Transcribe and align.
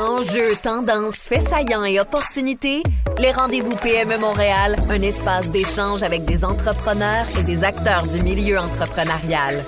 Enjeux, 0.00 0.56
tendances, 0.62 1.26
faits 1.26 1.42
saillants 1.42 1.84
et 1.84 2.00
opportunités, 2.00 2.82
les 3.18 3.32
rendez-vous 3.32 3.76
PME 3.82 4.16
Montréal, 4.16 4.76
un 4.88 5.02
espace 5.02 5.50
d'échange 5.50 6.02
avec 6.02 6.24
des 6.24 6.42
entrepreneurs 6.42 7.26
et 7.38 7.42
des 7.42 7.64
acteurs 7.64 8.06
du 8.06 8.22
milieu 8.22 8.58
entrepreneurial. 8.58 9.62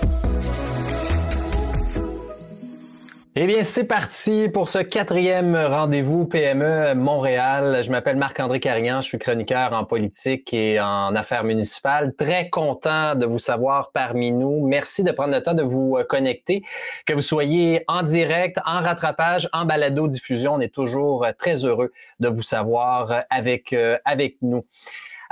Eh 3.34 3.46
bien, 3.46 3.62
c'est 3.62 3.87
parti 3.87 4.51
pour 4.51 4.69
ce 4.69 4.76
quatrième 4.76 5.56
rendez-vous 5.56 6.26
PME 6.26 6.94
Montréal. 6.94 7.83
Je 7.83 7.90
m'appelle 7.90 8.16
Marc-André 8.16 8.60
Carignan, 8.60 9.01
je 9.01 9.08
suis 9.08 9.19
chroniqueur 9.19 9.72
en 9.72 9.87
politique 9.87 10.53
et 10.53 10.78
en 10.78 11.15
affaires 11.15 11.42
municipales. 11.42 12.15
Très 12.15 12.51
content 12.51 13.15
de 13.15 13.24
vous 13.24 13.38
savoir 13.38 13.90
parmi 13.92 14.33
nous. 14.33 14.66
Merci 14.66 15.03
de 15.03 15.12
prendre 15.12 15.33
le 15.33 15.42
temps 15.42 15.54
de 15.54 15.62
vous 15.62 15.97
euh, 15.97 16.05
connecter, 16.05 16.62
que 17.06 17.15
vous 17.15 17.23
soyez 17.23 17.84
en 17.88 18.02
direct, 18.02 18.59
en 18.66 18.83
rattrapage, 18.83 19.48
en 19.55 19.64
balado-diffusion. 19.64 20.52
On 20.52 20.60
est 20.60 20.74
toujours 20.74 21.24
euh, 21.24 21.33
très 21.33 21.65
heureux 21.65 21.91
de 22.21 22.29
vous 22.29 22.43
savoir 22.43 23.12
euh, 23.12 23.21
avec, 23.30 23.74
avec 24.05 24.37
nous. 24.43 24.66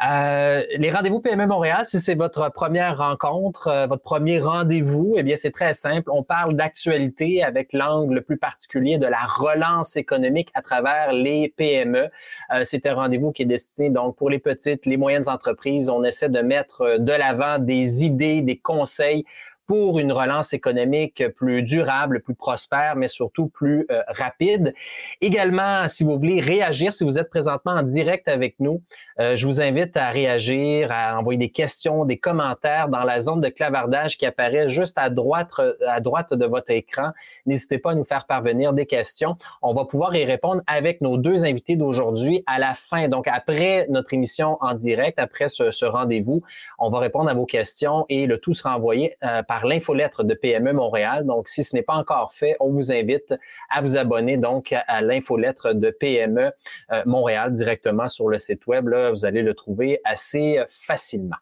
Euh, 0.03 0.63
les 0.79 0.91
rendez-vous 0.91 1.21
PME 1.21 1.47
Montréal, 1.47 1.85
si 1.85 2.01
c'est 2.01 2.15
votre 2.15 2.51
première 2.53 2.97
rencontre, 2.97 3.69
euh, 3.69 3.87
votre 3.87 4.03
premier 4.03 4.39
rendez-vous, 4.39 5.17
eh 5.19 5.23
bien, 5.23 5.37
c'est 5.37 5.51
très 5.51 5.75
simple. 5.75 6.11
On 6.11 6.23
parle 6.23 6.55
d'actualité 6.55 7.43
avec 7.43 7.75
l'angle 7.75 8.23
plus 8.23 8.39
particulier 8.39 8.97
de 8.97 9.07
la 9.07 9.19
relance 9.19 9.97
économique 9.97 10.49
à 10.55 10.63
travers 10.63 11.13
les 11.13 11.53
PME. 11.55 12.09
Euh, 12.55 12.61
c'est 12.65 12.87
un 12.87 12.95
rendez-vous 12.95 13.31
qui 13.31 13.43
est 13.43 13.47
destiné 13.47 13.91
donc 13.91 14.17
pour 14.17 14.31
les 14.31 14.39
petites, 14.39 14.87
les 14.87 14.97
moyennes 14.97 15.29
entreprises. 15.29 15.91
On 15.91 16.03
essaie 16.03 16.31
de 16.31 16.41
mettre 16.41 16.98
de 16.98 17.12
l'avant 17.12 17.59
des 17.59 18.07
idées, 18.07 18.41
des 18.41 18.57
conseils 18.57 19.27
pour 19.70 20.01
une 20.01 20.10
relance 20.10 20.52
économique 20.52 21.23
plus 21.37 21.62
durable, 21.62 22.23
plus 22.23 22.34
prospère, 22.34 22.97
mais 22.97 23.06
surtout 23.06 23.47
plus 23.47 23.87
euh, 23.92 24.02
rapide. 24.09 24.74
Également, 25.20 25.87
si 25.87 26.02
vous 26.02 26.19
voulez 26.19 26.41
réagir, 26.41 26.92
si 26.92 27.05
vous 27.05 27.20
êtes 27.20 27.31
présentement 27.31 27.75
en 27.75 27.84
direct 27.84 28.27
avec 28.27 28.56
nous, 28.58 28.83
euh, 29.20 29.36
je 29.36 29.47
vous 29.47 29.61
invite 29.61 29.97
à 29.97 30.11
réagir, 30.11 30.91
à 30.91 31.17
envoyer 31.17 31.39
des 31.39 31.50
questions, 31.50 32.05
des 32.05 32.19
commentaires 32.19 32.89
dans 32.89 33.05
la 33.05 33.20
zone 33.20 33.41
de 33.41 33.48
clavardage 33.48 34.19
qui 34.19 34.27
apparaît 34.27 34.69
juste 34.69 34.98
à 34.98 35.08
droite, 35.08 35.53
à 35.86 36.00
droite 36.00 36.34
de 36.34 36.47
votre 36.47 36.73
écran. 36.73 37.12
N'hésitez 37.47 37.78
pas 37.78 37.92
à 37.92 37.95
nous 37.95 38.05
faire 38.05 38.27
parvenir 38.27 38.73
des 38.73 38.86
questions. 38.86 39.36
On 39.62 39.73
va 39.73 39.84
pouvoir 39.84 40.17
y 40.17 40.25
répondre 40.25 40.62
avec 40.67 41.00
nos 41.00 41.17
deux 41.17 41.45
invités 41.45 41.77
d'aujourd'hui 41.77 42.42
à 42.47 42.58
la 42.58 42.75
fin. 42.75 43.06
Donc, 43.06 43.28
après 43.28 43.86
notre 43.89 44.14
émission 44.14 44.58
en 44.62 44.75
direct, 44.75 45.20
après 45.20 45.48
ce, 45.48 45.84
rendez-vous, 45.84 46.42
on 46.80 46.91
va 46.91 46.98
répondre 46.98 47.30
à 47.30 47.34
vos 47.34 47.47
questions 47.47 48.05
et 48.08 48.27
le 48.27 48.39
tout 48.39 48.52
sera 48.52 48.77
envoyé 48.77 49.17
euh, 49.23 49.45
par 49.45 49.59
l'infolettre 49.66 50.25
de 50.25 50.34
PME 50.34 50.72
Montréal. 50.72 51.27
Donc, 51.27 51.48
si 51.48 51.62
ce 51.62 51.75
n'est 51.75 51.83
pas 51.83 51.94
encore 51.94 52.33
fait, 52.33 52.56
on 52.61 52.70
vous 52.70 52.92
invite 52.92 53.34
à 53.70 53.80
vous 53.80 53.97
abonner 53.97 54.36
donc 54.36 54.72
à 54.72 55.00
l'infolettre 55.02 55.72
de 55.75 55.91
PME 55.91 56.52
euh, 56.92 57.02
Montréal 57.06 57.52
directement 57.52 58.08
sur 58.08 58.28
le 58.28 58.39
site 58.39 58.67
web. 58.67 58.89
Vous 59.11 59.25
allez 59.25 59.42
le 59.42 59.55
trouver 59.55 60.00
assez 60.05 60.62
facilement. 60.69 61.36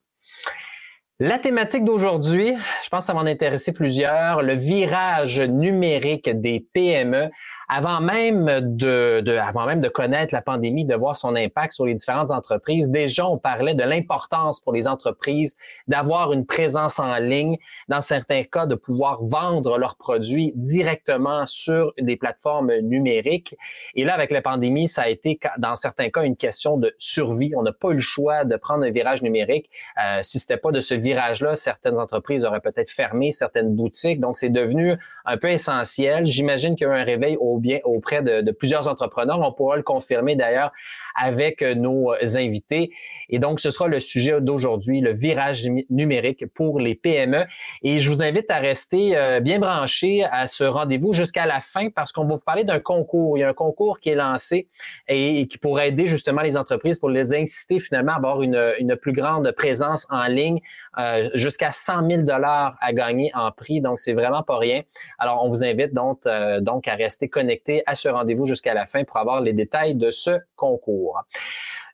La 1.21 1.41
thématique 1.41 1.85
d'aujourd'hui, 1.85 2.55
je 2.85 2.89
pense 2.91 3.01
que 3.01 3.07
ça 3.07 3.13
va 3.13 3.19
en 3.19 3.27
intéresser 3.27 3.73
plusieurs, 3.73 4.41
le 4.41 4.55
virage 4.55 5.41
numérique 5.41 6.31
des 6.31 6.65
PME 6.73 7.29
avant 7.69 8.01
même 8.01 8.77
de, 8.77 9.21
de, 9.21 9.37
avant 9.37 9.67
même 9.67 9.81
de 9.81 9.89
connaître 9.89 10.35
la 10.35 10.41
pandémie, 10.41 10.87
de 10.87 10.95
voir 10.95 11.17
son 11.17 11.37
impact 11.37 11.75
sur 11.75 11.85
les 11.85 11.95
différentes 11.95 12.31
entreprises, 12.31 12.91
déjà 12.91 13.27
on 13.27 13.37
parlait 13.37 13.75
de 13.75 13.83
l'importance 13.83 14.61
pour 14.61 14.73
les 14.73 14.89
entreprises 14.89 15.57
d'avoir 15.87 16.33
une 16.33 16.47
présence 16.47 16.99
en 16.99 17.17
ligne, 17.17 17.59
dans 17.89 18.01
certains 18.01 18.45
cas 18.45 18.67
de 18.67 18.75
pouvoir 18.75 19.23
vendre 19.23 19.79
leurs 19.79 19.97
produits 19.97 20.53
directement 20.57 21.45
sur 21.47 21.93
des 22.01 22.17
plateformes 22.17 22.75
numériques. 22.79 23.55
Et 23.95 24.05
là, 24.05 24.15
avec 24.15 24.31
la 24.31 24.41
pandémie, 24.41 24.89
ça 24.89 25.03
a 25.03 25.09
été 25.09 25.39
dans 25.59 25.77
certains 25.77 26.09
cas 26.09 26.25
une 26.25 26.37
question 26.37 26.79
de 26.79 26.95
survie. 26.99 27.53
On 27.55 27.63
n'a 27.63 27.73
pas 27.73 27.91
eu 27.91 27.95
le 27.95 28.01
choix 28.01 28.45
de 28.45 28.57
prendre 28.57 28.85
un 28.85 28.91
virage 28.91 29.23
numérique. 29.23 29.69
Euh, 30.03 30.19
si 30.23 30.39
c'était 30.39 30.57
pas 30.57 30.73
de 30.73 30.81
ce 30.81 30.95
virage-là, 30.95 31.55
certaines 31.55 31.99
entreprises 31.99 32.45
auraient 32.45 32.61
peut-être 32.61 32.91
fermé 32.91 33.31
certaines 33.31 33.75
boutiques. 33.75 34.21
Donc, 34.21 34.39
c'est 34.39 34.49
devenu 34.49 34.97
un 35.27 35.37
peu 35.37 35.51
essentiel. 35.51 36.25
J'imagine 36.25 36.75
qu'il 36.75 36.87
y 36.87 36.91
a 36.91 36.95
eu 36.95 37.01
un 37.01 37.05
réveil 37.05 37.37
au 37.39 37.58
bien 37.59 37.79
auprès 37.85 38.23
de, 38.23 38.51
plusieurs 38.51 38.89
entrepreneurs. 38.89 39.41
On 39.41 39.53
pourra 39.53 39.77
le 39.77 39.83
confirmer 39.83 40.37
d'ailleurs 40.37 40.73
avec 41.19 41.63
euh, 41.63 41.75
nos 41.75 42.13
invités. 42.37 42.91
Et 43.31 43.39
donc, 43.39 43.61
ce 43.61 43.71
sera 43.71 43.89
le 43.89 44.01
sujet 44.01 44.41
d'aujourd'hui, 44.41 45.01
le 45.01 45.13
virage 45.13 45.69
numérique 45.91 46.47
pour 46.55 46.81
les 46.81 46.95
PME. 46.95 47.45
Et 47.83 48.01
je 48.01 48.11
vous 48.11 48.23
invite 48.23 48.51
à 48.51 48.59
rester 48.59 49.17
euh, 49.17 49.41
bien 49.41 49.59
branché 49.59 50.25
à 50.25 50.47
ce 50.47 50.65
rendez-vous 50.65 51.13
jusqu'à 51.13 51.47
la 51.47 51.61
fin 51.61 51.91
parce 51.91 52.13
qu'on 52.13 52.25
va 52.25 52.35
vous 52.35 52.41
parler 52.41 52.65
d'un 52.65 52.81
concours. 52.81 53.37
Il 53.37 53.41
y 53.43 53.45
a 53.45 53.49
un 53.51 53.55
concours 53.55 54.01
qui 54.01 54.11
est 54.11 54.15
lancé 54.15 54.69
et, 55.09 55.47
qui 55.47 55.59
pourrait 55.59 55.89
aider 55.89 56.07
justement 56.07 56.43
les 56.43 56.57
entreprises 56.57 56.99
pour 56.99 57.11
les 57.11 57.35
inciter 57.35 57.81
finalement 57.81 58.13
à 58.13 58.17
avoir 58.17 58.43
une, 58.43 58.75
une 58.79 58.97
plus 58.97 59.13
grande 59.13 59.51
présence 59.53 60.07
en 60.11 60.27
ligne, 60.27 60.61
euh, 60.99 61.29
jusqu'à 61.35 61.71
100 61.71 62.09
000 62.09 62.23
dollars 62.23 62.77
à 62.81 62.93
gagner 62.93 63.31
en 63.35 63.53
prix. 63.53 63.81
Donc, 63.81 63.99
c'est 63.99 64.15
vraiment 64.15 64.43
pas 64.43 64.57
rien. 64.57 64.83
Alors, 65.19 65.45
on 65.45 65.49
vous 65.49 65.65
invite 65.65 65.93
donc, 65.93 66.23
donc 66.61 66.89
à 66.89 66.95
rester 66.95 67.29
connecté 67.29 67.83
à 67.87 67.95
ce 67.95 68.09
rendez-vous 68.09 68.47
jusqu'à 68.47 68.75
la 68.75 68.87
fin 68.87 69.05
pour 69.05 69.19
avoir 69.19 69.41
les 69.41 69.53
détails 69.53 69.95
de 69.95 70.11
ce 70.11 70.39
concours. 70.57 71.08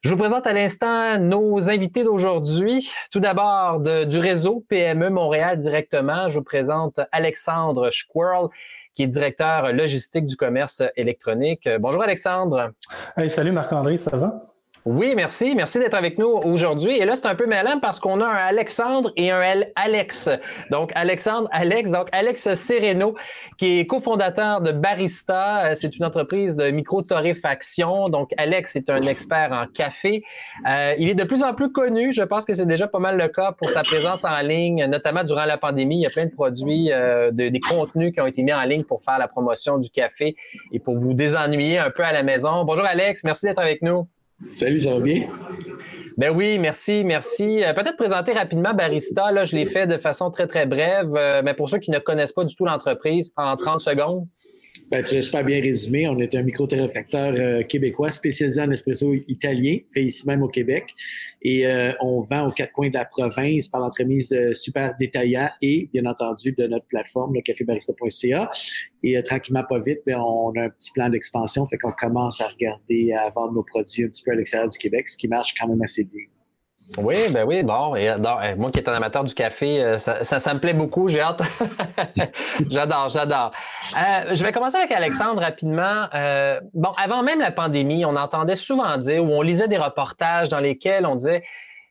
Je 0.02 0.10
vous 0.10 0.16
présente 0.16 0.46
à 0.46 0.52
l'instant 0.52 1.18
nos 1.18 1.70
invités 1.70 2.04
d'aujourd'hui. 2.04 2.92
Tout 3.10 3.20
d'abord, 3.20 3.80
du 3.80 4.18
réseau 4.18 4.64
PME 4.68 5.08
Montréal 5.08 5.56
directement, 5.56 6.28
je 6.28 6.38
vous 6.38 6.44
présente 6.44 7.00
Alexandre 7.10 7.90
Squirrel, 7.90 8.48
qui 8.94 9.02
est 9.02 9.06
directeur 9.06 9.72
logistique 9.72 10.26
du 10.26 10.36
commerce 10.36 10.82
électronique. 10.96 11.68
Bonjour 11.80 12.02
Alexandre. 12.02 12.72
salut 13.28 13.52
Marc-André, 13.52 13.96
ça 13.96 14.16
va? 14.16 14.53
Oui, 14.86 15.14
merci. 15.16 15.54
Merci 15.54 15.78
d'être 15.78 15.94
avec 15.94 16.18
nous 16.18 16.26
aujourd'hui. 16.26 16.98
Et 16.98 17.06
là, 17.06 17.16
c'est 17.16 17.26
un 17.26 17.34
peu 17.34 17.46
mêlant 17.46 17.80
parce 17.80 17.98
qu'on 17.98 18.20
a 18.20 18.26
un 18.26 18.36
Alexandre 18.36 19.12
et 19.16 19.30
un 19.30 19.62
Alex. 19.76 20.28
Donc, 20.70 20.92
Alexandre, 20.94 21.48
Alex, 21.52 21.90
donc 21.90 22.08
Alex 22.12 22.52
Sereno, 22.52 23.14
qui 23.56 23.78
est 23.78 23.86
cofondateur 23.86 24.60
de 24.60 24.72
Barista. 24.72 25.70
Euh, 25.70 25.74
c'est 25.74 25.96
une 25.96 26.04
entreprise 26.04 26.54
de 26.54 26.70
micro-torréfaction. 26.70 28.10
Donc, 28.10 28.32
Alex 28.36 28.76
est 28.76 28.90
un 28.90 29.00
expert 29.00 29.52
en 29.52 29.66
café. 29.72 30.22
Euh, 30.68 30.94
il 30.98 31.08
est 31.08 31.14
de 31.14 31.24
plus 31.24 31.42
en 31.44 31.54
plus 31.54 31.72
connu. 31.72 32.12
Je 32.12 32.22
pense 32.22 32.44
que 32.44 32.52
c'est 32.52 32.66
déjà 32.66 32.86
pas 32.86 32.98
mal 32.98 33.16
le 33.16 33.28
cas 33.28 33.52
pour 33.52 33.70
sa 33.70 33.84
présence 33.84 34.26
en 34.26 34.40
ligne, 34.42 34.84
notamment 34.84 35.24
durant 35.24 35.46
la 35.46 35.56
pandémie. 35.56 35.96
Il 35.96 36.02
y 36.02 36.06
a 36.06 36.10
plein 36.10 36.26
de 36.26 36.34
produits, 36.34 36.92
euh, 36.92 37.30
de, 37.30 37.48
des 37.48 37.60
contenus 37.60 38.12
qui 38.12 38.20
ont 38.20 38.26
été 38.26 38.42
mis 38.42 38.52
en 38.52 38.64
ligne 38.64 38.84
pour 38.84 39.02
faire 39.02 39.18
la 39.18 39.28
promotion 39.28 39.78
du 39.78 39.88
café 39.88 40.36
et 40.72 40.78
pour 40.78 40.98
vous 40.98 41.14
désennuyer 41.14 41.78
un 41.78 41.90
peu 41.90 42.04
à 42.04 42.12
la 42.12 42.22
maison. 42.22 42.64
Bonjour 42.64 42.84
Alex, 42.84 43.24
merci 43.24 43.46
d'être 43.46 43.60
avec 43.60 43.80
nous. 43.80 44.06
Salut, 44.46 44.78
ça 44.80 44.94
va 44.94 45.00
bien? 45.00 45.28
Ben 46.16 46.34
oui, 46.34 46.58
merci, 46.58 47.02
merci. 47.04 47.64
Euh, 47.64 47.72
peut-être 47.72 47.96
présenter 47.96 48.32
rapidement 48.32 48.74
Barista. 48.74 49.32
Là, 49.32 49.44
je 49.44 49.56
l'ai 49.56 49.66
fait 49.66 49.86
de 49.86 49.96
façon 49.96 50.30
très, 50.30 50.46
très 50.46 50.66
brève, 50.66 51.12
euh, 51.14 51.42
mais 51.44 51.54
pour 51.54 51.68
ceux 51.68 51.78
qui 51.78 51.90
ne 51.90 51.98
connaissent 51.98 52.32
pas 52.32 52.44
du 52.44 52.54
tout 52.54 52.64
l'entreprise, 52.64 53.32
en 53.36 53.56
30 53.56 53.80
secondes. 53.80 54.26
Ben, 54.90 55.02
tu 55.02 55.14
l'as 55.14 55.22
super 55.22 55.44
bien 55.44 55.60
résumé. 55.62 56.06
On 56.08 56.18
est 56.18 56.34
un 56.34 56.42
micro-téréfracteur 56.42 57.34
euh, 57.34 57.62
québécois 57.62 58.10
spécialisé 58.10 58.60
en 58.60 58.70
espresso 58.70 59.14
italien, 59.28 59.78
fait 59.92 60.04
ici 60.04 60.26
même 60.26 60.42
au 60.42 60.48
Québec. 60.48 60.94
Et 61.40 61.66
euh, 61.66 61.92
on 62.00 62.20
vend 62.20 62.46
aux 62.46 62.50
quatre 62.50 62.72
coins 62.72 62.88
de 62.88 62.94
la 62.94 63.06
province 63.06 63.68
par 63.68 63.80
l'entremise 63.80 64.28
de 64.28 64.52
super 64.52 64.94
détaillants 64.98 65.48
et, 65.62 65.88
bien 65.92 66.04
entendu, 66.04 66.52
de 66.52 66.66
notre 66.66 66.86
plateforme, 66.86 67.34
le 67.34 67.40
cafébarista.ca. 67.40 68.50
Et 69.02 69.16
euh, 69.16 69.22
tranquillement, 69.22 69.64
pas 69.66 69.78
vite, 69.78 70.00
ben, 70.06 70.18
on 70.20 70.52
a 70.56 70.64
un 70.64 70.70
petit 70.70 70.92
plan 70.92 71.08
d'expansion, 71.08 71.64
fait 71.64 71.78
qu'on 71.78 71.92
commence 71.92 72.40
à 72.42 72.48
regarder, 72.48 73.12
à 73.12 73.30
vendre 73.30 73.54
nos 73.54 73.62
produits 73.62 74.04
un 74.04 74.08
petit 74.08 74.22
peu 74.22 74.32
à 74.32 74.34
l'extérieur 74.34 74.68
du 74.68 74.78
Québec, 74.78 75.08
ce 75.08 75.16
qui 75.16 75.28
marche 75.28 75.54
quand 75.58 75.66
même 75.66 75.82
assez 75.82 76.04
bien. 76.04 76.24
Oui, 76.98 77.28
ben 77.30 77.44
oui, 77.44 77.62
bon. 77.62 77.96
Et, 77.96 78.08
euh, 78.08 78.18
moi 78.56 78.70
qui 78.70 78.78
est 78.78 78.88
un 78.88 78.92
amateur 78.92 79.24
du 79.24 79.34
café, 79.34 79.82
euh, 79.82 79.98
ça, 79.98 80.22
ça, 80.22 80.54
me 80.54 80.60
plaît 80.60 80.74
beaucoup, 80.74 81.08
j'ai 81.08 81.20
hâte. 81.20 81.42
j'adore, 82.70 83.08
j'adore. 83.08 83.52
Euh, 83.96 84.34
je 84.34 84.42
vais 84.44 84.52
commencer 84.52 84.76
avec 84.76 84.92
Alexandre 84.92 85.40
rapidement. 85.40 86.06
bon, 86.74 86.90
avant 87.02 87.22
même 87.22 87.40
la 87.40 87.50
pandémie, 87.50 88.04
on 88.04 88.16
entendait 88.16 88.56
souvent 88.56 88.96
dire, 88.98 89.24
ou 89.24 89.28
on 89.28 89.42
lisait 89.42 89.68
des 89.68 89.78
reportages 89.78 90.48
dans 90.48 90.60
lesquels 90.60 91.06
on 91.06 91.16
disait 91.16 91.42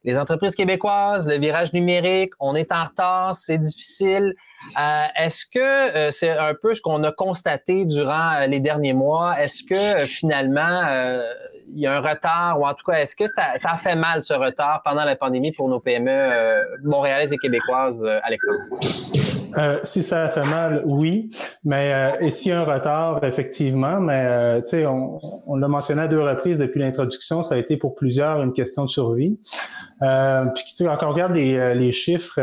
les 0.03 0.17
entreprises 0.17 0.55
québécoises, 0.55 1.27
le 1.27 1.39
virage 1.39 1.71
numérique, 1.73 2.33
on 2.39 2.55
est 2.55 2.71
en 2.71 2.85
retard, 2.85 3.35
c'est 3.35 3.57
difficile. 3.57 4.35
Euh, 4.79 5.03
est-ce 5.17 5.45
que 5.45 5.59
euh, 5.59 6.11
c'est 6.11 6.29
un 6.29 6.53
peu 6.53 6.73
ce 6.73 6.81
qu'on 6.81 7.03
a 7.03 7.11
constaté 7.11 7.85
durant 7.85 8.33
euh, 8.33 8.47
les 8.47 8.59
derniers 8.59 8.93
mois? 8.93 9.39
Est-ce 9.39 9.63
que 9.63 10.05
finalement, 10.05 10.81
il 11.73 11.81
y 11.81 11.87
a 11.87 11.95
un 11.95 12.01
retard 12.01 12.59
ou 12.59 12.65
en 12.65 12.73
tout 12.73 12.85
cas, 12.85 12.99
est-ce 12.99 13.15
que 13.15 13.27
ça, 13.27 13.53
ça, 13.55 13.71
a 13.71 13.77
fait 13.77 13.95
mal 13.95 14.23
ce 14.23 14.33
retard 14.33 14.81
pendant 14.83 15.03
la 15.03 15.15
pandémie 15.15 15.51
pour 15.51 15.69
nos 15.69 15.79
PME 15.79 16.81
montréalaises 16.83 17.33
et 17.33 17.37
québécoises, 17.37 18.05
Alexandre? 18.23 18.59
Euh, 19.57 19.79
si 19.83 20.01
ça 20.01 20.23
a 20.23 20.29
fait 20.29 20.45
mal, 20.47 20.81
oui. 20.85 21.29
Mais 21.63 21.93
euh, 21.93 22.25
et 22.25 22.31
s'il 22.31 22.51
y 22.51 22.51
a 22.53 22.61
un 22.61 22.63
retard, 22.63 23.23
effectivement, 23.23 23.99
mais 23.99 24.25
euh, 24.25 24.61
tu 24.61 24.69
sais, 24.69 24.85
on, 24.85 25.19
on 25.45 25.55
l'a 25.55 25.67
mentionné 25.67 26.01
à 26.01 26.07
deux 26.07 26.21
reprises 26.21 26.59
depuis 26.59 26.79
l'introduction, 26.79 27.43
ça 27.43 27.55
a 27.55 27.57
été 27.57 27.77
pour 27.77 27.95
plusieurs 27.95 28.41
une 28.41 28.53
question 28.53 28.85
de 28.85 28.89
survie. 28.89 29.39
Euh, 30.01 30.45
puis 30.55 30.65
quand 30.79 30.97
on 31.03 31.13
regarde 31.13 31.33
les, 31.33 31.75
les 31.75 31.91
chiffres, 31.91 32.35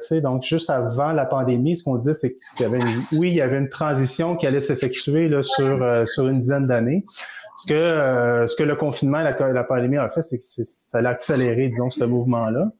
tu 0.00 0.06
sais, 0.06 0.20
donc 0.20 0.42
juste 0.44 0.70
avant 0.70 1.12
la 1.12 1.26
pandémie, 1.26 1.76
ce 1.76 1.84
qu'on 1.84 1.96
disait, 1.96 2.14
c'est 2.14 2.36
qu'il 2.56 2.62
y 2.62 2.64
avait 2.64 2.78
une, 2.78 3.18
oui, 3.18 3.28
il 3.28 3.34
y 3.34 3.40
avait 3.40 3.58
une 3.58 3.70
transition 3.70 4.36
qui 4.36 4.46
allait 4.46 4.60
s'effectuer 4.60 5.28
là 5.28 5.42
sur 5.42 6.06
sur 6.06 6.28
une 6.28 6.40
dizaine 6.40 6.66
d'années. 6.66 7.04
Ce 7.58 7.66
que 7.66 8.46
ce 8.46 8.56
que 8.56 8.62
le 8.62 8.76
confinement, 8.76 9.20
la, 9.20 9.36
la 9.52 9.64
pandémie 9.64 9.98
a 9.98 10.08
fait, 10.10 10.22
c'est 10.22 10.38
que 10.38 10.44
ça 10.44 10.98
a 10.98 11.08
accéléré, 11.08 11.68
disons, 11.68 11.90
ce 11.90 12.04
mouvement-là. 12.04 12.70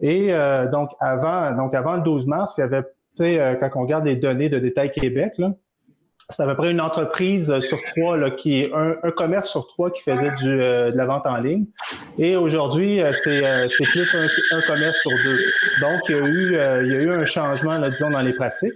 Et 0.00 0.32
donc 0.72 0.90
avant, 0.98 1.52
donc 1.52 1.74
avant 1.74 1.96
le 1.96 2.02
12 2.02 2.26
mars, 2.26 2.54
il 2.58 2.62
y 2.62 2.64
avait 2.64 2.82
tu 3.16 3.22
sais, 3.22 3.40
euh, 3.40 3.54
quand 3.54 3.70
on 3.76 3.82
regarde 3.82 4.04
les 4.04 4.16
données 4.16 4.48
de 4.48 4.58
Détail 4.58 4.90
Québec, 4.90 5.34
là, 5.38 5.52
c'est 6.30 6.42
à 6.42 6.46
peu 6.46 6.56
près 6.56 6.72
une 6.72 6.80
entreprise 6.80 7.48
euh, 7.48 7.60
sur 7.60 7.78
trois, 7.84 8.16
là, 8.16 8.32
qui 8.32 8.62
est 8.62 8.72
un, 8.74 8.96
commerce 9.12 9.50
sur 9.50 9.68
trois 9.68 9.92
qui 9.92 10.02
faisait 10.02 10.32
du, 10.32 10.50
euh, 10.50 10.90
de 10.90 10.96
la 10.96 11.06
vente 11.06 11.24
en 11.24 11.36
ligne. 11.36 11.66
Et 12.18 12.34
aujourd'hui, 12.34 13.00
c'est, 13.12 13.68
c'est 13.68 13.84
plus 13.84 14.16
un, 14.16 14.60
commerce 14.62 14.96
sur 15.00 15.12
deux. 15.12 15.38
Donc, 15.80 16.00
il 16.08 16.16
y 16.16 16.18
a 16.18 16.26
eu, 16.26 16.84
il 16.86 16.92
y 16.92 16.96
a 16.96 17.02
eu 17.02 17.12
un 17.12 17.24
changement, 17.24 17.78
là, 17.78 17.90
disons, 17.90 18.10
dans 18.10 18.22
les 18.22 18.32
pratiques. 18.32 18.74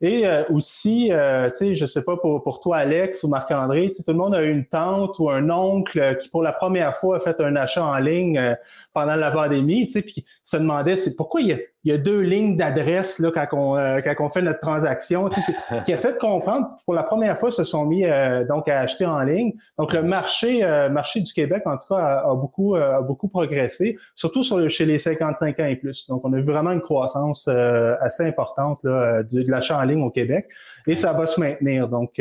Et 0.00 0.26
aussi, 0.50 1.12
euh, 1.12 1.48
tu 1.50 1.56
sais, 1.56 1.74
je 1.76 1.86
sais 1.86 2.04
pas 2.04 2.16
pour, 2.16 2.42
pour 2.42 2.60
toi, 2.60 2.78
Alex 2.78 3.22
ou 3.22 3.28
Marc-André, 3.28 3.90
tout 3.94 4.02
le 4.06 4.14
monde 4.14 4.34
a 4.34 4.42
une 4.42 4.66
tante 4.66 5.18
ou 5.18 5.30
un 5.30 5.48
oncle 5.48 6.18
qui, 6.18 6.28
pour 6.28 6.42
la 6.42 6.52
première 6.52 6.98
fois, 6.98 7.16
a 7.16 7.20
fait 7.20 7.40
un 7.40 7.56
achat 7.56 7.84
en 7.84 7.98
ligne 7.98 8.56
pendant 8.92 9.16
la 9.16 9.30
pandémie, 9.30 9.86
tu 9.86 9.92
sais, 9.92 10.02
puis 10.02 10.24
se 10.42 10.56
demandait 10.56 10.96
c'est 10.96 11.16
pourquoi 11.16 11.40
il 11.40 11.46
y 11.46 11.52
a 11.52 11.58
il 11.84 11.92
y 11.92 11.94
a 11.94 11.98
deux 11.98 12.20
lignes 12.20 12.56
d'adresse 12.56 13.18
là 13.18 13.30
quand 13.32 13.46
on 13.52 13.76
euh, 13.76 14.00
quand 14.00 14.14
on 14.20 14.30
fait 14.30 14.40
notre 14.40 14.60
transaction. 14.60 15.28
Tu 15.28 15.40
sais, 15.42 15.54
qui 15.84 15.92
essaient 15.92 16.14
de 16.14 16.18
comprendre. 16.18 16.68
Pour 16.86 16.94
la 16.94 17.02
première 17.02 17.38
fois, 17.38 17.50
se 17.50 17.62
sont 17.62 17.84
mis 17.84 18.06
euh, 18.06 18.44
donc 18.46 18.68
à 18.68 18.80
acheter 18.80 19.04
en 19.04 19.20
ligne. 19.20 19.52
Donc 19.78 19.92
le 19.92 20.02
marché 20.02 20.64
euh, 20.64 20.88
marché 20.88 21.20
du 21.20 21.32
Québec 21.32 21.62
en 21.66 21.76
tout 21.76 21.94
cas 21.94 22.22
a, 22.24 22.34
beaucoup 22.34 22.74
a 22.74 23.02
beaucoup 23.02 23.28
progressé, 23.28 23.98
surtout 24.14 24.42
sur 24.44 24.58
le, 24.58 24.68
chez 24.68 24.86
les 24.86 24.98
55 24.98 25.60
ans 25.60 25.66
et 25.66 25.76
plus. 25.76 26.08
Donc 26.08 26.22
on 26.24 26.32
a 26.32 26.36
vu 26.36 26.44
vraiment 26.44 26.72
une 26.72 26.80
croissance 26.80 27.48
assez 27.48 28.24
importante 28.24 28.80
là, 28.82 29.22
de, 29.22 29.42
de 29.42 29.50
l'achat 29.50 29.78
en 29.78 29.84
ligne 29.84 30.02
au 30.02 30.10
Québec 30.10 30.48
et 30.86 30.94
ça 30.94 31.12
va 31.12 31.26
se 31.26 31.38
maintenir. 31.38 31.88
Donc 31.88 32.20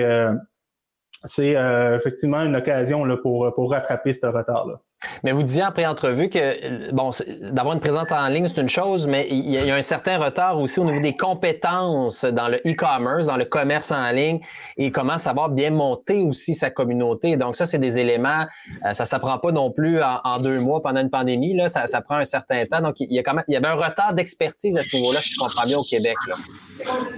c'est 1.24 1.56
effectivement 1.96 2.42
une 2.42 2.56
occasion 2.58 3.06
là, 3.06 3.16
pour 3.16 3.54
pour 3.54 3.72
rattraper 3.72 4.12
ce 4.12 4.26
retard 4.26 4.68
là. 4.68 4.82
Mais 5.24 5.32
vous 5.32 5.44
disiez 5.44 5.64
en 5.64 5.72
pré-entrevue 5.72 6.30
que 6.30 6.92
bon, 6.92 7.12
d'avoir 7.42 7.74
une 7.74 7.80
présence 7.80 8.12
en 8.12 8.28
ligne, 8.28 8.48
c'est 8.48 8.62
une 8.62 8.70
chose, 8.70 9.08
mais 9.08 9.28
il 9.30 9.50
y, 9.50 9.72
a 9.72 9.76
un 9.76 9.82
certain 9.82 10.18
retard 10.18 10.60
aussi 10.60 10.80
au 10.80 10.86
niveau 10.86 11.00
des 11.00 11.16
compétences 11.16 12.26
dans 12.26 12.48
le 12.48 12.58
e-commerce, 12.66 13.28
dans 13.28 13.38
le 13.38 13.46
commerce 13.46 13.92
en 13.92 14.12
ligne, 14.12 14.40
et 14.78 14.92
comment 14.92 15.18
savoir 15.18 15.50
bien 15.50 15.72
monter 15.72 16.24
aussi 16.24 16.54
sa 16.54 16.70
communauté. 16.70 17.36
Donc, 17.38 17.56
ça, 17.56 17.66
c'est 17.66 17.80
des 17.80 18.00
éléments, 18.00 18.46
euh, 18.86 18.94
ça 18.94 19.06
s'apprend 19.06 19.38
pas 19.40 19.52
non 19.52 19.72
plus 19.72 20.02
en, 20.02 20.38
deux 20.42 20.60
mois 20.60 20.82
pendant 20.82 21.02
une 21.02 21.10
pandémie, 21.10 21.56
là, 21.56 21.68
ça, 21.68 21.86
ça 21.88 22.02
prend 22.02 22.16
un 22.16 22.24
certain 22.24 22.66
temps. 22.66 22.82
Donc, 22.82 22.96
il 23.00 23.14
y 23.14 23.20
a 23.20 23.24
quand 23.24 23.34
même, 23.34 23.46
il 23.48 23.54
y 23.54 23.58
avait 23.58 23.68
un 23.68 23.76
retard 23.76 24.14
d'expertise 24.14 24.78
à 24.78 24.84
ce 24.84 24.96
niveau-là, 24.96 25.20
je 25.22 25.36
comprends 25.38 25.66
bien, 25.66 25.78
au 25.78 25.84
Québec. 25.84 26.16
Là. 26.28 26.36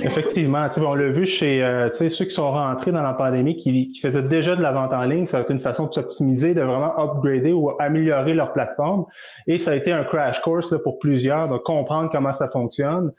Effectivement, 0.01 0.67
on 0.77 0.95
l'a 0.95 1.09
vu 1.09 1.25
chez 1.25 1.63
euh, 1.63 1.89
ceux 1.91 2.25
qui 2.25 2.31
sont 2.31 2.51
rentrés 2.51 2.91
dans 2.91 3.01
la 3.01 3.13
pandémie, 3.13 3.57
qui, 3.57 3.91
qui 3.91 3.99
faisaient 3.99 4.23
déjà 4.23 4.55
de 4.55 4.61
la 4.61 4.71
vente 4.71 4.93
en 4.93 5.03
ligne, 5.03 5.25
ça 5.25 5.39
a 5.39 5.41
été 5.41 5.53
une 5.53 5.59
façon 5.59 5.87
de 5.87 5.93
s'optimiser, 5.93 6.53
de 6.53 6.61
vraiment 6.61 6.97
upgrader 6.97 7.53
ou 7.53 7.71
améliorer 7.79 8.33
leur 8.33 8.53
plateforme. 8.53 9.05
Et 9.47 9.59
ça 9.59 9.71
a 9.71 9.75
été 9.75 9.91
un 9.91 10.03
crash 10.03 10.41
course 10.41 10.71
là, 10.71 10.79
pour 10.79 10.99
plusieurs, 10.99 11.49
de 11.49 11.57
comprendre 11.57 12.09
comment 12.11 12.33
ça 12.33 12.47
fonctionne. 12.47 13.11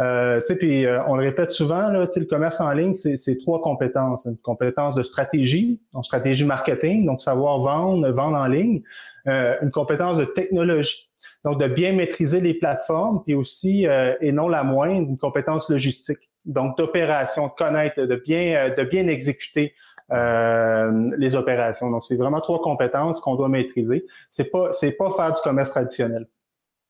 Euh, 0.00 0.40
puis 0.58 0.86
euh, 0.86 1.02
on 1.06 1.16
le 1.16 1.22
répète 1.22 1.50
souvent, 1.50 1.88
là, 1.88 2.06
le 2.14 2.24
commerce 2.24 2.60
en 2.60 2.72
ligne, 2.72 2.94
c'est 2.94 3.38
trois 3.38 3.60
compétences. 3.60 4.24
Une 4.24 4.38
compétence 4.38 4.94
de 4.94 5.02
stratégie, 5.02 5.80
donc 5.92 6.04
stratégie 6.04 6.44
marketing, 6.44 7.06
donc 7.06 7.20
savoir 7.20 7.60
vendre, 7.60 8.08
vendre 8.10 8.36
en 8.36 8.46
ligne. 8.46 8.82
Euh, 9.28 9.56
une 9.62 9.70
compétence 9.70 10.18
de 10.18 10.24
technologie, 10.24 11.10
donc 11.44 11.60
de 11.60 11.66
bien 11.66 11.92
maîtriser 11.92 12.40
les 12.40 12.54
plateformes, 12.54 13.22
puis 13.24 13.34
aussi, 13.34 13.86
euh, 13.86 14.14
et 14.20 14.32
non 14.32 14.48
la 14.48 14.62
moindre, 14.64 15.08
une 15.08 15.18
compétence 15.18 15.68
logistique, 15.68 16.30
donc 16.44 16.76
d'opération, 16.76 17.48
de 17.48 17.52
connaître, 17.52 18.00
de 18.02 18.16
bien, 18.16 18.70
de 18.70 18.84
bien 18.84 19.08
exécuter 19.08 19.74
euh, 20.12 21.10
les 21.16 21.34
opérations. 21.34 21.90
Donc, 21.90 22.04
c'est 22.04 22.16
vraiment 22.16 22.40
trois 22.40 22.60
compétences 22.60 23.20
qu'on 23.20 23.34
doit 23.34 23.48
maîtriser. 23.48 24.04
C'est 24.28 24.50
pas, 24.50 24.72
c'est 24.72 24.92
pas 24.92 25.10
faire 25.12 25.32
du 25.32 25.40
commerce 25.42 25.70
traditionnel. 25.70 26.26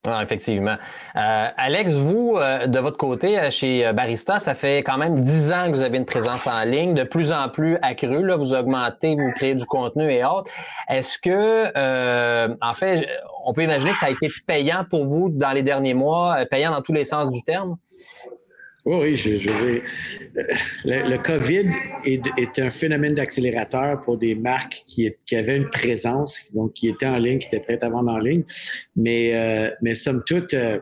Ah, 0.04 0.20
effectivement. 0.20 0.76
Euh, 1.14 1.49
Alex, 1.56 1.93
vous, 1.93 2.37
euh, 2.37 2.66
de 2.66 2.78
votre 2.81 2.96
côté, 2.96 3.50
chez 3.52 3.93
Barista, 3.93 4.38
ça 4.38 4.56
fait 4.56 4.78
quand 4.78 4.99
même 4.99 5.20
dix 5.20 5.52
ans 5.52 5.66
que 5.66 5.76
vous 5.76 5.84
avez 5.84 5.96
une 5.96 6.06
présence 6.06 6.49
en 6.49 6.62
ligne, 6.64 6.94
de 6.94 7.04
plus 7.04 7.31
en 7.31 7.49
plus 7.49 7.78
accrue. 7.82 8.26
Là, 8.26 8.37
vous 8.37 8.52
augmentez, 8.52 9.14
vous 9.14 9.31
créez 9.37 9.54
du 9.54 9.64
contenu 9.64 10.12
et 10.12 10.25
autres. 10.25 10.50
Est-ce 10.88 11.19
que, 11.19 11.69
en 12.60 12.70
fait, 12.70 13.06
on 13.44 13.54
peut 13.54 13.62
imaginer 13.62 13.93
que 13.93 13.99
ça 13.99 14.06
a 14.06 14.10
été 14.10 14.28
payant 14.46 14.84
pour 14.90 15.06
vous 15.06 15.28
dans 15.31 15.52
les 15.52 15.62
derniers 15.62 15.94
mois, 15.94 16.46
payant 16.50 16.72
dans 16.72 16.82
tous 16.82 16.93
les 16.93 17.04
sens 17.04 17.31
du 17.31 17.40
terme? 17.44 17.76
Oui, 18.84 19.14
je, 19.14 19.37
je 19.37 19.50
veux 19.50 19.73
dire, 19.73 19.82
le, 20.84 21.11
le 21.11 21.19
COVID 21.19 21.70
est, 22.05 22.23
est, 22.37 22.58
un 22.58 22.70
phénomène 22.70 23.14
d'accélérateur 23.14 24.00
pour 24.00 24.19
des 24.19 24.34
marques 24.34 24.82
qui, 24.88 25.08
qui, 25.25 25.37
avaient 25.37 25.56
une 25.56 25.70
présence, 25.70 26.52
donc 26.52 26.73
qui 26.73 26.88
étaient 26.88 27.06
en 27.06 27.19
ligne, 27.19 27.38
qui 27.38 27.46
étaient 27.46 27.61
prêtes 27.61 27.84
à 27.84 27.88
vendre 27.88 28.11
en 28.11 28.19
ligne. 28.19 28.43
Mais, 28.96 29.34
euh, 29.34 29.70
mais 29.82 29.94
somme 29.94 30.25
toute, 30.26 30.52
euh, 30.55 30.81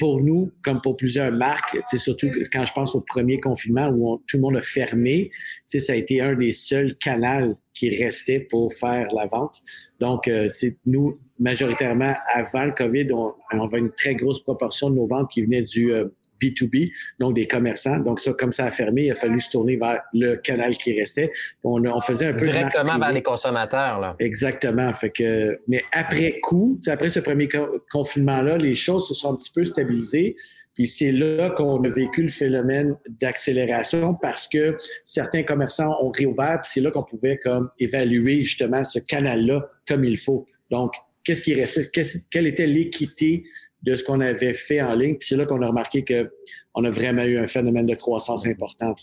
pour 0.00 0.20
nous, 0.20 0.50
comme 0.62 0.80
pour 0.80 0.96
plusieurs 0.96 1.30
marques, 1.30 1.78
surtout 1.96 2.28
quand 2.52 2.64
je 2.64 2.72
pense 2.72 2.96
au 2.96 3.02
premier 3.02 3.38
confinement 3.38 3.88
où 3.88 4.20
tout 4.26 4.38
le 4.38 4.42
monde 4.42 4.56
a 4.56 4.60
fermé, 4.60 5.30
ça 5.64 5.92
a 5.92 5.96
été 5.96 6.20
un 6.20 6.34
des 6.34 6.52
seuls 6.52 6.96
canaux 6.96 7.56
qui 7.72 8.02
restait 8.02 8.40
pour 8.40 8.74
faire 8.74 9.06
la 9.14 9.26
vente. 9.26 9.62
Donc, 10.00 10.26
euh, 10.26 10.50
nous, 10.86 11.20
majoritairement, 11.38 12.14
avant 12.34 12.64
le 12.64 12.72
COVID, 12.72 13.12
on, 13.12 13.32
on 13.52 13.62
avait 13.64 13.78
une 13.78 13.92
très 13.92 14.16
grosse 14.16 14.42
proportion 14.42 14.90
de 14.90 14.96
nos 14.96 15.06
ventes 15.06 15.30
qui 15.30 15.42
venaient 15.42 15.62
du 15.62 15.92
euh, 15.92 16.08
B2B, 16.40 16.90
donc 17.18 17.34
des 17.34 17.46
commerçants. 17.46 17.98
Donc 17.98 18.20
ça, 18.20 18.32
comme 18.32 18.52
ça 18.52 18.64
a 18.64 18.70
fermé, 18.70 19.04
il 19.04 19.10
a 19.10 19.14
fallu 19.14 19.40
se 19.40 19.50
tourner 19.50 19.76
vers 19.76 20.00
le 20.12 20.36
canal 20.36 20.76
qui 20.76 20.98
restait. 20.98 21.30
On, 21.64 21.84
on 21.84 22.00
faisait 22.00 22.26
un 22.26 22.32
peu 22.34 22.46
directement 22.46 22.98
vers 22.98 23.12
les 23.12 23.22
consommateurs. 23.22 24.00
Là. 24.00 24.16
Exactement. 24.18 24.92
Fait 24.92 25.10
que, 25.10 25.60
mais 25.68 25.82
après 25.92 26.40
coup, 26.42 26.80
après 26.86 27.08
ce 27.08 27.20
premier 27.20 27.48
confinement-là, 27.90 28.56
les 28.58 28.74
choses 28.74 29.08
se 29.08 29.14
sont 29.14 29.32
un 29.32 29.36
petit 29.36 29.52
peu 29.52 29.64
stabilisées. 29.64 30.36
Puis 30.74 30.86
c'est 30.86 31.10
là 31.10 31.50
qu'on 31.50 31.82
a 31.82 31.88
vécu 31.88 32.22
le 32.22 32.28
phénomène 32.28 32.96
d'accélération 33.08 34.14
parce 34.14 34.46
que 34.46 34.76
certains 35.02 35.42
commerçants 35.42 35.92
ont 36.00 36.12
réouvert. 36.12 36.60
Puis 36.62 36.70
c'est 36.74 36.80
là 36.80 36.92
qu'on 36.92 37.02
pouvait 37.02 37.36
comme 37.38 37.68
évaluer 37.80 38.44
justement 38.44 38.84
ce 38.84 39.00
canal-là 39.00 39.66
comme 39.88 40.04
il 40.04 40.16
faut. 40.16 40.46
Donc, 40.70 40.94
qu'est-ce 41.24 41.42
qui 41.42 41.54
restait, 41.54 41.90
quelle 42.30 42.46
était 42.46 42.66
l'équité 42.66 43.44
de 43.82 43.96
ce 43.96 44.04
qu'on 44.04 44.20
avait 44.20 44.54
fait 44.54 44.80
en 44.80 44.94
ligne. 44.94 45.16
Puis 45.16 45.28
c'est 45.28 45.36
là 45.36 45.46
qu'on 45.46 45.62
a 45.62 45.68
remarqué 45.68 46.04
qu'on 46.04 46.84
a 46.84 46.90
vraiment 46.90 47.22
eu 47.24 47.38
un 47.38 47.46
phénomène 47.46 47.86
de 47.86 47.94
croissance 47.94 48.46
important. 48.46 48.94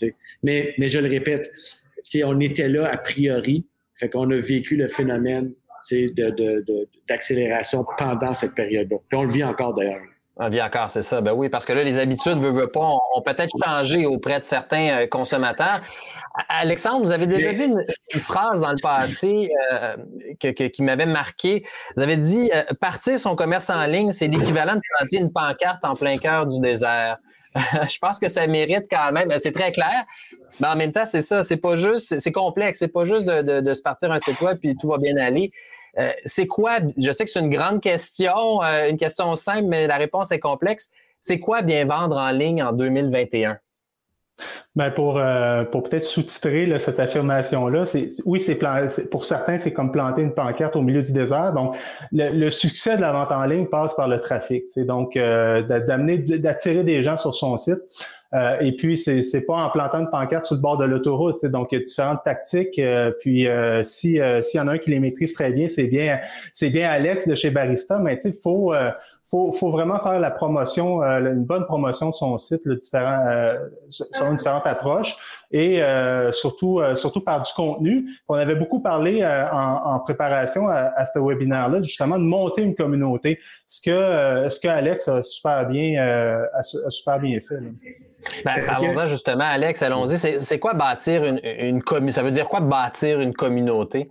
Mais, 0.42 0.74
je 0.78 0.98
le 0.98 1.08
répète, 1.08 1.50
on 2.24 2.40
était 2.40 2.68
là 2.68 2.88
a 2.90 2.96
priori. 2.98 3.66
Fait 3.94 4.10
qu'on 4.10 4.30
a 4.30 4.36
vécu 4.36 4.76
le 4.76 4.88
phénomène 4.88 5.52
d'accélération 7.08 7.86
pendant 7.96 8.34
cette 8.34 8.54
période-là. 8.54 8.98
On 9.12 9.24
le 9.24 9.30
vit 9.30 9.44
encore 9.44 9.74
d'ailleurs. 9.74 10.02
On 10.38 10.50
vit 10.50 10.60
encore, 10.60 10.90
c'est 10.90 11.02
ça. 11.02 11.22
Ben 11.22 11.32
oui, 11.32 11.48
parce 11.48 11.64
que 11.64 11.72
là, 11.72 11.82
les 11.82 11.98
habitudes, 11.98 12.38
veut, 12.38 12.50
veut 12.50 12.68
pas, 12.68 12.86
ont, 13.14 13.22
peut-être 13.22 13.54
changé 13.64 14.04
auprès 14.04 14.38
de 14.38 14.44
certains 14.44 14.90
euh, 14.90 15.06
consommateurs. 15.06 15.80
Alexandre, 16.50 17.00
vous 17.00 17.12
avez 17.12 17.26
déjà 17.26 17.54
dit 17.54 17.64
une, 17.64 17.82
phrase 18.20 18.60
dans 18.60 18.70
le 18.70 18.82
passé 18.82 19.48
euh, 19.72 19.96
qui 20.38 20.82
m'avait 20.82 21.06
marqué. 21.06 21.64
Vous 21.96 22.02
avez 22.02 22.18
dit 22.18 22.50
euh, 22.54 22.64
partir 22.78 23.18
son 23.18 23.34
commerce 23.34 23.70
en 23.70 23.86
ligne, 23.86 24.10
c'est 24.10 24.28
l'équivalent 24.28 24.74
de 24.74 24.82
planter 24.98 25.16
une 25.16 25.32
pancarte 25.32 25.82
en 25.84 25.94
plein 25.94 26.18
cœur 26.18 26.46
du 26.46 26.60
désert. 26.60 27.16
je 27.54 27.98
pense 27.98 28.18
que 28.18 28.28
ça 28.28 28.46
mérite 28.46 28.86
quand 28.90 29.12
même. 29.12 29.30
C'est 29.38 29.52
très 29.52 29.72
clair, 29.72 30.04
mais 30.60 30.68
en 30.68 30.76
même 30.76 30.92
temps, 30.92 31.06
c'est 31.06 31.22
ça. 31.22 31.42
C'est 31.42 31.56
pas 31.56 31.76
juste, 31.76 32.18
c'est 32.18 32.32
complexe. 32.32 32.78
C'est 32.78 32.92
pas 32.92 33.04
juste 33.04 33.24
de, 33.24 33.72
se 33.72 33.80
partir 33.80 34.12
un 34.12 34.18
site 34.18 34.38
web 34.42 34.58
puis 34.58 34.76
tout 34.78 34.88
va 34.88 34.98
bien 34.98 35.16
aller. 35.16 35.50
Euh, 35.98 36.10
c'est 36.24 36.46
quoi, 36.46 36.78
je 36.96 37.10
sais 37.10 37.24
que 37.24 37.30
c'est 37.30 37.40
une 37.40 37.50
grande 37.50 37.80
question, 37.80 38.60
une 38.62 38.98
question 38.98 39.34
simple, 39.34 39.66
mais 39.68 39.86
la 39.86 39.96
réponse 39.96 40.30
est 40.32 40.40
complexe. 40.40 40.90
C'est 41.20 41.40
quoi 41.40 41.62
bien 41.62 41.84
vendre 41.86 42.16
en 42.16 42.30
ligne 42.30 42.62
en 42.62 42.72
2021? 42.72 43.58
Ben 44.74 44.90
pour, 44.90 45.18
euh, 45.18 45.64
pour 45.64 45.84
peut-être 45.84 46.04
sous-titrer 46.04 46.78
cette 46.78 47.00
affirmation-là, 47.00 47.86
c'est 47.86 48.08
oui, 48.26 48.40
c'est 48.40 48.58
pour 49.10 49.24
certains, 49.24 49.56
c'est 49.56 49.72
comme 49.72 49.90
planter 49.90 50.20
une 50.20 50.34
pancarte 50.34 50.76
au 50.76 50.82
milieu 50.82 51.02
du 51.02 51.12
désert. 51.12 51.54
Donc, 51.54 51.76
le, 52.12 52.50
succès 52.50 52.96
de 52.96 53.00
la 53.00 53.12
vente 53.12 53.32
en 53.32 53.44
ligne 53.46 53.66
passe 53.66 53.94
par 53.94 54.08
le 54.08 54.20
trafic. 54.20 54.64
Donc, 54.76 55.16
euh, 55.16 55.62
d'amener, 55.62 56.18
d'attirer 56.18 56.84
des 56.84 57.02
gens 57.02 57.16
sur 57.16 57.34
son 57.34 57.56
site. 57.56 57.80
Euh, 58.36 58.58
et 58.60 58.72
puis, 58.72 58.96
c'est, 58.98 59.22
c'est 59.22 59.44
pas 59.46 59.54
en 59.54 59.70
plantant 59.70 60.00
une 60.00 60.10
pancarte 60.10 60.46
sur 60.46 60.56
le 60.56 60.60
bord 60.60 60.78
de 60.78 60.84
l'autoroute. 60.84 61.44
Donc, 61.46 61.72
il 61.72 61.78
y 61.78 61.82
a 61.82 61.84
différentes 61.84 62.22
tactiques. 62.24 62.80
puis, 63.20 63.48
si 63.84 64.20
s'il 64.42 64.58
y 64.58 64.60
en 64.60 64.68
a 64.68 64.72
un 64.72 64.78
qui 64.78 64.90
les 64.90 65.00
maîtrise 65.00 65.34
très 65.34 65.52
bien, 65.52 65.68
c'est 65.68 65.86
bien 65.88 66.18
c'est 66.52 66.70
bien 66.70 66.88
Alex 66.88 67.26
de 67.26 67.34
chez 67.34 67.50
Barista. 67.50 67.98
Mais 67.98 68.18
il 68.24 68.34
faut 68.34 68.72
faut, 69.28 69.50
faut 69.50 69.70
vraiment 69.70 69.98
faire 70.00 70.20
la 70.20 70.30
promotion, 70.30 71.02
euh, 71.02 71.32
une 71.32 71.44
bonne 71.44 71.64
promotion 71.66 72.10
de 72.10 72.14
son 72.14 72.38
site, 72.38 72.60
le 72.64 72.76
différent, 72.76 73.24
euh, 73.26 73.58
selon 73.90 74.34
différentes 74.34 74.66
approches, 74.66 75.16
et 75.50 75.82
euh, 75.82 76.30
surtout, 76.30 76.80
euh, 76.80 76.94
surtout 76.94 77.20
par 77.20 77.42
du 77.42 77.52
contenu. 77.52 78.06
On 78.28 78.34
avait 78.34 78.54
beaucoup 78.54 78.80
parlé 78.80 79.24
en, 79.24 79.94
en, 79.94 80.00
préparation 80.00 80.68
à, 80.68 80.92
à 80.96 81.06
ce 81.06 81.18
webinaire-là, 81.18 81.82
justement, 81.82 82.18
de 82.18 82.24
monter 82.24 82.62
une 82.62 82.76
communauté, 82.76 83.40
ce 83.66 83.80
que, 83.80 84.48
ce 84.48 84.60
que 84.60 84.68
Alex 84.68 85.08
a 85.08 85.22
super 85.22 85.66
bien, 85.66 86.00
a, 86.54 86.62
super 86.62 87.18
bien 87.18 87.40
fait. 87.40 87.58
Ben, 88.44 88.64
parlons-en 88.66 89.06
justement, 89.06 89.44
Alex, 89.44 89.82
allons-y. 89.82 90.40
C'est 90.40 90.58
quoi 90.58 90.74
bâtir 90.74 91.24
une, 91.24 91.40
une 91.42 91.82
communauté? 91.82 92.12
Ça 92.12 92.22
veut 92.22 92.30
dire 92.30 92.48
quoi 92.48 92.60
bâtir 92.60 93.20
une 93.20 93.34
communauté? 93.34 94.08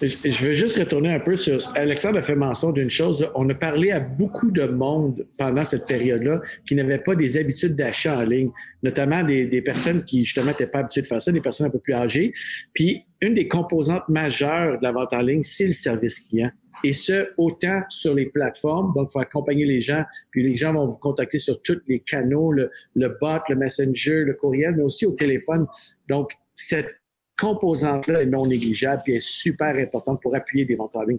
Je 0.00 0.44
veux 0.44 0.52
juste 0.52 0.78
retourner 0.78 1.12
un 1.12 1.20
peu 1.20 1.36
sur. 1.36 1.60
Alexandre 1.76 2.18
a 2.18 2.22
fait 2.22 2.34
mention 2.34 2.72
d'une 2.72 2.90
chose. 2.90 3.28
On 3.34 3.48
a 3.48 3.54
parlé 3.54 3.92
à 3.92 4.00
beaucoup 4.00 4.50
de 4.50 4.64
monde 4.64 5.24
pendant 5.38 5.62
cette 5.62 5.86
période-là 5.86 6.40
qui 6.66 6.74
n'avaient 6.74 6.98
pas 6.98 7.14
des 7.14 7.36
habitudes 7.36 7.76
d'achat 7.76 8.18
en 8.18 8.24
ligne, 8.24 8.50
notamment 8.82 9.22
des, 9.22 9.44
des 9.44 9.62
personnes 9.62 10.04
qui, 10.04 10.24
justement, 10.24 10.48
n'étaient 10.48 10.66
pas 10.66 10.80
habituées 10.80 11.02
de 11.02 11.06
faire 11.06 11.22
ça, 11.22 11.30
des 11.30 11.40
personnes 11.40 11.68
un 11.68 11.70
peu 11.70 11.78
plus 11.78 11.94
âgées. 11.94 12.32
Puis, 12.72 13.04
une 13.20 13.34
des 13.34 13.46
composantes 13.46 14.08
majeures 14.08 14.78
de 14.78 14.82
la 14.82 14.90
vente 14.90 15.12
en 15.12 15.20
ligne, 15.20 15.44
c'est 15.44 15.66
le 15.66 15.72
service 15.72 16.18
client. 16.20 16.50
Et 16.82 16.92
ce, 16.92 17.28
autant 17.36 17.82
sur 17.88 18.14
les 18.14 18.26
plateformes, 18.26 18.92
donc 18.96 19.08
il 19.10 19.12
faut 19.12 19.20
accompagner 19.20 19.66
les 19.66 19.80
gens, 19.80 20.02
puis 20.30 20.42
les 20.42 20.54
gens 20.54 20.72
vont 20.72 20.86
vous 20.86 20.98
contacter 20.98 21.38
sur 21.38 21.62
tous 21.62 21.80
les 21.86 22.00
canaux, 22.00 22.50
le, 22.50 22.70
le 22.96 23.16
bot, 23.20 23.38
le 23.48 23.54
messenger, 23.54 24.24
le 24.24 24.34
courriel, 24.34 24.74
mais 24.76 24.82
aussi 24.82 25.06
au 25.06 25.12
téléphone. 25.12 25.66
Donc, 26.08 26.32
cette 26.54 27.01
composante-là 27.38 28.22
est 28.22 28.26
non 28.26 28.46
négligeable 28.46 29.02
et 29.06 29.16
est 29.16 29.26
super 29.26 29.74
importante 29.76 30.20
pour 30.22 30.34
appuyer 30.34 30.64
des 30.64 30.74
ventes 30.74 30.96
en 30.96 31.02
ligne. 31.02 31.18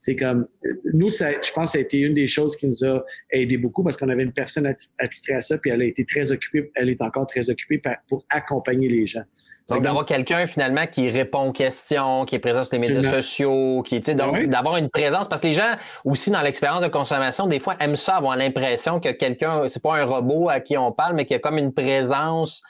c'est 0.00 0.16
comme, 0.16 0.46
nous, 0.92 1.10
ça, 1.10 1.30
je 1.32 1.50
pense 1.52 1.64
que 1.64 1.70
ça 1.72 1.78
a 1.78 1.80
été 1.80 2.00
une 2.00 2.14
des 2.14 2.28
choses 2.28 2.56
qui 2.56 2.68
nous 2.68 2.84
a 2.84 3.04
aidé 3.30 3.56
beaucoup 3.56 3.82
parce 3.82 3.96
qu'on 3.96 4.08
avait 4.08 4.22
une 4.22 4.32
personne 4.32 4.66
attitrée 4.98 5.34
à 5.34 5.40
ça, 5.40 5.58
puis 5.58 5.70
elle 5.70 5.82
a 5.82 5.86
été 5.86 6.04
très 6.04 6.30
occupée, 6.30 6.70
elle 6.74 6.88
est 6.88 7.02
encore 7.02 7.26
très 7.26 7.50
occupée 7.50 7.80
pour 8.08 8.24
accompagner 8.30 8.88
les 8.88 9.06
gens. 9.06 9.24
Donc, 9.68 9.82
d'avoir 9.82 10.06
quelqu'un 10.06 10.46
finalement 10.46 10.86
qui 10.86 11.10
répond 11.10 11.48
aux 11.48 11.52
questions, 11.52 12.24
qui 12.24 12.36
est 12.36 12.38
présent 12.38 12.62
sur 12.62 12.72
les 12.74 12.78
médias 12.78 13.02
sociaux, 13.02 13.82
qui, 13.82 14.00
tu 14.00 14.12
sais, 14.12 14.14
donc 14.14 14.44
d'avoir 14.44 14.76
une 14.76 14.88
présence, 14.88 15.28
parce 15.28 15.40
que 15.40 15.48
les 15.48 15.54
gens 15.54 15.74
aussi 16.04 16.30
dans 16.30 16.42
l'expérience 16.42 16.82
de 16.82 16.88
consommation, 16.88 17.48
des 17.48 17.58
fois 17.58 17.76
aiment 17.80 17.96
ça, 17.96 18.16
avoir 18.16 18.36
l'impression 18.36 19.00
que 19.00 19.10
quelqu'un, 19.10 19.66
c'est 19.66 19.82
pas 19.82 19.96
un 19.96 20.04
robot 20.04 20.50
à 20.50 20.60
qui 20.60 20.78
on 20.78 20.92
parle, 20.92 21.16
mais 21.16 21.26
qu'il 21.26 21.34
y 21.34 21.38
a 21.38 21.40
comme 21.40 21.58
une 21.58 21.72
présence 21.72 22.62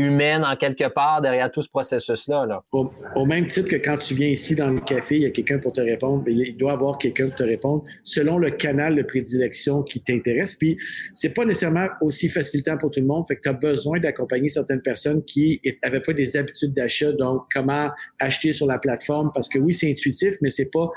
humaine 0.00 0.44
en 0.44 0.56
quelque 0.56 0.92
part 0.92 1.20
derrière 1.22 1.50
tout 1.50 1.62
ce 1.62 1.68
processus-là. 1.68 2.46
Là. 2.46 2.62
Au, 2.72 3.26
même 3.26 3.46
titre 3.46 3.68
que 3.68 3.76
quand 3.76 3.98
tu 3.98 4.14
viens 4.14 4.28
ici 4.28 4.54
dans 4.54 4.70
le 4.70 4.80
café, 4.80 5.16
il 5.16 5.22
y 5.22 5.26
a 5.26 5.30
quelqu'un 5.30 5.58
pour 5.58 5.72
te 5.72 5.80
répondre, 5.80 6.24
il 6.26 6.56
doit 6.56 6.72
y 6.72 6.74
avoir 6.74 6.98
quelqu'un 6.98 7.28
pour 7.28 7.36
te 7.36 7.42
répondre 7.42 7.84
selon 8.02 8.38
le 8.38 8.50
canal 8.50 8.96
de 8.96 9.02
prédilection 9.02 9.82
qui 9.82 10.00
t'intéresse. 10.00 10.54
Puis 10.54 10.76
c'est 11.12 11.34
pas 11.34 11.44
nécessairement 11.44 11.86
aussi 12.00 12.28
facilitant 12.28 12.76
pour 12.78 12.90
tout 12.90 13.00
le 13.00 13.06
monde, 13.06 13.26
fait 13.26 13.36
que 13.36 13.42
tu 13.42 13.48
as 13.48 13.54
besoin 13.54 14.00
d'accompagner 14.00 14.48
certaines 14.48 14.82
personnes 14.82 15.24
qui 15.24 15.60
n'avaient 15.82 16.00
pas 16.00 16.12
des 16.12 16.36
habitudes 16.36 16.74
d'achat, 16.74 17.12
donc 17.12 17.42
comment 17.52 17.90
acheter 18.18 18.52
sur 18.52 18.66
la 18.66 18.78
plateforme, 18.78 19.30
parce 19.34 19.48
que 19.48 19.58
oui, 19.58 19.72
c'est 19.72 19.90
intuitif, 19.90 20.34
mais 20.40 20.50
c'est 20.50 20.70
pas 20.70 20.90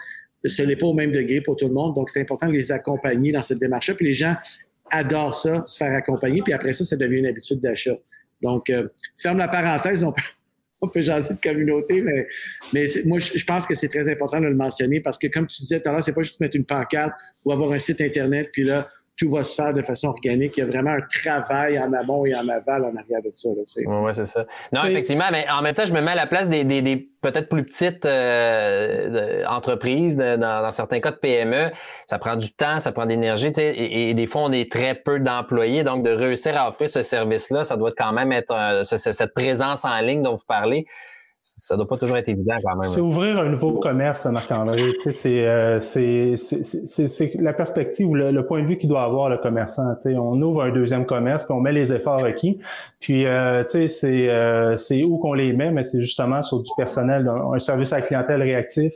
ce 0.45 0.62
n'est 0.63 0.75
pas 0.75 0.88
au 0.88 0.93
même 0.93 1.12
degré 1.12 1.41
pour 1.41 1.55
tout 1.55 1.67
le 1.67 1.74
monde. 1.74 1.95
Donc, 1.95 2.10
c'est 2.10 2.22
important 2.22 2.48
de 2.48 2.51
les 2.51 2.72
accompagner 2.72 3.31
dans 3.31 3.41
cette 3.41 3.60
démarche-là. 3.60 3.95
Puis 3.95 4.07
les 4.07 4.13
gens 4.13 4.36
adorent 4.89 5.36
ça, 5.36 5.63
se 5.65 5.77
faire 5.77 5.93
accompagner. 5.93 6.41
Puis 6.41 6.53
après 6.53 6.74
ça, 6.74 6.86
ça 6.86 6.95
devient 6.95 7.19
une 7.19 7.27
habitude 7.27 7.62
d'achat. 7.62 7.95
Donc, 8.43 8.69
euh, 8.69 8.88
ferme 9.15 9.38
la 9.38 9.47
parenthèse, 9.47 10.03
on 10.03 10.12
peut, 10.12 10.21
on 10.81 11.01
jaser 11.01 11.33
de 11.33 11.39
communauté, 11.39 12.01
mais, 12.01 12.27
mais 12.73 12.85
moi, 13.05 13.17
je 13.19 13.43
pense 13.45 13.65
que 13.65 13.73
c'est 13.73 13.88
très 13.88 14.09
important 14.09 14.39
de 14.39 14.47
le 14.47 14.55
mentionner 14.55 15.00
parce 15.00 15.17
que, 15.17 15.27
comme 15.27 15.47
tu 15.47 15.62
disais 15.62 15.79
tout 15.79 15.89
à 15.89 15.93
l'heure, 15.93 16.03
c'est 16.03 16.13
pas 16.13 16.21
juste 16.21 16.39
mettre 16.39 16.57
une 16.57 16.65
pancarte 16.65 17.13
ou 17.45 17.51
avoir 17.51 17.71
un 17.71 17.79
site 17.79 18.01
Internet, 18.01 18.50
puis 18.51 18.63
là, 18.63 18.89
tout 19.15 19.29
va 19.29 19.43
se 19.43 19.53
faire 19.55 19.74
de 19.74 19.82
façon 19.82 20.08
organique. 20.08 20.53
Il 20.58 20.62
y 20.62 20.63
a 20.63 20.65
vraiment 20.65 20.91
un 20.91 21.01
travail 21.01 21.79
en 21.79 21.93
amont 21.93 22.25
et 22.25 22.34
en 22.34 22.48
aval 22.48 22.84
en 22.84 22.96
arrière 22.96 23.22
de 23.24 23.29
ça. 23.32 23.50
Oui, 23.50 23.86
ouais, 23.86 24.13
c'est 24.13 24.25
ça. 24.25 24.46
Non, 24.72 24.84
effectivement, 24.86 25.25
mais 25.32 25.46
en 25.51 25.62
même 25.62 25.75
temps, 25.75 25.86
je 25.86 25.93
me 25.93 26.01
mets 26.01 26.12
à 26.12 26.15
la 26.15 26.25
place 26.25 26.50
des, 26.50 26.63
des, 26.63 26.82
des 26.82 27.10
peut-être 27.22 27.48
plus 27.48 27.63
petites 27.63 28.05
euh, 28.05 29.46
entreprises, 29.46 30.17
dans, 30.17 30.72
certains 30.72 31.00
cas 31.00 31.12
de 31.12 31.17
PME. 31.17 31.72
Ça 32.08 32.17
prend 32.17 32.36
du 32.36 32.51
temps, 32.53 32.79
ça 32.79 32.91
prend 32.91 33.05
de 33.05 33.12
l'énergie, 33.12 33.51
et, 33.58 34.10
et, 34.10 34.13
des 34.13 34.27
fois, 34.27 34.43
on 34.43 34.51
est 34.51 34.72
très 34.72 34.96
peu 34.96 35.20
d'employés. 35.20 35.84
Donc, 35.84 36.03
de 36.03 36.10
réussir 36.10 36.58
à 36.58 36.70
offrir 36.70 36.89
ce 36.89 37.03
service-là, 37.03 37.63
ça 37.63 37.77
doit 37.77 37.93
quand 37.96 38.13
même 38.13 38.32
être 38.32 38.53
euh, 38.53 38.84
cette 38.84 39.34
présence 39.36 39.86
en 39.86 40.00
ligne 40.00 40.24
dont 40.24 40.36
vous 40.36 40.46
parlez 40.48 40.86
ça 41.45 41.75
doit 41.75 41.88
pas 41.88 41.97
toujours 41.97 42.15
être 42.15 42.29
évident 42.29 42.55
quand 42.63 42.75
même. 42.77 42.89
C'est 42.89 43.01
ouvrir 43.01 43.38
un 43.38 43.50
nouveau 43.50 43.73
commerce, 43.73 44.25
Marc-André. 44.25 44.81
Euh, 44.81 45.79
c'est 45.81 46.38
c'est 46.38 47.33
la 47.35 47.51
perspective 47.51 48.07
ou 48.07 48.15
le, 48.15 48.45
point 48.45 48.62
de 48.62 48.67
vue 48.67 48.77
qu'il 48.77 48.88
doit 48.88 49.03
avoir 49.03 49.27
le 49.27 49.38
commerçant. 49.38 49.83
sais, 50.00 50.15
on 50.15 50.41
ouvre 50.41 50.63
un 50.63 50.71
deuxième 50.71 51.05
commerce, 51.05 51.43
puis 51.43 51.53
on 51.53 51.59
met 51.59 51.73
les 51.73 51.91
efforts 51.91 52.21
requis. 52.21 52.59
Puis 53.01 53.25
euh, 53.25 53.65
c'est 53.65 53.89
euh, 54.29 54.77
c'est 54.77 55.03
où 55.03 55.17
qu'on 55.17 55.33
les 55.33 55.51
met, 55.51 55.71
mais 55.71 55.83
c'est 55.83 56.01
justement 56.01 56.43
sur 56.43 56.62
du 56.62 56.71
personnel, 56.77 57.27
un 57.27 57.59
service 57.59 57.91
à 57.91 57.97
la 57.97 58.03
clientèle 58.03 58.41
réactif. 58.41 58.93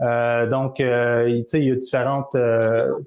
Euh, 0.00 0.48
donc, 0.48 0.78
euh, 0.78 1.24
il 1.28 1.64
y 1.64 1.72
a 1.72 1.74
différentes 1.74 2.36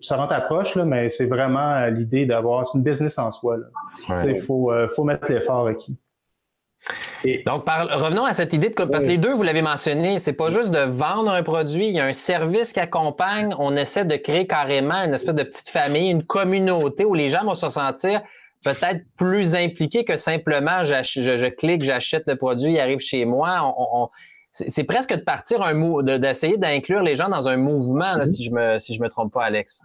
différentes 0.02 0.34
approches, 0.34 0.76
là, 0.76 0.84
mais 0.84 1.10
c'est 1.12 1.28
vraiment 1.28 1.86
l'idée 1.88 2.26
d'avoir 2.26 2.68
c'est 2.68 2.78
une 2.78 2.84
business 2.84 3.18
en 3.18 3.32
soi. 3.32 3.56
Il 4.26 4.42
faut 4.42 4.70
faut 4.94 5.06
mettre 5.06 5.32
l'effort 5.32 5.64
requis. 5.64 5.96
Donc, 7.46 7.64
revenons 7.68 8.26
à 8.26 8.34
cette 8.34 8.54
idée 8.54 8.70
de 8.70 8.74
parce 8.74 9.04
que 9.04 9.10
les 9.10 9.18
deux, 9.18 9.34
vous 9.34 9.44
l'avez 9.44 9.62
mentionné, 9.62 10.20
c'est 10.20 10.34
pas 10.34 10.50
juste 10.50 10.72
de 10.72 10.80
vendre 10.80 11.32
un 11.32 11.44
produit, 11.44 11.88
il 11.88 11.96
y 11.96 12.00
a 12.00 12.06
un 12.06 12.14
service 12.14 12.74
qui 12.74 12.80
accompagne. 12.80 13.56
On 13.60 13.76
essaie 13.76 14.06
de 14.06 14.16
créer 14.16 14.48
carrément 14.48 14.96
une 14.96 15.14
espèce 15.14 15.36
de 15.36 15.44
petite 15.44 15.70
famille, 15.70 16.10
une 16.10 16.24
communauté 16.24 17.06
où 17.06 17.14
les 17.14 17.30
gens 17.30 17.44
vont 17.44 17.54
se 17.54 17.70
sentir 17.70 18.22
peut-être 18.64 19.02
plus 19.18 19.56
impliqués 19.56 20.04
que 20.06 20.16
simplement 20.18 20.84
je, 20.84 21.02
je, 21.04 21.48
clique, 21.48 21.84
j'achète 21.84 22.24
le 22.28 22.36
produit, 22.36 22.74
il 22.74 22.80
arrive 22.80 23.00
chez 23.00 23.26
moi. 23.26 23.74
c'est 24.52 24.84
presque 24.84 25.16
de 25.16 25.22
partir 25.22 25.62
un 25.62 25.74
mot, 25.74 26.04
d'essayer 26.04 26.58
d'inclure 26.58 27.02
les 27.02 27.16
gens 27.16 27.30
dans 27.30 27.50
un 27.50 27.58
mouvement, 27.58 28.18
mm-hmm. 28.18 28.26
si 28.26 28.44
je 28.44 28.52
me 28.52 28.78
si 28.78 28.94
je 28.96 29.02
me 29.02 29.10
trompe 29.10 29.34
pas, 29.34 29.46
Alex. 29.46 29.82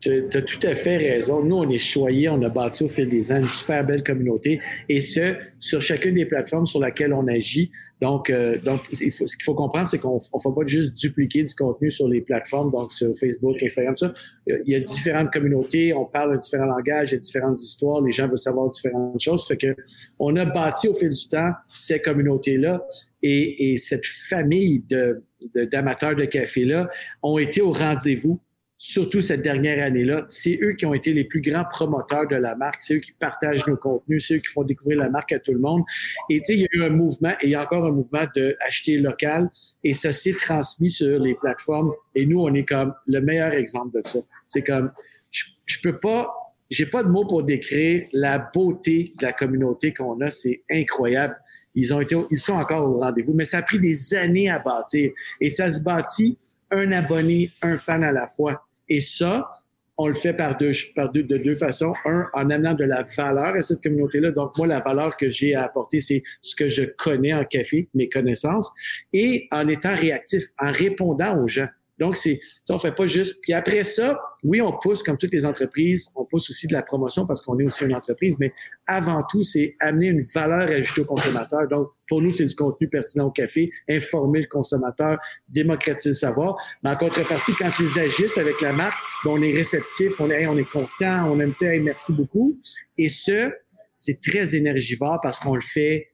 Tu 0.00 0.24
as 0.32 0.42
tout 0.42 0.66
à 0.66 0.74
fait 0.74 0.96
raison. 0.96 1.42
Nous, 1.42 1.56
on 1.56 1.68
est 1.70 1.78
choyés, 1.78 2.28
on 2.28 2.42
a 2.42 2.48
bâti 2.48 2.84
au 2.84 2.88
fil 2.88 3.08
des 3.10 3.32
ans 3.32 3.36
une 3.36 3.48
super 3.48 3.84
belle 3.84 4.02
communauté, 4.02 4.60
et 4.88 5.00
ce, 5.00 5.36
sur 5.60 5.80
chacune 5.80 6.14
des 6.14 6.26
plateformes 6.26 6.66
sur 6.66 6.82
lesquelles 6.82 7.12
on 7.12 7.26
agit. 7.28 7.70
Donc, 8.00 8.30
euh, 8.30 8.58
donc 8.58 8.80
ce 8.92 9.02
qu'il 9.02 9.44
faut 9.44 9.54
comprendre, 9.54 9.88
c'est 9.88 9.98
qu'on 9.98 10.14
ne 10.14 10.40
faut 10.40 10.52
pas 10.52 10.66
juste 10.66 10.94
dupliquer 10.94 11.42
du 11.42 11.54
contenu 11.54 11.90
sur 11.90 12.08
les 12.08 12.20
plateformes, 12.20 12.70
donc 12.70 12.92
sur 12.92 13.16
Facebook, 13.16 13.62
Instagram, 13.62 13.96
ça. 13.96 14.12
Il 14.46 14.62
y 14.66 14.74
a 14.74 14.80
différentes 14.80 15.32
communautés, 15.32 15.92
on 15.94 16.04
parle 16.04 16.32
un 16.32 16.36
différent 16.36 16.66
langage, 16.66 17.10
il 17.10 17.14
y 17.14 17.16
a 17.16 17.20
différentes 17.20 17.60
histoires, 17.60 18.00
les 18.02 18.12
gens 18.12 18.28
veulent 18.28 18.38
savoir 18.38 18.70
différentes 18.70 19.20
choses. 19.20 19.46
Fait 19.46 19.56
que 19.56 19.74
on 20.18 20.36
a 20.36 20.44
bâti 20.44 20.88
au 20.88 20.94
fil 20.94 21.10
du 21.10 21.28
temps 21.28 21.52
ces 21.68 22.00
communautés-là 22.00 22.84
et, 23.22 23.72
et 23.72 23.76
cette 23.78 24.06
famille 24.06 24.84
de 24.88 25.22
d'amateurs 25.54 26.16
de 26.16 26.24
café-là 26.24 26.90
ont 27.22 27.38
été 27.38 27.60
au 27.60 27.72
rendez-vous 27.72 28.40
surtout 28.78 29.20
cette 29.20 29.42
dernière 29.42 29.84
année-là, 29.84 30.24
c'est 30.28 30.58
eux 30.62 30.72
qui 30.72 30.86
ont 30.86 30.94
été 30.94 31.12
les 31.12 31.24
plus 31.24 31.40
grands 31.40 31.64
promoteurs 31.68 32.28
de 32.28 32.36
la 32.36 32.54
marque, 32.54 32.80
c'est 32.80 32.94
eux 32.94 33.00
qui 33.00 33.12
partagent 33.12 33.66
nos 33.66 33.76
contenus, 33.76 34.28
c'est 34.28 34.36
eux 34.36 34.38
qui 34.38 34.48
font 34.48 34.62
découvrir 34.62 35.00
la 35.00 35.10
marque 35.10 35.32
à 35.32 35.40
tout 35.40 35.52
le 35.52 35.58
monde. 35.58 35.82
Et 36.30 36.38
tu 36.40 36.44
sais, 36.44 36.54
il 36.54 36.60
y 36.60 36.64
a 36.64 36.68
eu 36.72 36.82
un 36.84 36.90
mouvement, 36.90 37.32
et 37.40 37.46
il 37.46 37.50
y 37.50 37.54
a 37.56 37.62
encore 37.62 37.84
un 37.84 37.90
mouvement 37.90 38.24
de 38.36 38.56
acheter 38.66 38.96
local, 38.98 39.50
et 39.82 39.94
ça 39.94 40.12
s'est 40.12 40.34
transmis 40.34 40.92
sur 40.92 41.18
les 41.18 41.34
plateformes. 41.34 41.92
Et 42.14 42.24
nous, 42.24 42.40
on 42.40 42.54
est 42.54 42.64
comme 42.64 42.94
le 43.06 43.20
meilleur 43.20 43.52
exemple 43.52 43.96
de 43.96 44.00
ça. 44.06 44.20
C'est 44.46 44.62
comme, 44.62 44.92
je, 45.32 45.44
je 45.66 45.80
peux 45.82 45.98
pas, 45.98 46.32
j'ai 46.70 46.86
pas 46.86 47.02
de 47.02 47.08
mots 47.08 47.26
pour 47.26 47.42
décrire 47.42 48.06
la 48.12 48.38
beauté 48.38 49.12
de 49.18 49.26
la 49.26 49.32
communauté 49.32 49.92
qu'on 49.92 50.20
a, 50.20 50.30
c'est 50.30 50.62
incroyable. 50.70 51.34
Ils 51.74 51.92
ont 51.92 52.00
été, 52.00 52.16
ils 52.30 52.38
sont 52.38 52.54
encore 52.54 52.88
au 52.88 53.00
rendez-vous, 53.00 53.34
mais 53.34 53.44
ça 53.44 53.58
a 53.58 53.62
pris 53.62 53.80
des 53.80 54.14
années 54.14 54.48
à 54.48 54.60
bâtir. 54.60 55.10
Et 55.40 55.50
ça 55.50 55.68
se 55.68 55.82
bâtit 55.82 56.38
un 56.70 56.92
abonné, 56.92 57.50
un 57.62 57.76
fan 57.76 58.04
à 58.04 58.12
la 58.12 58.26
fois. 58.26 58.67
Et 58.88 59.00
ça, 59.00 59.48
on 59.96 60.06
le 60.06 60.14
fait 60.14 60.32
par 60.32 60.56
deux, 60.56 60.70
par 60.94 61.10
deux, 61.10 61.24
de 61.24 61.36
deux 61.38 61.56
façons. 61.56 61.92
Un, 62.04 62.26
en 62.32 62.50
amenant 62.50 62.74
de 62.74 62.84
la 62.84 63.02
valeur 63.16 63.54
à 63.54 63.62
cette 63.62 63.82
communauté-là. 63.82 64.30
Donc, 64.30 64.56
moi, 64.56 64.66
la 64.66 64.80
valeur 64.80 65.16
que 65.16 65.28
j'ai 65.28 65.54
à 65.54 65.64
apporter, 65.64 66.00
c'est 66.00 66.22
ce 66.40 66.54
que 66.54 66.68
je 66.68 66.84
connais 66.84 67.34
en 67.34 67.44
café, 67.44 67.88
mes 67.94 68.08
connaissances, 68.08 68.72
et 69.12 69.48
en 69.50 69.66
étant 69.66 69.96
réactif, 69.96 70.44
en 70.58 70.70
répondant 70.70 71.42
aux 71.42 71.48
gens. 71.48 71.68
Donc, 71.98 72.16
c'est, 72.16 72.40
on 72.70 72.78
fait 72.78 72.94
pas 72.94 73.08
juste. 73.08 73.40
Puis 73.42 73.52
après 73.52 73.82
ça, 73.82 74.18
oui, 74.44 74.60
on 74.60 74.72
pousse 74.78 75.02
comme 75.02 75.18
toutes 75.18 75.32
les 75.32 75.44
entreprises, 75.44 76.08
on 76.14 76.24
pousse 76.24 76.48
aussi 76.50 76.66
de 76.66 76.72
la 76.72 76.82
promotion 76.82 77.26
parce 77.26 77.42
qu'on 77.42 77.58
est 77.58 77.64
aussi 77.64 77.84
une 77.84 77.94
entreprise, 77.94 78.36
mais 78.38 78.52
avant 78.86 79.22
tout, 79.28 79.42
c'est 79.42 79.76
amener 79.80 80.06
une 80.06 80.22
valeur 80.34 80.68
ajoutée 80.68 81.00
au 81.00 81.04
consommateur. 81.04 81.66
Donc, 81.68 81.88
pour 82.08 82.22
nous, 82.22 82.30
c'est 82.30 82.46
du 82.46 82.54
contenu 82.54 82.88
pertinent 82.88 83.26
au 83.26 83.30
café, 83.30 83.70
informer 83.88 84.40
le 84.40 84.46
consommateur, 84.46 85.18
démocratiser 85.48 86.10
le 86.10 86.14
savoir. 86.14 86.56
Mais 86.82 86.90
en 86.90 86.96
contrepartie, 86.96 87.52
quand 87.58 87.70
ils 87.80 87.98
agissent 87.98 88.38
avec 88.38 88.60
la 88.60 88.72
marque, 88.72 88.98
ben, 89.24 89.32
on 89.32 89.42
est 89.42 89.52
réceptif, 89.52 90.20
on 90.20 90.30
est, 90.30 90.46
on 90.46 90.56
est 90.56 90.70
content, 90.70 91.30
on 91.30 91.40
aime 91.40 91.54
hey, 91.60 91.80
merci 91.80 92.12
beaucoup. 92.12 92.58
Et 92.96 93.08
ce, 93.08 93.50
c'est 93.94 94.20
très 94.20 94.54
énergivore 94.54 95.18
parce 95.20 95.38
qu'on 95.38 95.56
le 95.56 95.60
fait 95.60 96.08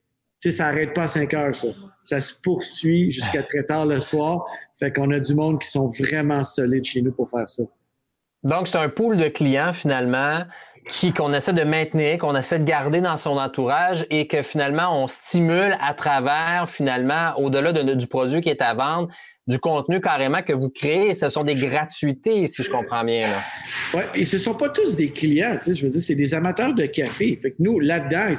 sais, 0.45 0.59
ça 0.59 0.65
n'arrête 0.65 0.93
pas 0.93 1.05
à 1.05 1.09
5 1.09 1.35
heures, 1.35 1.57
ça. 1.57 1.69
Ça 2.03 2.21
se 2.21 2.35
poursuit 2.43 3.11
jusqu'à 3.11 3.43
très 3.43 3.65
tard 3.65 3.87
le 3.87 4.01
soir. 4.01 4.45
Fait 4.79 4.93
qu'on 4.93 5.11
a 5.11 5.19
du 5.19 5.35
monde 5.35 5.61
qui 5.61 5.69
sont 5.69 5.87
vraiment 5.87 6.45
solides 6.45 6.85
chez 6.85 7.01
nous 7.01 7.15
pour 7.15 7.31
faire 7.31 7.49
ça. 7.49 7.63
Donc, 8.45 8.69
c'est 8.69 8.79
un 8.79 8.89
pool 8.89 9.17
de 9.17 9.29
clients 9.29 9.73
finalement 9.73 10.45
qui 10.89 11.13
qu'on 11.13 11.33
essaie 11.33 11.55
de 11.55 11.65
maintenir, 11.65 12.19
qu'on 12.19 12.37
essaie 12.37 12.59
de 12.59 12.65
garder 12.65 13.01
dans 13.01 13.17
son 13.17 13.39
entourage 13.39 14.07
et 14.11 14.27
que 14.27 14.43
finalement 14.43 15.03
on 15.03 15.07
stimule 15.07 15.77
à 15.81 15.95
travers 15.95 16.69
finalement 16.69 17.33
au-delà 17.39 17.73
du 17.73 18.07
produit 18.07 18.43
qui 18.43 18.51
est 18.51 18.61
à 18.61 18.75
vendre 18.75 19.09
du 19.47 19.59
contenu 19.59 20.01
carrément 20.01 20.43
que 20.43 20.55
vous 20.55 20.71
créez. 20.71 21.13
Ce 21.13 21.29
sont 21.29 21.45
des 21.45 21.55
gratuités, 21.55 22.47
si 22.47 22.63
je 22.63 22.71
comprends 22.71 23.05
bien. 23.05 23.29
Oui, 23.93 24.03
et 24.15 24.25
ce 24.25 24.37
ne 24.37 24.41
sont 24.41 24.55
pas 24.55 24.71
tous 24.71 24.97
des 24.97 25.11
clients. 25.11 25.57
Tu 25.59 25.71
sais, 25.71 25.75
je 25.75 25.85
veux 25.85 25.91
dire, 25.91 26.01
c'est 26.01 26.15
des 26.15 26.33
amateurs 26.33 26.75
de 26.75 26.87
café. 26.87 27.39
Fait 27.41 27.51
que 27.51 27.57
nous, 27.59 27.79
là-dedans, 27.79 28.33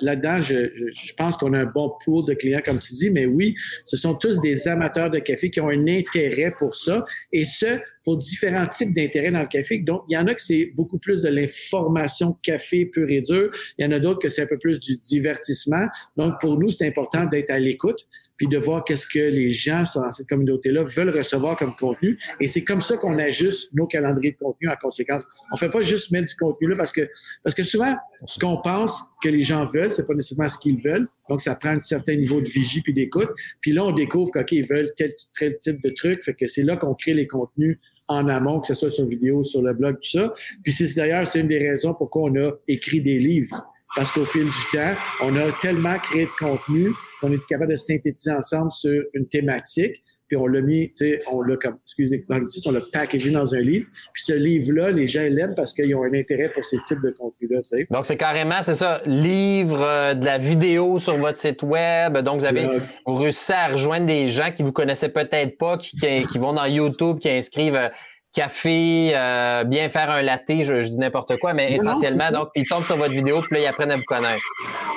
là-dedans, 0.00 0.42
je, 0.42 0.70
je, 0.92 1.14
pense 1.14 1.38
qu'on 1.38 1.54
a 1.54 1.60
un 1.60 1.64
bon 1.64 1.92
pool 2.04 2.26
de 2.26 2.34
clients, 2.34 2.60
comme 2.64 2.80
tu 2.80 2.92
dis, 2.92 3.10
mais 3.10 3.24
oui, 3.24 3.54
ce 3.84 3.96
sont 3.96 4.14
tous 4.14 4.40
des 4.40 4.68
amateurs 4.68 5.10
de 5.10 5.18
café 5.20 5.50
qui 5.50 5.60
ont 5.60 5.70
un 5.70 5.88
intérêt 5.88 6.52
pour 6.58 6.74
ça. 6.74 7.02
Et 7.32 7.46
ce, 7.46 7.80
pour 8.04 8.18
différents 8.18 8.66
types 8.66 8.94
d'intérêts 8.94 9.30
dans 9.30 9.40
le 9.40 9.46
café. 9.46 9.78
Donc, 9.78 10.02
il 10.08 10.14
y 10.14 10.18
en 10.18 10.26
a 10.26 10.34
que 10.34 10.42
c'est 10.42 10.72
beaucoup 10.74 10.98
plus 10.98 11.22
de 11.22 11.28
l'information 11.28 12.36
café 12.42 12.86
pur 12.86 13.08
et 13.08 13.20
dur. 13.20 13.50
Il 13.78 13.84
y 13.84 13.88
en 13.88 13.92
a 13.92 13.98
d'autres 13.98 14.20
que 14.20 14.28
c'est 14.28 14.42
un 14.42 14.46
peu 14.46 14.58
plus 14.58 14.80
du 14.80 14.96
divertissement. 14.96 15.86
Donc, 16.16 16.40
pour 16.40 16.58
nous, 16.58 16.70
c'est 16.70 16.86
important 16.86 17.24
d'être 17.24 17.50
à 17.50 17.58
l'écoute 17.58 18.06
puis 18.42 18.48
de 18.48 18.58
voir 18.58 18.82
qu'est-ce 18.82 19.06
que 19.06 19.20
les 19.20 19.52
gens 19.52 19.84
dans 19.94 20.10
cette 20.10 20.28
communauté-là 20.28 20.82
veulent 20.82 21.16
recevoir 21.16 21.54
comme 21.54 21.76
contenu. 21.76 22.18
Et 22.40 22.48
c'est 22.48 22.64
comme 22.64 22.80
ça 22.80 22.96
qu'on 22.96 23.16
ajuste 23.20 23.72
nos 23.72 23.86
calendriers 23.86 24.32
de 24.32 24.36
contenu 24.36 24.68
en 24.68 24.74
conséquence. 24.74 25.24
On 25.52 25.56
fait 25.56 25.70
pas 25.70 25.82
juste 25.82 26.10
mettre 26.10 26.26
du 26.26 26.34
contenu 26.34 26.66
là 26.66 26.74
parce 26.74 26.90
que, 26.90 27.08
parce 27.44 27.54
que 27.54 27.62
souvent, 27.62 27.94
ce 28.26 28.40
qu'on 28.40 28.56
pense 28.60 29.00
que 29.22 29.28
les 29.28 29.44
gens 29.44 29.64
veulent, 29.64 29.92
c'est 29.92 30.08
pas 30.08 30.14
nécessairement 30.14 30.48
ce 30.48 30.58
qu'ils 30.58 30.82
veulent. 30.82 31.06
Donc, 31.28 31.40
ça 31.40 31.54
prend 31.54 31.68
un 31.68 31.78
certain 31.78 32.16
niveau 32.16 32.40
de 32.40 32.48
vigie 32.48 32.80
puis 32.80 32.92
d'écoute. 32.92 33.30
Puis 33.60 33.70
là, 33.70 33.84
on 33.84 33.92
découvre 33.92 34.32
qu'ils 34.42 34.66
veulent 34.66 34.90
tel, 34.96 35.14
tel 35.38 35.56
type 35.58 35.80
de 35.80 35.90
truc. 35.90 36.24
Fait 36.24 36.34
que 36.34 36.48
c'est 36.48 36.64
là 36.64 36.74
qu'on 36.74 36.94
crée 36.94 37.14
les 37.14 37.28
contenus 37.28 37.78
en 38.08 38.26
amont, 38.26 38.58
que 38.58 38.66
ce 38.66 38.74
soit 38.74 38.90
sur 38.90 39.06
vidéo, 39.06 39.44
sur 39.44 39.62
le 39.62 39.72
blog, 39.72 40.00
tout 40.00 40.18
ça. 40.18 40.34
Puis 40.64 40.72
c'est 40.72 40.92
d'ailleurs, 40.96 41.28
c'est 41.28 41.38
une 41.38 41.48
des 41.48 41.58
raisons 41.58 41.94
pourquoi 41.94 42.22
on 42.22 42.34
a 42.34 42.50
écrit 42.66 43.00
des 43.00 43.20
livres. 43.20 43.64
Parce 43.94 44.10
qu'au 44.10 44.24
fil 44.24 44.44
du 44.44 44.50
temps, 44.72 44.94
on 45.22 45.36
a 45.36 45.52
tellement 45.60 45.98
créé 45.98 46.24
de 46.24 46.30
contenu 46.38 46.92
qu'on 47.20 47.32
est 47.32 47.46
capable 47.46 47.72
de 47.72 47.76
synthétiser 47.76 48.32
ensemble 48.32 48.72
sur 48.72 49.02
une 49.14 49.28
thématique. 49.28 50.02
Puis 50.28 50.38
on 50.38 50.46
l'a 50.46 50.62
mis, 50.62 50.88
tu 50.88 51.04
sais, 51.04 51.18
on 51.30 51.42
l'a 51.42 51.56
comme, 51.56 51.76
excusez, 51.84 52.24
moi 52.26 52.40
on 52.64 52.70
l'a 52.70 52.80
packagé 52.90 53.30
dans 53.30 53.54
un 53.54 53.60
livre. 53.60 53.86
Puis 54.14 54.22
ce 54.22 54.32
livre-là, 54.32 54.90
les 54.90 55.06
gens 55.06 55.20
l'aiment 55.20 55.54
parce 55.54 55.74
qu'ils 55.74 55.94
ont 55.94 56.04
un 56.04 56.14
intérêt 56.14 56.48
pour 56.48 56.64
ces 56.64 56.78
types 56.86 57.02
de 57.02 57.10
contenus-là, 57.10 57.60
tu 57.60 57.68
sais. 57.68 57.86
Donc 57.90 58.06
c'est 58.06 58.16
carrément, 58.16 58.62
c'est 58.62 58.74
ça, 58.74 59.02
livre, 59.04 59.82
euh, 59.82 60.14
de 60.14 60.24
la 60.24 60.38
vidéo 60.38 60.98
sur 60.98 61.18
votre 61.18 61.36
site 61.36 61.62
web. 61.62 62.16
Donc 62.16 62.40
vous 62.40 62.46
avez, 62.46 62.66
réussissez 63.04 63.52
à 63.52 63.68
rejoindre 63.68 64.06
des 64.06 64.28
gens 64.28 64.52
qui 64.52 64.62
vous 64.62 64.72
connaissaient 64.72 65.10
peut-être 65.10 65.58
pas, 65.58 65.76
qui, 65.76 65.98
qui, 65.98 66.26
qui, 66.26 66.38
vont 66.38 66.54
dans 66.54 66.64
YouTube, 66.64 67.18
qui 67.18 67.28
inscrivent 67.28 67.74
euh, 67.74 67.88
café, 68.32 69.12
euh, 69.14 69.64
bien 69.64 69.90
faire 69.90 70.10
un 70.10 70.22
latte, 70.22 70.42
je, 70.48 70.88
dis 70.88 70.98
n'importe 70.98 71.36
quoi, 71.38 71.52
mais 71.52 71.72
essentiellement, 71.72 72.30
donc, 72.32 72.48
ils 72.54 72.66
tombent 72.66 72.84
sur 72.84 72.96
votre 72.96 73.12
vidéo, 73.12 73.40
puis 73.42 73.56
là, 73.56 73.60
ils 73.60 73.66
apprennent 73.66 73.90
à 73.90 73.96
vous 73.96 74.04
connaître. 74.04 74.42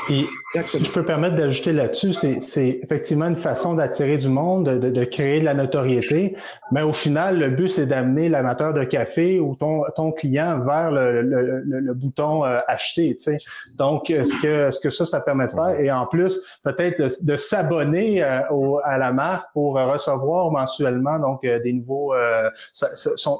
Puis, 0.05 0.27
si 0.65 0.83
je 0.83 0.91
peux 0.91 1.03
permettre 1.03 1.35
d'ajouter 1.35 1.73
là-dessus, 1.73 2.13
c'est 2.13 2.79
effectivement 2.81 3.25
une 3.25 3.35
façon 3.35 3.73
d'attirer 3.73 4.17
du 4.17 4.29
monde, 4.29 4.65
de, 4.65 4.89
de, 4.89 5.03
créer 5.03 5.41
de 5.41 5.45
la 5.45 5.53
notoriété, 5.53 6.37
mais 6.71 6.81
au 6.81 6.93
final, 6.93 7.37
le 7.37 7.49
but, 7.49 7.67
c'est 7.67 7.87
d'amener 7.87 8.29
l'amateur 8.29 8.73
de 8.73 8.83
café 8.83 9.39
ou 9.39 9.55
ton, 9.55 9.83
ton 9.95 10.11
client 10.11 10.59
vers 10.59 10.91
le, 10.91 11.21
le, 11.21 11.61
le, 11.61 11.93
bouton 11.93 12.45
euh, 12.45 12.59
acheter, 12.67 13.15
tu 13.17 13.23
sais. 13.23 13.37
Donc, 13.77 14.05
ce 14.07 14.41
que, 14.41 14.71
ce 14.71 14.79
que 14.79 14.89
ça, 14.89 15.05
ça 15.05 15.19
permet 15.19 15.47
de 15.47 15.51
faire, 15.51 15.79
et 15.79 15.91
en 15.91 16.05
plus, 16.05 16.39
peut-être 16.63 17.01
de, 17.25 17.35
s'abonner 17.35 18.23
euh, 18.23 18.39
à 18.85 18.97
la 18.97 19.11
marque 19.11 19.51
pour 19.53 19.73
recevoir 19.73 20.51
mensuellement, 20.51 21.19
donc, 21.19 21.41
des 21.41 21.73
nouveaux 21.73 22.13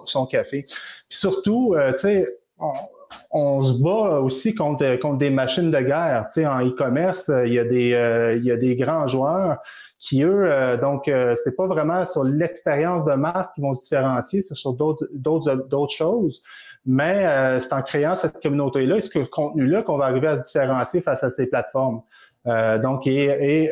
son, 0.06 0.26
café. 0.26 0.64
Puis 0.64 1.18
surtout, 1.18 1.76
euh, 1.76 1.92
tu 1.92 2.00
sais, 2.00 2.28
on, 3.32 3.62
se 3.62 3.74
bat 3.82 4.20
aussi 4.20 4.56
contre, 4.56 5.00
contre 5.00 5.18
des 5.18 5.30
machines 5.30 5.72
de 5.72 5.80
guerre. 5.80 6.26
Tu 6.28 6.42
sais, 6.42 6.48
en 6.48 6.66
e-commerce, 6.66 7.32
il 7.46 7.54
y 7.54 7.60
a 7.60 7.66
des 7.66 7.94
euh, 7.94 8.36
il 8.36 8.46
y 8.46 8.52
a 8.52 8.58
des 8.58 8.76
grands 8.76 9.08
joueurs 9.08 9.58
qui 10.00 10.24
eux, 10.24 10.46
euh, 10.48 10.78
donc 10.78 11.10
c'est 11.36 11.56
pas 11.56 11.68
vraiment 11.68 12.06
sur 12.06 12.24
l'expérience 12.24 13.06
de 13.06 13.14
marque 13.14 13.56
qui 13.56 13.62
vont 13.62 13.74
se 13.74 13.84
différencier, 13.84 14.42
c'est 14.42 14.54
sur 14.54 14.74
d'autres 14.74 15.96
choses. 15.96 16.44
Mais 16.88 17.60
c'est 17.62 17.74
en 17.74 17.82
créant 17.82 18.16
cette 18.16 18.40
communauté-là, 18.44 19.02
ce 19.02 19.20
contenu-là 19.28 19.82
qu'on 19.82 19.98
va 19.98 20.06
arriver 20.06 20.28
à 20.28 20.38
se 20.38 20.46
différencier 20.46 21.02
face 21.02 21.24
à 21.24 21.32
ces 21.32 21.48
plateformes. 21.48 22.02
donc, 22.46 23.08
et, 23.08 23.70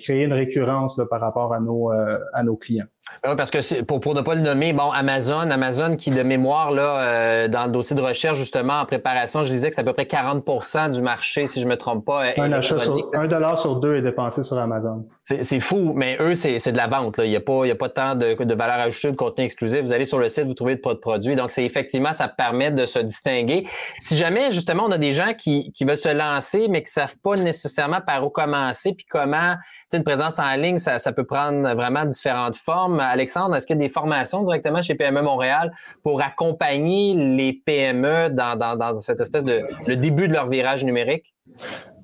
créer 0.00 0.24
une 0.24 0.32
récurrence 0.32 0.98
par 1.10 1.20
rapport 1.20 1.52
à 1.52 1.60
nos, 1.60 1.90
à 1.90 2.42
nos 2.42 2.56
clients. 2.56 2.86
Oui, 3.26 3.34
parce 3.36 3.50
que 3.50 3.82
pour, 3.82 4.00
pour 4.00 4.14
ne 4.14 4.22
pas 4.22 4.34
le 4.34 4.40
nommer, 4.40 4.72
bon, 4.72 4.90
Amazon, 4.90 5.50
Amazon 5.50 5.96
qui 5.96 6.10
de 6.10 6.22
mémoire, 6.22 6.70
là, 6.70 7.00
euh, 7.00 7.48
dans 7.48 7.66
le 7.66 7.72
dossier 7.72 7.96
de 7.96 8.00
recherche, 8.00 8.38
justement, 8.38 8.80
en 8.80 8.86
préparation, 8.86 9.42
je 9.42 9.52
disais 9.52 9.70
que 9.70 9.74
c'est 9.74 9.80
à 9.80 9.84
peu 9.84 9.92
près 9.92 10.04
40% 10.04 10.92
du 10.92 11.02
marché, 11.02 11.44
si 11.44 11.60
je 11.60 11.66
me 11.66 11.76
trompe 11.76 12.04
pas. 12.04 12.32
Un 12.36 12.52
achat 12.52 12.78
sur, 12.78 13.10
un 13.14 13.26
dollar 13.26 13.58
sur 13.58 13.76
deux 13.76 13.96
est 13.96 14.02
dépensé 14.02 14.44
sur 14.44 14.58
Amazon. 14.58 15.04
C'est 15.20 15.60
fou, 15.60 15.92
mais 15.94 16.16
eux, 16.20 16.34
c'est 16.34 16.72
de 16.72 16.76
la 16.76 16.86
vente. 16.86 17.18
Là. 17.18 17.24
Il 17.24 17.30
n'y 17.30 17.36
a 17.36 17.40
pas, 17.40 17.64
il 17.64 17.68
y 17.68 17.72
a 17.72 17.76
pas 17.76 17.88
tant 17.88 18.14
de, 18.14 18.34
de 18.42 18.54
valeur 18.54 18.76
ajoutée, 18.76 19.10
de 19.10 19.16
contenu 19.16 19.44
exclusif. 19.44 19.82
Vous 19.82 19.92
allez 19.92 20.04
sur 20.04 20.18
le 20.18 20.28
site, 20.28 20.46
vous 20.46 20.54
trouvez 20.54 20.76
pas 20.76 20.94
de 20.94 20.98
produits. 20.98 21.34
Donc, 21.34 21.50
c'est 21.50 21.64
effectivement, 21.64 22.12
ça 22.12 22.28
permet 22.28 22.70
de 22.70 22.84
se 22.84 22.98
distinguer. 22.98 23.66
Si 23.98 24.16
jamais, 24.16 24.52
justement, 24.52 24.84
on 24.86 24.92
a 24.92 24.98
des 24.98 25.12
gens 25.12 25.34
qui, 25.36 25.72
qui 25.72 25.84
veulent 25.84 25.96
se 25.96 26.14
lancer, 26.14 26.68
mais 26.68 26.82
qui 26.82 26.92
savent 26.92 27.16
pas 27.22 27.36
nécessairement 27.36 28.00
par 28.00 28.24
où 28.24 28.30
commencer, 28.30 28.94
puis 28.94 29.06
comment 29.10 29.56
une 29.96 30.04
présence 30.04 30.38
en 30.38 30.54
ligne, 30.56 30.78
ça, 30.78 31.12
peut 31.12 31.24
prendre 31.24 31.74
vraiment 31.74 32.04
différentes 32.04 32.56
formes. 32.56 33.00
Alexandre, 33.00 33.56
est-ce 33.56 33.66
qu'il 33.66 33.76
y 33.76 33.78
a 33.78 33.82
des 33.82 33.92
formations 33.92 34.42
directement 34.42 34.82
chez 34.82 34.94
PME 34.94 35.22
Montréal 35.22 35.72
pour 36.02 36.20
accompagner 36.20 37.14
les 37.14 37.52
PME 37.64 38.30
dans, 38.30 38.56
dans 38.56 38.96
cette 38.96 39.20
espèce 39.20 39.44
de 39.44 39.62
le 39.86 39.96
début 39.96 40.28
de 40.28 40.34
leur 40.34 40.48
virage 40.48 40.84
numérique? 40.84 41.34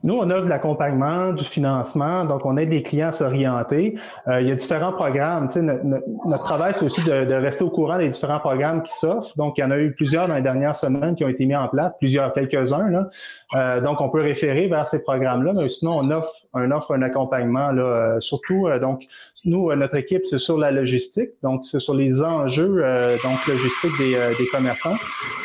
Nous, 0.04 0.14
on 0.14 0.28
offre 0.28 0.44
de 0.44 0.50
l'accompagnement, 0.50 1.32
du 1.32 1.44
financement, 1.44 2.26
donc 2.26 2.44
on 2.44 2.58
aide 2.58 2.68
les 2.68 2.82
clients 2.82 3.08
à 3.08 3.12
s'orienter. 3.12 3.96
Euh, 4.28 4.42
il 4.42 4.48
y 4.48 4.52
a 4.52 4.54
différents 4.54 4.92
programmes. 4.92 5.46
Tu 5.46 5.54
sais, 5.54 5.62
notre, 5.62 6.44
travail, 6.44 6.72
c'est 6.74 6.84
aussi 6.84 7.02
de, 7.04 7.24
de, 7.24 7.32
rester 7.32 7.64
au 7.64 7.70
courant 7.70 7.96
des 7.96 8.10
différents 8.10 8.38
programmes 8.38 8.82
qui 8.82 8.92
s'offrent. 8.92 9.34
Donc, 9.38 9.56
il 9.56 9.62
y 9.62 9.64
en 9.64 9.70
a 9.70 9.78
eu 9.78 9.94
plusieurs 9.94 10.28
dans 10.28 10.34
les 10.34 10.42
dernières 10.42 10.76
semaines 10.76 11.14
qui 11.16 11.24
ont 11.24 11.28
été 11.28 11.46
mis 11.46 11.56
en 11.56 11.68
place, 11.68 11.92
plusieurs, 11.98 12.34
quelques-uns. 12.34 12.90
Là. 12.90 13.08
Euh, 13.54 13.80
donc, 13.80 14.02
on 14.02 14.10
peut 14.10 14.20
référer 14.20 14.68
vers 14.68 14.86
ces 14.86 15.02
programmes-là, 15.02 15.54
mais 15.54 15.70
sinon, 15.70 16.00
on 16.02 16.10
offre 16.10 16.32
un 16.52 16.70
offre 16.70 16.94
un 16.94 17.00
accompagnement. 17.00 17.72
Là, 17.72 17.82
euh, 17.82 18.20
surtout, 18.20 18.68
donc, 18.82 19.04
nous, 19.46 19.74
notre 19.74 19.96
équipe, 19.96 20.26
c'est 20.26 20.38
sur 20.38 20.58
la 20.58 20.70
logistique, 20.70 21.30
donc 21.42 21.64
c'est 21.64 21.80
sur 21.80 21.94
les 21.94 22.22
enjeux 22.22 22.82
donc 23.22 23.46
logistiques 23.46 23.96
des, 23.98 24.16
des 24.38 24.46
commerçants. 24.46 24.96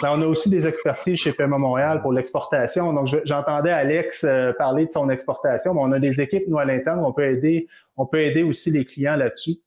Mais 0.01 0.09
on 0.09 0.21
a 0.21 0.25
aussi 0.25 0.49
des 0.49 0.67
expertises 0.67 1.19
chez 1.19 1.33
PMA 1.33 1.57
Montréal 1.57 2.01
pour 2.01 2.13
l'exportation. 2.13 2.93
Donc, 2.93 3.07
j'entendais 3.25 3.71
Alex 3.71 4.25
parler 4.53 4.85
de 4.85 4.91
son 4.91 5.09
exportation, 5.09 5.73
mais 5.73 5.81
on 5.83 5.91
a 5.91 5.99
des 5.99 6.21
équipes, 6.21 6.43
nous, 6.47 6.59
à 6.59 6.65
l'interne, 6.65 7.01
on 7.03 7.13
peut 7.13 7.25
aider, 7.25 7.67
on 7.97 8.05
peut 8.05 8.19
aider 8.19 8.43
aussi 8.43 8.71
les 8.71 8.85
clients 8.85 9.15
là-dessus. 9.15 9.57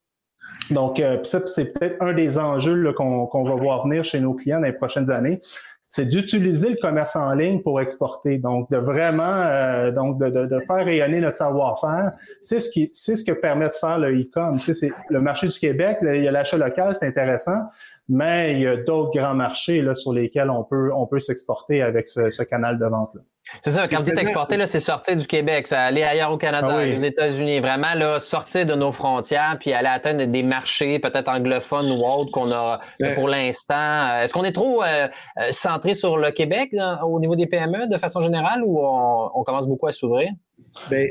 Donc, 0.71 0.99
euh, 1.01 1.23
ça, 1.25 1.45
c'est 1.47 1.73
peut-être 1.73 2.03
un 2.03 2.13
des 2.13 2.39
enjeux 2.39 2.93
qu'on 2.93 3.45
va 3.45 3.55
voir 3.55 3.87
venir 3.87 4.05
chez 4.05 4.21
nos 4.21 4.35
clients 4.35 4.61
dans 4.61 4.67
les 4.67 4.73
prochaines 4.73 5.11
années. 5.11 5.41
C'est 5.89 6.07
d'utiliser 6.07 6.71
le 6.71 6.77
commerce 6.77 7.17
en 7.17 7.35
ligne 7.35 7.61
pour 7.61 7.81
exporter. 7.81 8.39
Donc, 8.39 8.71
de 8.71 8.79
vraiment, 8.79 9.23
euh, 9.23 9.93
donc 9.93 10.19
de, 10.19 10.47
de, 10.47 10.61
faire 10.61 10.85
rayonner 10.85 11.21
notre 11.21 11.37
savoir-faire. 11.37 12.13
C'est 12.41 12.61
ce 12.61 12.71
qui, 12.71 12.91
c'est 12.95 13.17
ce 13.17 13.25
que 13.25 13.33
permet 13.33 13.69
de 13.69 13.75
faire 13.75 13.99
le 13.99 14.19
e-com. 14.19 14.59
Tu 14.59 14.65
sais, 14.65 14.75
c'est 14.75 14.93
le 15.11 15.21
marché 15.21 15.49
du 15.49 15.59
Québec, 15.59 15.99
il 16.01 16.23
y 16.23 16.29
a 16.29 16.31
l'achat 16.31 16.57
local, 16.57 16.97
c'est 16.99 17.07
intéressant 17.07 17.61
mais 18.09 18.53
il 18.53 18.61
y 18.61 18.67
a 18.67 18.77
d'autres 18.77 19.19
grands 19.19 19.35
marchés 19.35 19.83
là, 19.83 19.95
sur 19.95 20.13
lesquels 20.13 20.51
on 20.51 20.65
peut, 20.65 20.93
on 20.93 21.07
peut 21.07 21.19
s'exporter 21.19 21.83
avec 21.83 22.09
ce, 22.09 22.43
canal 22.43 22.79
de 22.79 22.87
vente-là. 22.87 23.23
C'est 23.61 23.73
ça, 23.73 23.87
quand 23.89 23.99
vous 23.99 24.05
dites 24.05 24.19
exporter, 24.19 24.65
c'est 24.67 24.81
sortir 24.81 25.17
du 25.17 25.27
Québec, 25.27 25.67
ça 25.67 25.83
aller 25.83 26.03
ailleurs 26.03 26.31
au 26.31 26.39
Canada, 26.39 26.79
ah 26.79 26.97
aux 26.97 26.99
États-Unis, 26.99 27.59
vraiment 27.59 27.95
là, 27.95 28.19
sortir 28.19 28.67
de 28.67 28.75
nos 28.75 28.93
frontières, 28.93 29.57
puis 29.61 29.73
aller 29.73 29.89
atteindre 29.89 30.25
des 30.25 30.43
marchés 30.43 30.99
peut-être 30.99 31.29
anglophones 31.29 31.91
ou 31.91 32.05
autres 32.05 32.31
qu'on 32.31 32.51
a 32.53 32.81
pour 33.15 33.29
l'instant. 33.29 34.21
Est-ce 34.21 34.33
qu'on 34.33 34.45
est 34.45 34.53
trop 34.53 34.83
euh, 34.83 35.09
euh, 35.39 35.49
centré 35.51 35.95
sur 35.95 36.17
le 36.17 36.31
Québec 36.31 36.75
au 37.05 37.19
niveau 37.21 37.37
des 37.37 37.47
PME 37.47 37.89
de 37.89 37.99
façon 37.99 38.21
générale 38.21 38.63
ou 38.65 38.79
on, 38.81 39.43
commence 39.45 39.67
beaucoup 39.67 39.89
à 39.89 39.93
s'ouvrir? 39.93 40.31
Bien, 40.89 41.07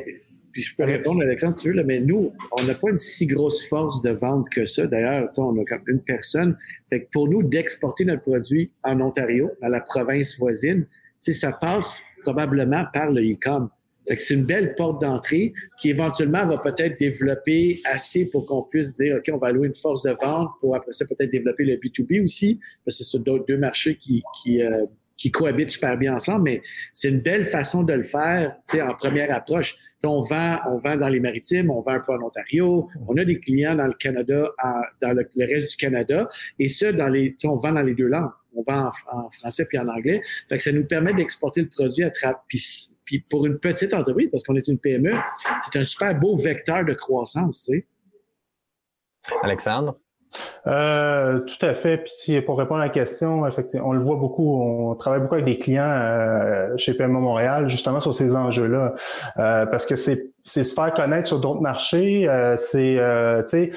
puis 0.51 0.61
je 0.61 0.75
peux 0.75 0.83
répondre, 0.83 1.21
Alexandre, 1.21 1.53
si 1.53 1.61
tu 1.63 1.73
veux, 1.73 1.83
mais 1.83 1.99
nous, 1.99 2.33
on 2.59 2.63
n'a 2.63 2.73
pas 2.73 2.89
une 2.89 2.97
si 2.97 3.25
grosse 3.25 3.67
force 3.67 4.01
de 4.01 4.09
vente 4.09 4.49
que 4.49 4.65
ça. 4.65 4.85
D'ailleurs, 4.85 5.29
on 5.37 5.57
a 5.57 5.63
comme 5.65 5.83
une 5.87 6.01
personne. 6.01 6.57
Fait 6.89 7.03
que 7.03 7.09
pour 7.11 7.27
nous, 7.27 7.43
d'exporter 7.43 8.05
notre 8.05 8.23
produit 8.23 8.73
en 8.83 8.99
Ontario, 8.99 9.51
à 9.61 9.69
la 9.69 9.79
province 9.79 10.37
voisine, 10.37 10.87
ça 11.21 11.51
passe 11.53 12.03
probablement 12.23 12.85
par 12.93 13.11
le 13.11 13.21
e-com. 13.21 13.69
C'est 14.17 14.33
une 14.33 14.45
belle 14.45 14.73
porte 14.75 15.01
d'entrée 15.01 15.53
qui 15.77 15.89
éventuellement 15.89 16.45
va 16.45 16.57
peut-être 16.57 16.99
développer 16.99 17.79
assez 17.85 18.29
pour 18.31 18.45
qu'on 18.45 18.63
puisse 18.63 18.93
dire, 18.93 19.17
OK, 19.17 19.29
on 19.31 19.37
va 19.37 19.47
allouer 19.47 19.67
une 19.67 19.75
force 19.75 20.01
de 20.03 20.11
vente 20.11 20.49
pour 20.59 20.75
après 20.75 20.91
ça 20.91 21.05
peut-être 21.05 21.31
développer 21.31 21.63
le 21.63 21.75
B2B 21.75 22.23
aussi, 22.23 22.59
parce 22.83 22.97
que 22.97 23.03
c'est 23.03 23.23
deux 23.23 23.57
marchés 23.57 23.97
euh, 24.47 24.85
qui 25.17 25.31
cohabitent 25.31 25.69
super 25.69 25.97
bien 25.97 26.15
ensemble, 26.15 26.43
mais 26.45 26.61
c'est 26.91 27.09
une 27.09 27.21
belle 27.21 27.45
façon 27.45 27.83
de 27.83 27.93
le 27.93 28.03
faire, 28.03 28.57
en 28.73 28.95
première 28.95 29.33
approche. 29.33 29.77
on 30.03 30.19
vend, 30.19 30.57
on 30.67 30.77
vend 30.79 30.97
dans 30.97 31.09
les 31.09 31.19
maritimes, 31.19 31.69
on 31.69 31.81
vend 31.81 31.91
un 31.91 31.99
peu 31.99 32.13
en 32.13 32.23
Ontario, 32.23 32.89
on 33.07 33.15
a 33.17 33.23
des 33.23 33.39
clients 33.39 33.75
dans 33.75 33.87
le 33.87 33.93
Canada, 33.93 34.49
dans 34.99 35.13
le, 35.13 35.27
reste 35.45 35.69
du 35.69 35.75
Canada, 35.77 36.27
et 36.57 36.69
ça, 36.69 36.91
dans 36.91 37.07
les, 37.07 37.35
on 37.43 37.55
vend 37.55 37.73
dans 37.73 37.83
les 37.83 37.93
deux 37.93 38.07
langues. 38.07 38.31
On 38.55 38.63
vend 38.63 38.89
en, 39.11 39.29
français 39.29 39.65
puis 39.65 39.77
en 39.77 39.87
anglais. 39.87 40.21
Fait 40.49 40.57
que 40.57 40.63
ça 40.63 40.71
nous 40.71 40.85
permet 40.85 41.13
d'exporter 41.13 41.61
le 41.61 41.69
produit 41.69 42.03
à 42.03 42.09
travers. 42.09 42.39
Puis, 42.47 43.23
pour 43.29 43.45
une 43.45 43.59
petite 43.59 43.93
entreprise, 43.93 44.29
parce 44.31 44.43
qu'on 44.43 44.55
est 44.55 44.67
une 44.67 44.77
PME, 44.77 45.13
c'est 45.65 45.79
un 45.79 45.83
super 45.83 46.17
beau 46.17 46.35
vecteur 46.35 46.85
de 46.85 46.93
croissance, 46.93 47.63
tu 47.63 47.79
sais. 47.79 47.85
Alexandre? 49.43 49.97
Euh, 50.67 51.39
tout 51.39 51.65
à 51.65 51.73
fait. 51.73 51.97
Puis 51.97 52.13
si, 52.15 52.41
pour 52.41 52.57
répondre 52.57 52.81
à 52.81 52.85
la 52.85 52.89
question, 52.89 53.45
effectivement, 53.47 53.89
on 53.89 53.93
le 53.93 54.01
voit 54.01 54.15
beaucoup, 54.15 54.61
on 54.61 54.95
travaille 54.95 55.19
beaucoup 55.21 55.35
avec 55.35 55.45
des 55.45 55.57
clients 55.57 55.83
euh, 55.83 56.77
chez 56.77 56.93
PME 56.93 57.19
Montréal, 57.19 57.69
justement 57.69 57.99
sur 57.99 58.13
ces 58.13 58.35
enjeux-là, 58.35 58.93
euh, 59.37 59.65
parce 59.65 59.85
que 59.85 59.95
c'est 59.95 60.31
se 60.43 60.63
faire 60.63 60.93
connaître 60.93 61.27
sur 61.27 61.39
d'autres 61.39 61.61
marchés, 61.61 62.27
c'est, 62.57 62.97
tu 63.43 63.47
sais, 63.47 63.71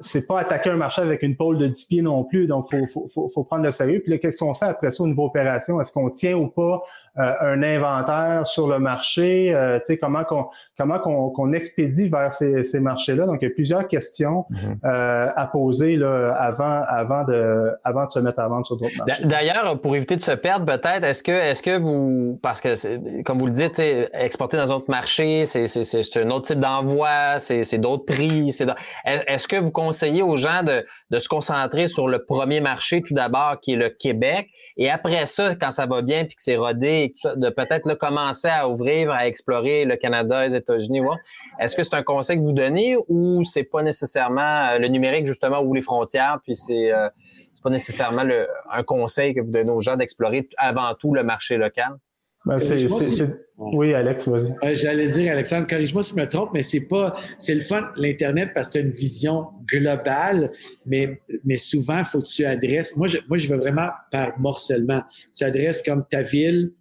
c'est 0.00 0.26
pas 0.26 0.40
attaquer 0.40 0.70
un 0.70 0.76
marché 0.76 1.02
avec 1.02 1.22
une 1.22 1.36
pôle 1.36 1.58
de 1.58 1.66
10 1.66 1.84
pieds 1.86 2.02
non 2.02 2.24
plus, 2.24 2.46
donc 2.46 2.70
faut, 2.70 2.86
faut, 2.86 3.08
faut, 3.12 3.28
faut 3.28 3.44
prendre 3.44 3.64
le 3.64 3.72
sérieux. 3.72 4.00
Puis 4.00 4.12
là, 4.12 4.18
qu'est-ce 4.18 4.38
qu'on 4.38 4.54
fait 4.54 4.66
après 4.66 4.90
ça 4.90 5.02
au 5.02 5.06
niveau 5.06 5.26
opération? 5.26 5.80
Est-ce 5.80 5.92
qu'on 5.92 6.10
tient 6.10 6.36
ou 6.36 6.48
pas? 6.48 6.82
Un 7.18 7.62
inventaire 7.62 8.46
sur 8.46 8.68
le 8.68 8.78
marché, 8.78 9.54
euh, 9.54 9.78
tu 9.78 9.86
sais, 9.86 9.98
comment 9.98 10.24
qu'on 10.24 10.46
comment 10.78 11.00
qu'on 11.00 11.52
expédie 11.52 12.08
vers 12.08 12.32
ces, 12.32 12.62
ces 12.62 12.78
marchés-là. 12.78 13.26
Donc, 13.26 13.38
il 13.42 13.48
y 13.48 13.50
a 13.50 13.54
plusieurs 13.54 13.88
questions 13.88 14.46
euh, 14.84 15.28
à 15.34 15.46
poser 15.48 15.96
là, 15.96 16.32
avant 16.38 16.82
avant 16.86 17.24
de 17.24 17.72
avant 17.82 18.06
de 18.06 18.12
se 18.12 18.20
mettre 18.20 18.38
à 18.38 18.46
vendre 18.46 18.64
sur 18.64 18.76
d'autres 18.76 18.96
marchés. 18.96 19.24
D'ailleurs, 19.24 19.80
pour 19.80 19.96
éviter 19.96 20.14
de 20.14 20.22
se 20.22 20.30
perdre, 20.30 20.64
peut-être, 20.66 21.02
est-ce 21.02 21.24
que 21.24 21.32
est-ce 21.32 21.62
que 21.62 21.78
vous 21.78 22.38
parce 22.40 22.60
que 22.60 23.22
comme 23.22 23.38
vous 23.38 23.46
le 23.46 23.52
dites, 23.52 23.80
exporter 23.80 24.56
dans 24.56 24.70
un 24.70 24.76
autre 24.76 24.90
marché, 24.90 25.44
c'est 25.44 25.66
c'est 25.66 26.22
un 26.22 26.30
autre 26.30 26.46
type 26.46 26.60
d'envoi, 26.60 27.38
c'est 27.38 27.78
d'autres 27.78 28.04
prix, 28.04 28.52
c'est 28.52 28.66
est-ce 29.04 29.48
que 29.48 29.56
vous 29.56 29.72
conseillez 29.72 30.22
aux 30.22 30.36
gens 30.36 30.62
de 30.62 30.86
de 31.10 31.18
se 31.18 31.28
concentrer 31.28 31.88
sur 31.88 32.06
le 32.06 32.24
premier 32.24 32.60
marché 32.60 33.02
tout 33.02 33.14
d'abord, 33.14 33.58
qui 33.60 33.72
est 33.72 33.76
le 33.76 33.88
Québec, 33.88 34.48
et 34.76 34.90
après 34.90 35.26
ça, 35.26 35.56
quand 35.56 35.72
ça 35.72 35.86
va 35.86 36.02
bien 36.02 36.24
puis 36.24 36.36
que 36.36 36.42
c'est 36.42 36.56
rodé, 36.56 37.07
de 37.36 37.50
peut-être 37.50 37.92
commencer 37.94 38.48
à 38.48 38.68
ouvrir, 38.68 39.10
à 39.10 39.26
explorer 39.26 39.84
le 39.84 39.96
Canada, 39.96 40.46
les 40.46 40.54
États-Unis. 40.54 41.00
Est-ce 41.60 41.76
que 41.76 41.82
c'est 41.82 41.94
un 41.94 42.02
conseil 42.02 42.36
que 42.38 42.42
vous 42.42 42.52
donnez 42.52 42.96
ou 43.08 43.42
c'est 43.44 43.64
pas 43.64 43.82
nécessairement 43.82 44.70
euh, 44.70 44.78
le 44.78 44.88
numérique 44.88 45.26
justement 45.26 45.60
ouvre 45.60 45.74
les 45.74 45.82
frontières, 45.82 46.38
puis 46.44 46.54
c'est 46.54 46.92
euh, 46.92 47.08
c'est 47.54 47.62
pas 47.62 47.70
nécessairement 47.70 48.22
le, 48.22 48.46
un 48.72 48.84
conseil 48.84 49.34
que 49.34 49.40
vous 49.40 49.50
donnez 49.50 49.70
aux 49.70 49.80
gens 49.80 49.96
d'explorer 49.96 50.48
avant 50.58 50.94
tout 50.94 51.12
le 51.12 51.24
marché 51.24 51.56
local? 51.56 51.96
Ben, 52.46 52.58
oui, 53.58 53.92
Alex, 53.92 54.28
vas-y. 54.28 54.76
J'allais 54.76 55.08
dire, 55.08 55.32
Alexandre, 55.32 55.66
corrige-moi 55.66 56.02
si 56.02 56.12
je 56.12 56.16
me 56.16 56.28
trompe, 56.28 56.50
mais 56.54 56.62
c'est 56.62 56.86
pas, 56.86 57.16
c'est 57.38 57.54
le 57.54 57.60
fun, 57.60 57.90
l'Internet, 57.96 58.50
parce 58.54 58.68
que 58.68 58.74
tu 58.74 58.78
as 58.78 58.80
une 58.82 58.88
vision 58.88 59.48
globale, 59.66 60.48
mais, 60.86 61.20
mais 61.44 61.56
souvent, 61.56 61.98
il 61.98 62.04
faut 62.04 62.20
que 62.20 62.26
tu 62.26 62.44
adresses. 62.44 62.96
Moi, 62.96 63.08
je, 63.08 63.18
moi, 63.28 63.36
je 63.36 63.48
veux 63.48 63.58
vraiment 63.58 63.88
par 64.12 64.38
morcellement. 64.38 65.02
Tu 65.36 65.42
adresses 65.42 65.82
comme 65.82 66.06
ta 66.08 66.22
ville, 66.22 66.72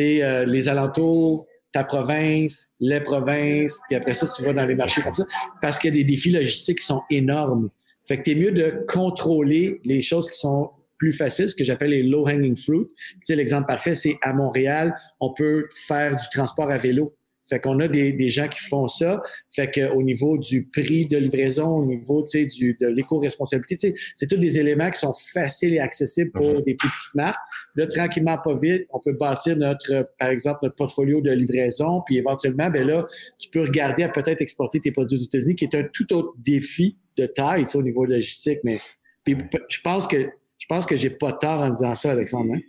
sais, 0.00 0.22
euh, 0.22 0.44
les 0.44 0.68
alentours, 0.68 1.46
ta 1.72 1.84
province, 1.84 2.70
les 2.80 3.00
provinces, 3.00 3.80
puis 3.88 3.96
après 3.96 4.14
ça, 4.14 4.28
tu 4.28 4.42
vas 4.42 4.52
dans 4.52 4.66
les 4.66 4.74
marchés 4.74 5.02
comme 5.02 5.14
ça, 5.14 5.24
parce 5.60 5.78
qu'il 5.78 5.90
y 5.90 5.92
a 5.94 5.96
des 5.96 6.04
défis 6.04 6.30
logistiques 6.30 6.78
qui 6.78 6.86
sont 6.86 7.02
énormes. 7.10 7.70
Fait 8.04 8.18
que 8.18 8.22
tu 8.22 8.32
es 8.32 8.34
mieux 8.34 8.52
de 8.52 8.84
contrôler 8.88 9.80
les 9.84 10.02
choses 10.02 10.30
qui 10.30 10.38
sont 10.38 10.70
plus 10.98 11.12
facile, 11.12 11.48
ce 11.48 11.56
que 11.56 11.64
j'appelle 11.64 11.90
les 11.90 12.02
low-hanging 12.04 12.56
fruit. 12.56 12.86
Tu 12.96 13.18
sais, 13.24 13.36
l'exemple 13.36 13.66
parfait, 13.66 13.94
c'est 13.94 14.18
à 14.22 14.32
Montréal, 14.32 14.94
on 15.18 15.32
peut 15.32 15.66
faire 15.86 16.16
du 16.16 16.24
transport 16.32 16.70
à 16.70 16.78
vélo. 16.78 17.16
Fait 17.48 17.58
qu'on 17.58 17.80
a 17.80 17.88
des, 17.88 18.12
des, 18.12 18.30
gens 18.30 18.48
qui 18.48 18.60
font 18.60 18.86
ça. 18.86 19.20
Fait 19.50 19.70
qu'au 19.70 20.02
niveau 20.02 20.38
du 20.38 20.68
prix 20.68 21.06
de 21.06 21.18
livraison, 21.18 21.68
au 21.68 21.86
niveau 21.86 22.22
du, 22.22 22.76
de 22.80 22.86
l'éco-responsabilité, 22.86 23.94
c'est 24.14 24.26
tous 24.28 24.36
des 24.36 24.58
éléments 24.58 24.90
qui 24.90 25.00
sont 25.00 25.12
faciles 25.12 25.74
et 25.74 25.80
accessibles 25.80 26.30
pour 26.30 26.46
mhm. 26.46 26.62
des 26.62 26.74
petites 26.74 27.14
marques. 27.14 27.40
Là, 27.74 27.86
tranquillement, 27.86 28.38
pas 28.42 28.54
vite, 28.54 28.86
on 28.90 29.00
peut 29.00 29.12
bâtir 29.12 29.56
notre, 29.56 30.10
par 30.18 30.28
exemple, 30.28 30.60
notre 30.62 30.76
portfolio 30.76 31.20
de 31.20 31.30
livraison, 31.30 32.02
puis 32.04 32.18
éventuellement, 32.18 32.68
ben 32.70 32.86
là, 32.86 33.06
tu 33.38 33.48
peux 33.48 33.62
regarder 33.62 34.02
à 34.02 34.08
peut-être 34.08 34.42
exporter 34.42 34.80
tes 34.80 34.92
produits 34.92 35.16
aux 35.16 35.22
États-Unis, 35.22 35.56
qui 35.56 35.64
est 35.64 35.74
un 35.74 35.84
tout 35.84 36.12
autre 36.12 36.34
défi 36.38 36.96
de 37.16 37.26
taille, 37.26 37.64
tu 37.64 37.70
sais, 37.70 37.78
au 37.78 37.82
niveau 37.82 38.04
logistique. 38.04 38.58
Mais 38.64 38.78
puis, 39.24 39.36
je 39.68 39.80
pense 39.82 40.06
que 40.06 40.30
je 40.62 40.66
pense 40.68 40.86
que 40.86 40.94
j'ai 40.94 41.10
pas 41.10 41.32
tort 41.32 41.60
en 41.60 41.70
disant 41.70 41.92
ça, 41.96 42.12
Alexandre. 42.12 42.54
Hein? 42.54 42.60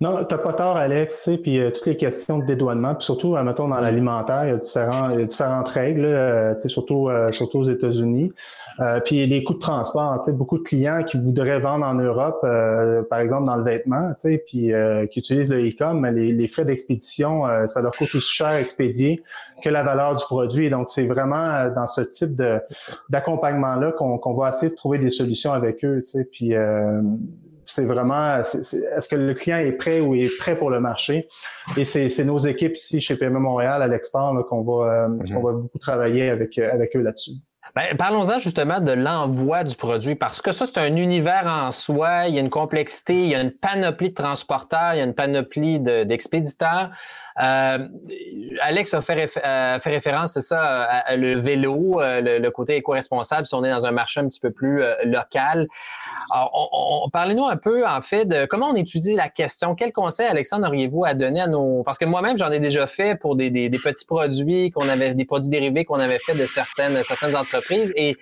Non, 0.00 0.24
tu 0.24 0.34
n'as 0.34 0.40
pas 0.40 0.52
tort, 0.54 0.76
Alex. 0.76 1.28
Puis 1.42 1.58
euh, 1.58 1.70
toutes 1.70 1.86
les 1.86 1.96
questions 1.96 2.38
de 2.38 2.46
dédouanement, 2.46 2.94
puis 2.94 3.04
surtout, 3.04 3.36
euh, 3.36 3.42
mettons, 3.42 3.68
dans 3.68 3.80
l'alimentaire, 3.80 4.44
il 4.44 4.50
y 4.50 4.52
a, 4.52 4.56
différents, 4.56 5.10
il 5.10 5.20
y 5.20 5.22
a 5.22 5.26
différentes 5.26 5.68
règles, 5.68 6.06
euh, 6.06 6.56
surtout, 6.58 7.10
surtout 7.32 7.58
aux 7.58 7.64
États-Unis. 7.64 8.32
puis 9.04 9.26
les 9.26 9.44
coûts 9.44 9.54
de 9.54 9.58
transport, 9.58 10.24
beaucoup 10.34 10.56
de 10.56 10.62
clients 10.62 11.02
qui 11.02 11.18
voudraient 11.18 11.58
vendre 11.58 11.84
en 11.84 11.94
Europe, 11.94 12.40
par 13.10 13.18
exemple 13.18 13.46
dans 13.46 13.56
le 13.56 13.64
vêtement, 13.64 14.12
puis 14.22 14.72
qui 15.10 15.18
utilisent 15.18 15.52
le 15.52 15.68
e-com, 15.68 16.06
les, 16.06 16.32
les 16.32 16.48
frais 16.48 16.64
d'expédition, 16.64 17.42
ça 17.66 17.82
leur 17.82 17.92
coûte 17.92 18.14
aussi 18.14 18.32
cher 18.32 18.46
à 18.46 18.60
expédier 18.60 19.22
que 19.62 19.68
la 19.68 19.82
valeur 19.82 20.14
du 20.14 20.24
produit. 20.24 20.70
Donc, 20.70 20.90
c'est 20.90 21.06
vraiment 21.06 21.68
dans 21.74 21.88
ce 21.88 22.02
type 22.02 22.40
d'accompagnement-là 23.08 23.92
qu'on 23.92 24.34
va 24.34 24.50
essayer 24.50 24.70
de 24.70 24.76
trouver 24.76 24.98
des 24.98 25.10
solutions 25.10 25.52
avec 25.52 25.84
eux. 25.84 26.02
Puis 26.32 26.54
c'est 27.68 27.84
vraiment, 27.84 28.38
est-ce 28.38 29.08
que 29.08 29.16
le 29.16 29.34
client 29.34 29.58
est 29.58 29.72
prêt 29.72 30.00
ou 30.00 30.14
est 30.14 30.34
prêt 30.38 30.56
pour 30.56 30.70
le 30.70 30.80
marché? 30.80 31.28
Et 31.76 31.84
c'est 31.84 32.24
nos 32.24 32.38
équipes 32.38 32.76
ici 32.76 33.00
chez 33.00 33.16
PME 33.16 33.38
Montréal 33.38 33.82
à 33.82 33.88
l'export 33.88 34.34
qu'on 34.48 34.62
va, 34.62 34.90
euh, 34.90 35.08
mm-hmm. 35.08 35.42
va 35.42 35.52
beaucoup 35.52 35.78
travailler 35.78 36.30
avec, 36.30 36.56
euh, 36.58 36.72
avec 36.72 36.96
eux 36.96 37.02
là-dessus. 37.02 37.32
Ben, 37.74 37.94
Parlons-en 37.96 38.38
justement 38.38 38.80
de 38.80 38.92
l'envoi 38.92 39.64
du 39.64 39.76
produit, 39.76 40.14
parce 40.14 40.40
que 40.40 40.50
ça, 40.50 40.64
c'est 40.64 40.78
un 40.78 40.96
univers 40.96 41.46
en 41.46 41.70
soi, 41.70 42.28
il 42.28 42.34
y 42.34 42.38
a 42.38 42.40
une 42.40 42.50
complexité, 42.50 43.22
il 43.24 43.28
y 43.28 43.34
a 43.34 43.42
une 43.42 43.52
panoplie 43.52 44.10
de 44.10 44.14
transporteurs, 44.14 44.94
il 44.94 44.98
y 44.98 45.00
a 45.00 45.04
une 45.04 45.14
panoplie 45.14 45.78
d'expéditeurs. 45.78 46.90
Euh, 47.40 47.88
Alex 48.60 48.94
a 48.94 49.00
fait, 49.00 49.30
euh, 49.44 49.78
fait 49.78 49.90
référence, 49.90 50.32
c'est 50.32 50.40
ça, 50.40 50.82
à, 50.82 51.16
le 51.16 51.38
vélo, 51.38 52.00
euh, 52.00 52.38
le, 52.38 52.50
côté 52.50 52.76
éco-responsable, 52.76 53.46
si 53.46 53.54
on 53.54 53.62
est 53.62 53.70
dans 53.70 53.86
un 53.86 53.92
marché 53.92 54.20
un 54.20 54.28
petit 54.28 54.40
peu 54.40 54.50
plus 54.50 54.82
local. 55.04 55.68
On, 56.32 57.08
Parlez-nous 57.12 57.46
un 57.46 57.56
peu, 57.56 57.86
en 57.86 58.00
fait, 58.00 58.24
de 58.24 58.46
comment 58.46 58.70
on 58.70 58.74
étudie 58.74 59.14
la 59.14 59.28
question. 59.28 59.74
Quel 59.74 59.92
conseil, 59.92 60.26
Alexandre, 60.26 60.66
auriez-vous 60.66 61.04
à 61.04 61.14
donner 61.14 61.40
à 61.40 61.46
nos... 61.46 61.82
Parce 61.84 61.98
que 61.98 62.04
moi-même, 62.04 62.38
j'en 62.38 62.50
ai 62.50 62.60
déjà 62.60 62.86
fait 62.86 63.18
pour 63.18 63.36
des, 63.36 63.50
des, 63.50 63.68
des 63.68 63.78
petits 63.78 64.06
produits 64.06 64.70
qu'on 64.70 64.88
avait, 64.88 65.14
des 65.14 65.24
produits 65.24 65.50
dérivés 65.50 65.84
qu'on 65.84 66.00
avait 66.00 66.18
fait 66.18 66.34
de 66.34 66.46
certaines, 66.46 67.02
certaines 67.02 67.36
entreprises. 67.36 67.92
Et 67.96 68.16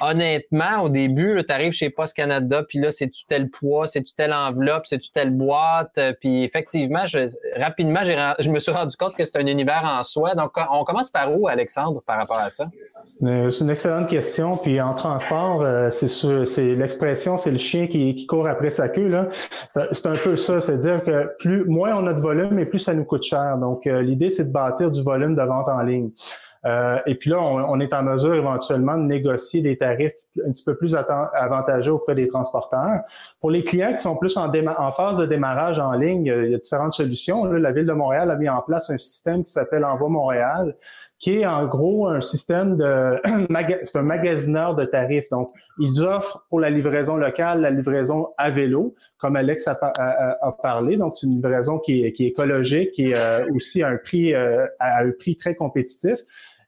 honnêtement, 0.00 0.82
au 0.82 0.88
début, 0.88 1.42
tu 1.46 1.52
arrives 1.52 1.72
chez 1.72 1.90
Post 1.90 2.16
Canada, 2.16 2.62
puis 2.68 2.78
là, 2.78 2.90
c'est-tu 2.90 3.24
tel 3.26 3.50
poids, 3.50 3.86
c'est-tu 3.86 4.14
telle 4.14 4.32
enveloppe, 4.32 4.86
c'est-tu 4.86 5.10
telle 5.10 5.30
boîte. 5.30 5.96
Euh, 5.98 6.12
puis 6.18 6.44
effectivement, 6.44 7.06
je, 7.06 7.26
rapidement, 7.58 8.02
je 8.04 8.50
me 8.50 8.58
suis 8.58 8.72
rendu 8.72 8.96
compte 8.96 9.14
que 9.16 9.24
c'est 9.24 9.36
un 9.36 9.46
univers 9.46 9.84
en 9.84 10.02
soi. 10.02 10.34
Donc, 10.34 10.52
on 10.70 10.84
commence 10.84 11.10
par 11.10 11.36
où, 11.36 11.48
Alexandre, 11.48 12.02
par 12.06 12.18
rapport 12.18 12.38
à 12.38 12.50
ça? 12.50 12.68
Euh, 13.22 13.50
c'est 13.50 13.64
une 13.64 13.70
excellente 13.70 14.08
question. 14.08 14.56
Puis 14.56 14.80
en 14.80 14.94
transport, 14.94 15.62
euh, 15.62 15.90
c'est 15.90 16.74
l'expression, 16.74 17.36
c'est 17.36 17.50
le 17.50 17.58
chien 17.58 17.86
qui, 17.86 18.26
court 18.26 18.48
après 18.48 18.70
sa 18.70 18.88
queue. 18.88 19.28
C'est 19.68 20.06
un 20.06 20.16
peu 20.16 20.36
ça, 20.36 20.60
c'est-à-dire 20.60 21.04
que 21.04 21.30
plus 21.38 21.64
moins 21.64 21.94
on 21.96 22.06
a 22.06 22.14
de 22.14 22.20
volume, 22.20 22.58
et 22.58 22.66
plus 22.66 22.78
ça 22.78 22.94
nous 22.94 23.04
coûte 23.04 23.22
cher. 23.22 23.58
Donc, 23.58 23.84
l'idée, 23.84 24.30
c'est 24.30 24.44
de 24.44 24.52
bâtir 24.52 24.90
du 24.90 25.02
volume 25.02 25.34
de 25.34 25.42
vente 25.42 25.68
en 25.68 25.82
ligne. 25.82 26.10
Euh, 26.66 26.98
et 27.06 27.14
puis 27.14 27.30
là, 27.30 27.40
on, 27.40 27.80
est 27.80 27.94
en 27.94 28.02
mesure 28.02 28.34
éventuellement 28.34 28.98
de 28.98 29.04
négocier 29.04 29.62
des 29.62 29.78
tarifs 29.78 30.12
un 30.46 30.52
petit 30.52 30.64
peu 30.64 30.76
plus 30.76 30.94
avantageux 30.94 31.92
auprès 31.92 32.14
des 32.14 32.28
transporteurs. 32.28 33.00
Pour 33.40 33.50
les 33.50 33.64
clients 33.64 33.92
qui 33.92 34.00
sont 34.00 34.16
plus 34.16 34.36
en, 34.36 34.52
en 34.52 34.92
phase 34.92 35.16
de 35.16 35.26
démarrage 35.26 35.78
en 35.78 35.92
ligne, 35.92 36.26
il 36.26 36.50
y 36.50 36.54
a 36.54 36.58
différentes 36.58 36.92
solutions. 36.92 37.44
la 37.44 37.72
Ville 37.72 37.86
de 37.86 37.92
Montréal 37.92 38.30
a 38.30 38.36
mis 38.36 38.48
en 38.48 38.60
place 38.60 38.90
un 38.90 38.98
système 38.98 39.42
qui 39.42 39.52
s'appelle 39.52 39.84
Envoi 39.84 40.10
Montréal, 40.10 40.76
qui 41.20 41.34
est 41.36 41.46
en 41.46 41.66
gros 41.66 42.08
un 42.08 42.22
système 42.22 42.76
de 42.78 43.20
c'est 43.84 43.96
un 43.96 44.02
magasineur 44.02 44.74
de 44.74 44.86
tarifs. 44.86 45.28
Donc, 45.30 45.52
ils 45.78 46.02
offrent 46.02 46.46
pour 46.48 46.60
la 46.60 46.70
livraison 46.70 47.16
locale 47.16 47.60
la 47.60 47.70
livraison 47.70 48.28
à 48.38 48.50
vélo, 48.50 48.94
comme 49.18 49.36
Alex 49.36 49.68
a, 49.68 49.74
parlé. 50.62 50.96
Donc, 50.96 51.18
c'est 51.18 51.26
une 51.26 51.36
livraison 51.36 51.78
qui 51.78 52.04
est, 52.04 52.20
écologique 52.20 52.98
et 52.98 53.14
euh, 53.14 53.46
aussi 53.54 53.82
à 53.82 53.88
un 53.88 53.96
prix 53.98 54.34
euh, 54.34 54.66
à 54.80 55.02
un 55.02 55.10
prix 55.12 55.36
très 55.36 55.54
compétitif. 55.54 56.16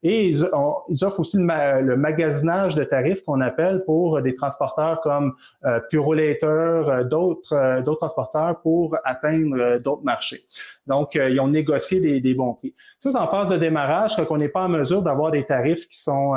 Et 0.03 0.29
ils, 0.29 0.45
offrent 0.45 1.21
aussi 1.21 1.37
le, 1.39 1.97
magasinage 1.97 2.75
de 2.75 2.85
tarifs 2.85 3.23
qu'on 3.25 3.41
appelle 3.41 3.85
pour 3.85 4.21
des 4.21 4.35
transporteurs 4.35 5.01
comme 5.01 5.35
euh, 5.65 5.81
Purolator, 5.91 7.05
d'autres 7.05 7.83
d'autres 7.83 7.99
transporteurs 7.99 8.61
pour 8.61 8.97
atteindre 9.05 9.79
d'autres 9.79 10.03
marchés. 10.03 10.41
Donc, 10.87 11.15
ils 11.15 11.39
ont 11.39 11.49
négocié 11.49 12.01
des, 12.01 12.21
des, 12.21 12.35
bons 12.35 12.55
prix. 12.55 12.75
Ça, 12.99 13.13
c'est 13.13 13.19
en 13.19 13.29
phase 13.29 13.49
de 13.49 13.57
démarrage, 13.57 14.17
qu'on 14.27 14.37
n'est 14.37 14.49
pas 14.49 14.65
en 14.65 14.69
mesure 14.69 15.03
d'avoir 15.03 15.31
des 15.31 15.45
tarifs 15.45 15.89
qui 15.89 16.01
sont 16.01 16.35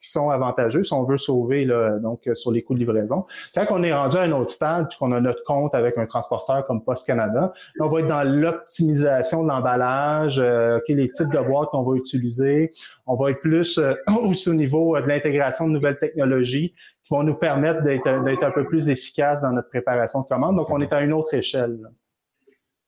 qui 0.00 0.10
sont 0.10 0.30
avantageux 0.30 0.82
si 0.82 0.92
on 0.92 1.04
veut 1.04 1.18
sauver 1.18 1.64
là, 1.64 1.98
donc 1.98 2.28
sur 2.34 2.50
les 2.50 2.62
coûts 2.62 2.74
de 2.74 2.80
livraison. 2.80 3.26
Quand 3.54 3.66
on 3.70 3.82
est 3.82 3.92
rendu 3.92 4.16
à 4.16 4.22
un 4.22 4.32
autre 4.32 4.50
stade, 4.50 4.88
qu'on 4.98 5.12
a 5.12 5.20
notre 5.20 5.44
compte 5.44 5.74
avec 5.74 5.98
un 5.98 6.06
transporteur 6.06 6.66
comme 6.66 6.82
Post 6.82 7.06
Canada, 7.06 7.52
on 7.80 7.88
va 7.88 8.00
être 8.00 8.08
dans 8.08 8.22
l'optimisation 8.22 9.42
de 9.42 9.48
l'emballage, 9.48 10.38
euh, 10.38 10.78
les 10.88 11.10
types 11.10 11.30
de 11.30 11.38
boîtes 11.38 11.70
qu'on 11.70 11.82
va 11.82 11.96
utiliser. 11.96 12.72
On 13.06 13.14
va 13.14 13.30
être 13.30 13.40
plus 13.40 13.78
euh, 13.78 13.94
au 14.46 14.54
niveau 14.54 14.96
euh, 14.96 15.02
de 15.02 15.08
l'intégration 15.08 15.66
de 15.66 15.72
nouvelles 15.72 15.98
technologies 15.98 16.74
qui 17.04 17.14
vont 17.14 17.22
nous 17.22 17.34
permettre 17.34 17.82
d'être 17.82 18.06
un 18.06 18.50
peu 18.50 18.66
plus 18.66 18.88
efficaces 18.88 19.42
dans 19.42 19.52
notre 19.52 19.68
préparation 19.68 20.22
de 20.22 20.26
commande. 20.26 20.56
Donc, 20.56 20.70
on 20.70 20.80
est 20.80 20.92
à 20.92 21.00
une 21.00 21.12
autre 21.12 21.34
échelle. 21.34 21.78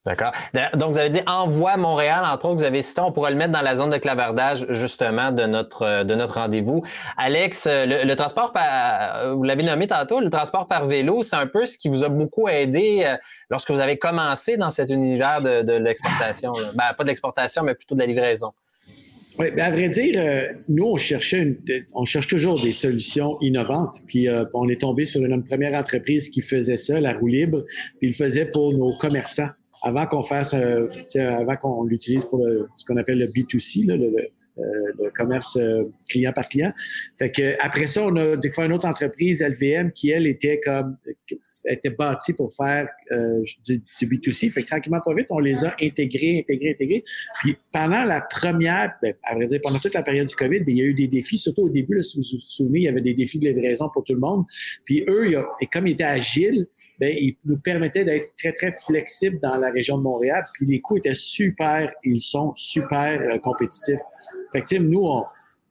D'accord. 0.08 0.32
Donc, 0.74 0.92
vous 0.92 0.98
avez 0.98 1.10
dit 1.10 1.20
envoi 1.26 1.76
Montréal, 1.76 2.24
entre 2.24 2.46
autres, 2.46 2.60
vous 2.60 2.64
avez 2.64 2.80
cité, 2.80 3.02
on 3.02 3.12
pourrait 3.12 3.30
le 3.30 3.36
mettre 3.36 3.52
dans 3.52 3.60
la 3.60 3.76
zone 3.76 3.90
de 3.90 3.98
clavardage, 3.98 4.64
justement, 4.70 5.32
de 5.32 5.44
notre, 5.44 6.02
de 6.02 6.14
notre 6.14 6.34
rendez-vous. 6.34 6.82
Alex, 7.18 7.68
le, 7.68 8.14
transport 8.14 8.52
par, 8.52 9.36
vous 9.36 9.42
l'avez 9.42 9.64
nommé 9.64 9.86
tantôt, 9.86 10.20
le 10.20 10.30
transport 10.30 10.66
par 10.66 10.86
vélo, 10.86 11.22
c'est 11.22 11.36
un 11.36 11.46
peu 11.46 11.66
ce 11.66 11.76
qui 11.76 11.90
vous 11.90 12.04
a 12.04 12.08
beaucoup 12.08 12.48
aidé 12.48 13.02
euh, 13.04 13.16
lorsque 13.50 13.70
vous 13.70 13.80
avez 13.80 13.98
commencé 13.98 14.56
dans 14.56 14.70
cet 14.70 14.88
univers 14.88 15.42
de, 15.42 15.60
de 15.60 15.74
l'exportation. 15.74 16.52
Ben, 16.74 16.94
pas 16.96 17.04
de 17.04 17.08
l'exportation, 17.08 17.62
mais 17.62 17.74
plutôt 17.74 17.94
de 17.94 18.00
la 18.00 18.06
livraison. 18.06 18.54
Oui, 19.38 19.46
ben 19.54 19.66
à 19.66 19.70
vrai 19.70 19.88
dire, 19.88 20.14
euh, 20.16 20.48
nous, 20.68 20.84
on 20.84 20.96
cherchait 20.96 21.38
une, 21.38 21.56
on 21.94 22.04
cherche 22.04 22.26
toujours 22.26 22.60
des 22.60 22.72
solutions 22.72 23.38
innovantes. 23.40 24.02
Puis 24.06 24.26
euh, 24.26 24.44
on 24.52 24.68
est 24.68 24.80
tombé 24.80 25.04
sur 25.04 25.24
une, 25.24 25.44
première 25.44 25.78
entreprise 25.78 26.28
qui 26.28 26.40
faisait 26.40 26.76
ça, 26.76 27.00
la 27.00 27.12
roue 27.12 27.28
libre, 27.28 27.64
puis 27.98 28.08
il 28.08 28.08
le 28.08 28.14
faisait 28.14 28.46
pour 28.46 28.72
nos 28.72 28.96
commerçants 28.96 29.50
avant 29.82 30.06
qu'on 30.06 30.24
fasse, 30.24 30.54
euh, 30.54 30.88
avant 31.16 31.56
qu'on 31.56 31.84
l'utilise 31.84 32.24
pour 32.24 32.44
ce 32.74 32.84
qu'on 32.84 32.96
appelle 32.96 33.18
le 33.18 33.26
B2C, 33.26 33.86
là, 33.86 33.96
le, 33.96 34.10
le 34.58 35.10
commerce 35.10 35.56
euh, 35.56 35.84
client 36.08 36.32
par 36.32 36.48
client. 36.48 36.72
Fait 37.18 37.30
que 37.30 37.54
après 37.60 37.86
ça, 37.86 38.02
on 38.04 38.16
a 38.16 38.36
découvert 38.36 38.66
une 38.66 38.72
autre 38.72 38.86
entreprise, 38.86 39.42
LVM, 39.42 39.92
qui 39.92 40.10
elle 40.10 40.26
était 40.26 40.60
comme 40.60 40.96
était 41.66 41.90
bâtie 41.90 42.32
pour 42.32 42.52
faire 42.54 42.88
euh, 43.12 43.42
du, 43.64 43.82
du, 44.00 44.06
B2C. 44.06 44.50
Fait 44.50 44.62
que 44.62 44.68
tranquillement, 44.68 45.00
pas 45.04 45.14
vite, 45.14 45.26
on 45.30 45.38
les 45.38 45.64
a 45.64 45.74
intégrés, 45.80 46.40
intégrés, 46.40 46.70
intégrés. 46.70 47.04
Puis 47.40 47.56
pendant 47.72 48.04
la 48.04 48.20
première, 48.20 48.94
ben, 49.02 49.14
à 49.22 49.34
vrai 49.34 49.46
dire, 49.46 49.60
pendant 49.62 49.78
toute 49.78 49.94
la 49.94 50.02
période 50.02 50.26
du 50.26 50.34
COVID, 50.34 50.60
ben, 50.60 50.68
il 50.68 50.78
y 50.78 50.82
a 50.82 50.84
eu 50.84 50.94
des 50.94 51.08
défis, 51.08 51.38
surtout 51.38 51.62
au 51.62 51.68
début, 51.68 51.96
là, 51.96 52.02
si 52.02 52.18
vous 52.18 52.22
vous 52.22 52.40
souvenez, 52.40 52.80
il 52.80 52.84
y 52.84 52.88
avait 52.88 53.00
des 53.00 53.14
défis 53.14 53.38
de 53.38 53.46
livraison 53.46 53.88
pour 53.92 54.04
tout 54.04 54.14
le 54.14 54.20
monde. 54.20 54.44
Puis 54.84 55.04
eux, 55.08 55.32
et 55.60 55.66
comme 55.66 55.86
ils 55.86 55.92
étaient 55.92 56.04
agiles, 56.04 56.66
ben, 56.98 57.14
ils 57.16 57.36
nous 57.44 57.58
permettaient 57.58 58.04
d'être 58.04 58.34
très, 58.36 58.52
très 58.52 58.72
flexibles 58.72 59.38
dans 59.40 59.56
la 59.56 59.70
région 59.70 59.98
de 59.98 60.02
Montréal. 60.02 60.42
Puis 60.54 60.66
les 60.66 60.80
coûts 60.80 60.96
étaient 60.96 61.14
super, 61.14 61.92
ils 62.04 62.20
sont 62.20 62.52
super 62.56 63.40
compétitifs. 63.40 64.00
Que, 64.52 64.78
nous, 64.78 65.06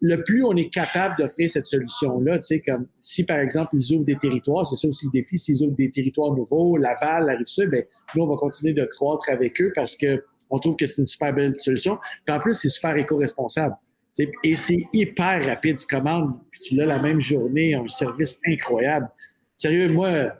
le 0.01 0.23
plus 0.23 0.43
on 0.43 0.55
est 0.55 0.69
capable 0.69 1.15
d'offrir 1.17 1.49
cette 1.49 1.65
solution-là, 1.65 2.37
tu 2.39 2.43
sais, 2.43 2.61
comme 2.61 2.87
si 2.99 3.25
par 3.25 3.39
exemple 3.39 3.71
ils 3.73 3.95
ouvrent 3.95 4.05
des 4.05 4.17
territoires, 4.17 4.65
c'est 4.65 4.75
ça 4.75 4.87
aussi 4.87 5.05
le 5.05 5.11
défi, 5.11 5.37
s'ils 5.37 5.63
ouvrent 5.63 5.75
des 5.75 5.89
territoires 5.89 6.33
nouveaux, 6.33 6.77
Laval, 6.77 7.25
la 7.25 7.33
Rive-Sud, 7.37 7.71
ben, 7.71 7.83
nous, 8.15 8.23
on 8.23 8.27
va 8.27 8.35
continuer 8.35 8.73
de 8.73 8.85
croître 8.85 9.29
avec 9.29 9.59
eux 9.61 9.71
parce 9.73 9.95
que 9.95 10.23
on 10.49 10.59
trouve 10.59 10.75
que 10.75 10.87
c'est 10.87 11.01
une 11.01 11.07
super 11.07 11.33
belle 11.33 11.59
solution. 11.59 11.97
Puis 12.25 12.35
en 12.35 12.39
plus, 12.39 12.53
c'est 12.53 12.69
super 12.69 12.95
éco-responsable. 12.95 13.75
Et 14.43 14.55
c'est 14.55 14.79
hyper 14.93 15.45
rapide. 15.45 15.77
Tu 15.77 15.85
commandes, 15.85 16.33
tu 16.65 16.75
l'as 16.75 16.85
la 16.85 16.99
même 16.99 17.21
journée, 17.21 17.75
un 17.75 17.87
service 17.87 18.39
incroyable. 18.47 19.09
Sérieux, 19.57 19.89
moi, 19.89 20.33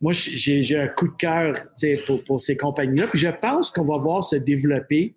moi 0.00 0.12
j'ai 0.12 0.78
un 0.78 0.88
coup 0.88 1.08
de 1.08 1.16
cœur 1.16 1.54
pour, 2.06 2.24
pour 2.24 2.40
ces 2.40 2.56
compagnies-là. 2.56 3.08
Puis 3.08 3.18
je 3.18 3.28
pense 3.28 3.70
qu'on 3.70 3.84
va 3.84 3.98
voir 3.98 4.24
se 4.24 4.36
développer 4.36 5.14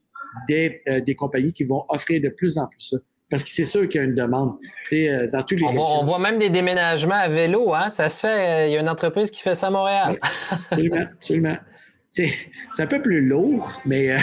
des, 0.47 0.81
euh, 0.87 0.99
des 1.01 1.15
compagnies 1.15 1.53
qui 1.53 1.63
vont 1.63 1.85
offrir 1.89 2.21
de 2.21 2.29
plus 2.29 2.57
en 2.57 2.67
plus 2.67 2.81
ça. 2.81 2.97
Parce 3.29 3.43
que 3.43 3.49
c'est 3.49 3.65
sûr 3.65 3.89
qu'il 3.89 3.99
y 3.99 4.03
a 4.03 4.07
une 4.07 4.15
demande. 4.15 4.55
Euh, 4.93 5.27
dans 5.27 5.41
tous 5.41 5.55
les 5.55 5.65
on, 5.65 6.01
on, 6.01 6.05
voit 6.05 6.19
même 6.19 6.37
des 6.37 6.49
déménagements 6.49 7.15
à 7.15 7.27
vélo. 7.27 7.73
Hein? 7.73 7.89
Ça 7.89 8.07
se 8.07 8.21
fait. 8.21 8.27
Euh, 8.27 8.67
il 8.67 8.73
y 8.73 8.77
a 8.77 8.81
une 8.81 8.89
entreprise 8.89 9.31
qui 9.31 9.41
fait 9.41 9.55
ça 9.55 9.67
à 9.67 9.71
Montréal. 9.71 10.19
absolument, 10.51 11.05
absolument. 11.13 11.57
C'est 12.09 12.29
un 12.79 12.87
peu 12.87 13.01
plus 13.01 13.27
lourd, 13.27 13.81
mais, 13.85 14.15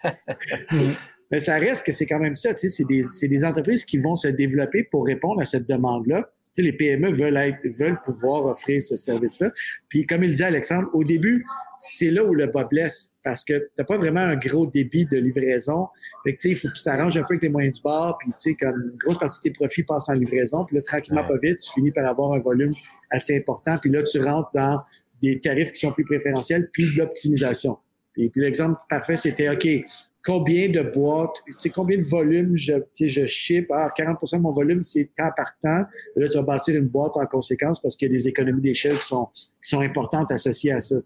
mais 1.32 1.40
ça 1.40 1.58
reste 1.58 1.84
que 1.84 1.90
c'est 1.90 2.06
quand 2.06 2.20
même 2.20 2.36
ça. 2.36 2.50
C'est 2.54 2.86
des, 2.86 3.02
des 3.22 3.44
entreprises 3.44 3.84
qui 3.84 3.98
vont 3.98 4.14
se 4.14 4.28
développer 4.28 4.84
pour 4.84 5.04
répondre 5.04 5.40
à 5.40 5.46
cette 5.46 5.68
demande-là 5.68 6.30
les 6.62 6.72
PME 6.72 7.10
veulent, 7.10 7.36
être, 7.36 7.58
veulent 7.78 8.00
pouvoir 8.00 8.46
offrir 8.46 8.82
ce 8.82 8.96
service-là. 8.96 9.50
Puis, 9.88 10.06
comme 10.06 10.22
il 10.22 10.30
disait 10.30 10.44
Alexandre, 10.44 10.88
au 10.92 11.04
début, 11.04 11.44
c'est 11.78 12.10
là 12.10 12.24
où 12.24 12.34
le 12.34 12.46
bas 12.46 12.64
blesse 12.64 13.16
parce 13.22 13.44
que 13.44 13.58
tu 13.58 13.68
n'as 13.78 13.84
pas 13.84 13.96
vraiment 13.96 14.20
un 14.20 14.36
gros 14.36 14.66
débit 14.66 15.06
de 15.06 15.18
livraison. 15.18 15.88
Fait 16.24 16.34
que, 16.34 16.48
il 16.48 16.56
faut 16.56 16.68
que 16.68 16.74
tu 16.74 16.82
t'arranges 16.82 17.16
un 17.16 17.22
peu 17.22 17.34
avec 17.34 17.40
tes 17.40 17.48
moyens 17.48 17.76
du 17.76 17.82
bord. 17.82 18.16
Puis, 18.18 18.28
tu 18.30 18.34
sais, 18.38 18.54
comme 18.54 18.90
une 18.92 18.96
grosse 18.98 19.18
partie 19.18 19.38
de 19.40 19.52
tes 19.52 19.58
profits 19.58 19.82
passent 19.82 20.08
en 20.08 20.14
livraison. 20.14 20.64
Puis 20.64 20.76
là, 20.76 20.82
tranquillement, 20.82 21.24
pas 21.24 21.38
vite, 21.42 21.58
tu 21.60 21.72
finis 21.72 21.92
par 21.92 22.06
avoir 22.06 22.32
un 22.32 22.40
volume 22.40 22.72
assez 23.10 23.36
important. 23.36 23.78
Puis 23.78 23.90
là, 23.90 24.02
tu 24.02 24.20
rentres 24.20 24.50
dans 24.54 24.80
des 25.22 25.40
tarifs 25.40 25.72
qui 25.72 25.80
sont 25.80 25.92
plus 25.92 26.04
préférentiels, 26.04 26.68
puis 26.72 26.84
de 26.94 26.98
l'optimisation. 26.98 27.78
Et 28.16 28.30
puis 28.30 28.40
l'exemple 28.40 28.80
parfait, 28.88 29.16
c'était 29.16 29.48
OK, 29.48 29.66
combien 30.26 30.68
de 30.68 30.82
boîtes, 30.82 31.40
combien 31.72 31.96
de 31.98 32.02
volumes 32.02 32.56
je, 32.56 32.74
je 32.98 33.26
ship? 33.26 33.70
Ah, 33.70 33.90
40 33.96 34.18
de 34.32 34.38
mon 34.38 34.50
volume, 34.50 34.82
c'est 34.82 35.08
temps 35.16 35.30
par 35.36 35.56
temps. 35.62 35.84
là, 36.16 36.28
tu 36.28 36.36
vas 36.36 36.42
bâtir 36.42 36.74
une 36.74 36.88
boîte 36.88 37.16
en 37.16 37.26
conséquence 37.26 37.80
parce 37.80 37.94
qu'il 37.94 38.10
y 38.10 38.14
a 38.14 38.16
des 38.16 38.26
économies 38.26 38.60
d'échelle 38.60 38.98
qui 38.98 39.06
sont, 39.06 39.28
qui 39.34 39.70
sont 39.70 39.80
importantes 39.80 40.32
associées 40.32 40.72
à 40.72 40.80
ça. 40.80 40.96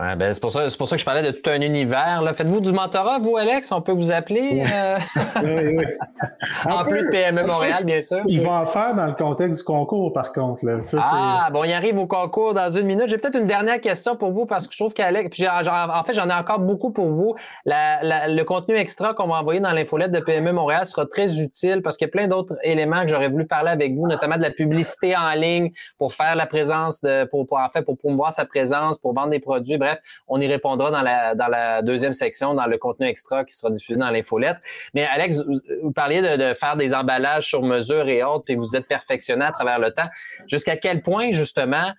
Ouais, 0.00 0.14
ben 0.14 0.32
c'est 0.32 0.40
pour 0.40 0.52
ça, 0.52 0.68
c'est 0.68 0.78
pour 0.78 0.88
ça 0.88 0.94
que 0.94 1.00
je 1.00 1.04
parlais 1.04 1.24
de 1.24 1.32
tout 1.32 1.50
un 1.50 1.60
univers. 1.60 2.22
Faites-vous 2.36 2.60
du 2.60 2.70
mentorat, 2.70 3.18
vous, 3.18 3.36
Alex? 3.36 3.72
On 3.72 3.80
peut 3.80 3.90
vous 3.90 4.12
appeler? 4.12 4.64
Euh... 4.72 4.98
oui, 5.42 5.76
oui. 5.76 5.84
en 6.66 6.84
plus 6.84 7.02
de 7.02 7.10
PME 7.10 7.42
Montréal, 7.42 7.84
bien 7.84 8.00
sûr. 8.00 8.20
Ils 8.28 8.40
vont 8.40 8.52
en 8.52 8.64
faire 8.64 8.94
dans 8.94 9.06
le 9.06 9.14
contexte 9.14 9.58
du 9.58 9.64
concours, 9.64 10.12
par 10.12 10.32
contre. 10.32 10.64
Là. 10.64 10.82
Ça, 10.82 11.00
ah, 11.02 11.48
bon, 11.52 11.64
il 11.64 11.72
arrive 11.72 11.98
au 11.98 12.06
concours 12.06 12.54
dans 12.54 12.68
une 12.68 12.86
minute. 12.86 13.08
J'ai 13.08 13.18
peut-être 13.18 13.40
une 13.40 13.48
dernière 13.48 13.80
question 13.80 14.14
pour 14.14 14.30
vous 14.30 14.46
parce 14.46 14.68
que 14.68 14.72
je 14.72 14.78
trouve 14.78 14.92
qu'Alex, 14.92 15.30
puis 15.30 15.48
en 15.48 16.04
fait, 16.04 16.14
j'en 16.14 16.30
ai 16.30 16.34
encore 16.34 16.60
beaucoup 16.60 16.92
pour 16.92 17.08
vous. 17.08 17.34
La, 17.64 18.00
la, 18.04 18.28
le 18.28 18.44
contenu 18.44 18.76
extra 18.76 19.14
qu'on 19.14 19.26
va 19.26 19.40
envoyer 19.40 19.58
dans 19.58 19.72
l'infolette 19.72 20.12
de 20.12 20.20
PME 20.20 20.52
Montréal 20.52 20.86
sera 20.86 21.06
très 21.06 21.40
utile 21.40 21.82
parce 21.82 21.96
qu'il 21.96 22.06
y 22.06 22.10
a 22.10 22.12
plein 22.12 22.28
d'autres 22.28 22.56
éléments 22.62 23.02
que 23.02 23.08
j'aurais 23.08 23.30
voulu 23.30 23.48
parler 23.48 23.72
avec 23.72 23.96
vous, 23.96 24.06
notamment 24.06 24.36
de 24.36 24.42
la 24.42 24.52
publicité 24.52 25.16
en 25.16 25.32
ligne 25.32 25.72
pour 25.98 26.14
faire 26.14 26.36
la 26.36 26.46
présence 26.46 27.00
de, 27.00 27.24
pour, 27.24 27.48
pour 27.48 27.58
en 27.58 27.68
fait, 27.68 27.82
pour 27.82 27.98
promouvoir 27.98 28.32
sa 28.32 28.44
présence, 28.44 28.98
pour 28.98 29.12
vendre 29.12 29.30
des 29.30 29.40
produits. 29.40 29.76
Bref, 29.76 29.87
on 30.26 30.40
y 30.40 30.46
répondra 30.46 30.90
dans 30.90 31.02
la, 31.02 31.82
deuxième 31.82 32.14
section, 32.14 32.54
dans 32.54 32.66
le 32.66 32.78
contenu 32.78 33.06
extra 33.06 33.44
qui 33.44 33.54
sera 33.54 33.70
diffusé 33.70 33.98
dans 33.98 34.10
l'infolette. 34.10 34.56
Mais 34.94 35.06
Alex, 35.06 35.44
vous, 35.82 35.92
parliez 35.92 36.22
de, 36.22 36.54
faire 36.54 36.76
des 36.76 36.94
emballages 36.94 37.46
sur 37.46 37.62
mesure 37.62 38.08
et 38.08 38.22
autres, 38.22 38.44
puis 38.44 38.56
vous 38.56 38.76
êtes 38.76 38.86
perfectionné 38.86 39.44
à 39.44 39.52
travers 39.52 39.78
le 39.78 39.92
temps. 39.92 40.08
Jusqu'à 40.46 40.76
quel 40.76 41.02
point, 41.02 41.32
justement, 41.32 41.92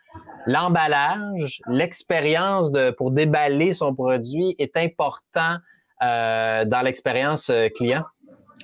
l'emballage, 0.46 1.62
l'expérience 1.68 2.72
pour 2.98 3.12
déballer 3.12 3.74
son 3.74 3.94
produit 3.94 4.56
est 4.60 4.76
important 4.78 5.58
euh, 6.02 6.64
dans 6.64 6.82
l'expérience 6.82 7.50
euh, 7.50 7.68
client? 7.70 8.06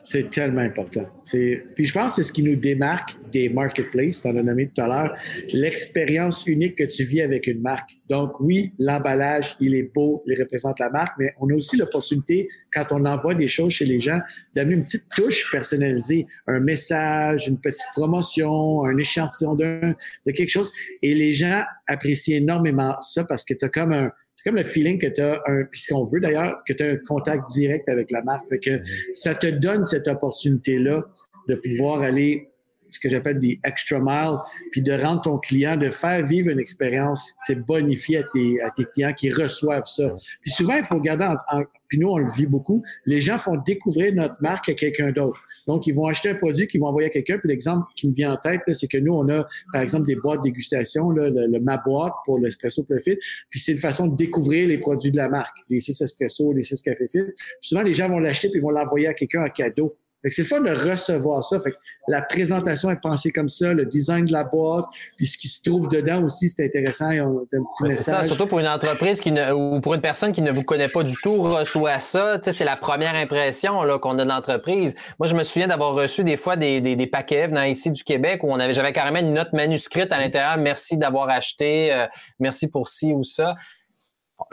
C'est 0.08 0.30
tellement 0.30 0.62
important. 0.62 1.10
Puis 1.24 1.86
je 1.86 1.92
pense 1.92 2.12
que 2.12 2.22
c'est 2.22 2.28
ce 2.28 2.32
qui 2.32 2.44
nous 2.44 2.56
démarque 2.56 3.18
des 3.32 3.50
marketplaces, 3.50 4.22
tu 4.22 4.28
en 4.28 4.38
as 4.38 4.44
nommé 4.44 4.70
tout 4.70 4.80
à 4.80 4.88
l'heure, 4.88 5.18
l'expérience 5.52 6.46
unique 6.46 6.76
que 6.76 6.84
tu 6.84 7.04
vis 7.04 7.22
avec 7.22 7.48
une 7.48 7.60
marque. 7.60 7.90
Donc 8.08 8.40
oui, 8.40 8.72
l'emballage, 8.78 9.58
il 9.60 9.74
est 9.74 9.92
beau, 9.96 10.24
il 10.28 10.40
représente 10.40 10.80
la 10.80 10.92
marque, 10.92 11.18
mais 11.18 11.34
on 11.40 11.50
a 11.50 11.56
aussi 11.56 11.76
l'opportunité, 11.76 12.48
quand 12.72 12.86
on 12.92 13.04
envoie 13.04 13.34
des 13.34 13.48
choses 13.48 13.74
chez 13.74 13.86
les 13.86 13.98
gens, 13.98 14.20
d'amener 14.54 14.76
une 14.76 14.84
petite 14.84 15.10
touche 15.10 15.50
personnalisée, 15.52 16.28
un 16.46 16.60
message, 16.60 17.48
une 17.48 17.60
petite 17.60 17.88
promotion, 17.96 18.86
un 18.86 18.98
échantillon 18.98 19.56
d'un, 19.56 19.96
de 20.28 20.32
quelque 20.32 20.52
chose. 20.52 20.72
Et 21.02 21.16
les 21.16 21.34
gens 21.34 21.64
apprécient 21.88 22.38
énormément 22.38 22.96
ça 23.02 23.24
parce 23.24 23.44
que 23.44 23.56
tu 23.56 23.66
as 23.66 23.70
comme 23.70 23.92
un, 23.92 24.12
comme 24.46 24.56
le 24.56 24.64
feeling 24.64 25.00
que 25.00 25.08
tu 25.08 25.22
as 25.22 25.42
un, 25.48 25.64
puis 25.66 25.82
ce 25.82 25.94
qu'on 25.94 26.04
veut 26.04 26.20
d'ailleurs, 26.20 26.62
que 26.68 26.74
tu 26.74 26.84
as 26.84 26.92
un 26.92 26.98
contact 26.98 27.48
direct 27.54 27.90
avec 27.90 28.12
la 28.12 28.22
marque. 28.22 28.48
Fait 28.48 28.60
que 28.60 28.80
ça 29.14 29.34
te 29.34 29.48
donne 29.48 29.86
cette 29.86 30.08
opportunité-là 30.08 31.04
de 31.48 31.56
pouvoir 31.56 32.02
aller 32.02 32.50
ce 32.96 33.00
que 33.00 33.10
j'appelle 33.10 33.40
des 33.40 33.60
extra 33.64 34.00
miles, 34.00 34.38
puis 34.72 34.82
de 34.82 34.94
rendre 34.94 35.22
ton 35.22 35.38
client, 35.38 35.78
de 35.78 35.90
faire 35.90 36.26
vivre 36.26 36.50
une 36.50 36.60
expérience 36.60 37.34
c'est 37.44 37.66
bonifiée 37.66 38.18
à 38.18 38.24
tes, 38.24 38.62
à 38.62 38.70
tes 38.72 38.86
clients 38.86 39.14
qui 39.14 39.32
reçoivent 39.32 39.86
ça. 39.86 40.14
Puis 40.42 40.52
souvent, 40.52 40.76
il 40.76 40.84
faut 40.84 41.00
garder 41.00 41.26
en, 41.50 41.64
puis 41.88 42.00
nous, 42.00 42.10
on 42.10 42.18
le 42.18 42.30
vit 42.30 42.46
beaucoup, 42.46 42.84
les 43.06 43.22
gens 43.22 43.38
font 43.38 43.58
découvrir 43.58 44.14
notre 44.14 44.36
marque 44.42 44.70
à 44.70 44.74
quelqu'un 44.74 45.12
d'autre. 45.12 45.40
Donc, 45.68 45.88
ils 45.88 45.94
vont 45.94 46.08
acheter 46.08 46.30
un 46.30 46.36
produit 46.36 46.68
qu'ils 46.68 46.82
vont 46.82 46.88
envoyer 46.88 47.08
à 47.08 47.12
quelqu'un. 47.12 47.38
Puis 47.38 47.50
l'exemple 47.50 47.86
qui 47.96 48.10
me 48.10 48.14
vient 48.14 48.34
en 48.34 48.38
tête, 48.38 48.62
c'est 48.74 48.88
que 48.88 48.98
nous, 48.98 49.14
on 49.14 49.30
a, 49.30 49.48
par 49.72 49.82
exemple, 49.82 50.08
des 50.08 50.16
boîtes 50.16 50.42
dégustation, 50.42 51.12
là, 51.12 51.30
le, 51.30 51.60
Ma 51.60 51.78
Boîte 51.78 52.14
pour 52.26 52.40
l'espresso 52.40 52.84
Profit. 52.84 53.18
Puis 53.50 53.60
c'est 53.60 53.72
une 53.72 53.78
façon 53.78 54.08
de 54.08 54.16
découvrir 54.16 54.68
les 54.68 54.78
produits 54.78 55.12
de 55.12 55.18
la 55.18 55.30
marque, 55.30 55.58
les 55.70 55.80
6 55.80 56.02
espresso, 56.02 56.54
les 56.54 56.64
6 56.64 56.82
café 56.82 57.08
fit. 57.08 57.20
souvent, 57.62 57.82
les 57.82 57.94
gens 57.94 58.10
vont 58.10 58.20
l'acheter 58.20 58.50
puis 58.50 58.60
ils 58.60 58.64
vont 58.64 58.72
l'envoyer 58.72 59.08
à 59.08 59.14
quelqu'un 59.14 59.44
en 59.44 59.50
cadeau. 59.50 59.98
C'est 60.30 60.42
le 60.42 60.48
fun 60.48 60.62
de 60.62 60.72
recevoir 60.72 61.44
ça. 61.44 61.60
Fait 61.60 61.74
la 62.08 62.22
présentation 62.22 62.90
est 62.90 63.02
pensée 63.02 63.32
comme 63.32 63.50
ça, 63.50 63.74
le 63.74 63.86
design 63.86 64.26
de 64.26 64.32
la 64.32 64.44
boîte, 64.44 64.86
puis 65.18 65.26
ce 65.26 65.38
qui 65.38 65.48
se 65.48 65.62
trouve 65.68 65.90
dedans 65.90 66.24
aussi, 66.24 66.50
c'est 66.50 66.66
intéressant. 66.66 67.10
Un 67.10 67.46
petit 67.50 67.84
message. 67.84 67.98
C'est 67.98 68.12
ça, 68.12 68.24
surtout 68.24 68.48
pour 68.48 68.60
une 68.60 68.68
entreprise 68.68 69.22
qui 69.22 69.32
ne, 69.32 69.52
ou 69.52 69.82
pour 69.82 69.94
une 69.94 70.02
personne 70.02 70.32
qui 70.32 70.42
ne 70.42 70.52
vous 70.52 70.64
connaît 70.64 70.88
pas 70.88 71.04
du 71.04 71.16
tout, 71.22 71.42
reçoit 71.42 72.00
ça. 72.00 72.40
C'est 72.44 72.66
la 72.66 72.76
première 72.76 73.16
impression 73.16 73.82
qu'on 74.00 74.18
a 74.20 74.24
de 74.24 74.30
l'entreprise. 74.30 74.96
Moi, 75.20 75.28
je 75.28 75.36
me 75.36 75.44
souviens 75.44 75.68
d'avoir 75.68 75.94
reçu 75.94 76.24
des 76.24 76.38
fois 76.38 76.56
des, 76.56 76.82
des, 76.82 76.96
des, 76.96 77.08
paquets 77.08 77.48
venant 77.48 77.64
ici 77.64 77.92
du 77.92 78.04
Québec 78.04 78.44
où 78.44 78.52
on 78.52 78.60
avait, 78.60 78.74
j'avais 78.74 78.94
carrément 78.94 79.20
une 79.20 79.34
note 79.34 79.54
manuscrite 79.54 80.12
à 80.12 80.20
l'intérieur. 80.20 80.58
Merci 80.58 80.98
d'avoir 80.98 81.30
acheté, 81.30 81.94
euh, 81.94 82.06
merci 82.40 82.70
pour 82.70 82.88
ci 82.88 83.14
ou 83.14 83.24
ça 83.24 83.56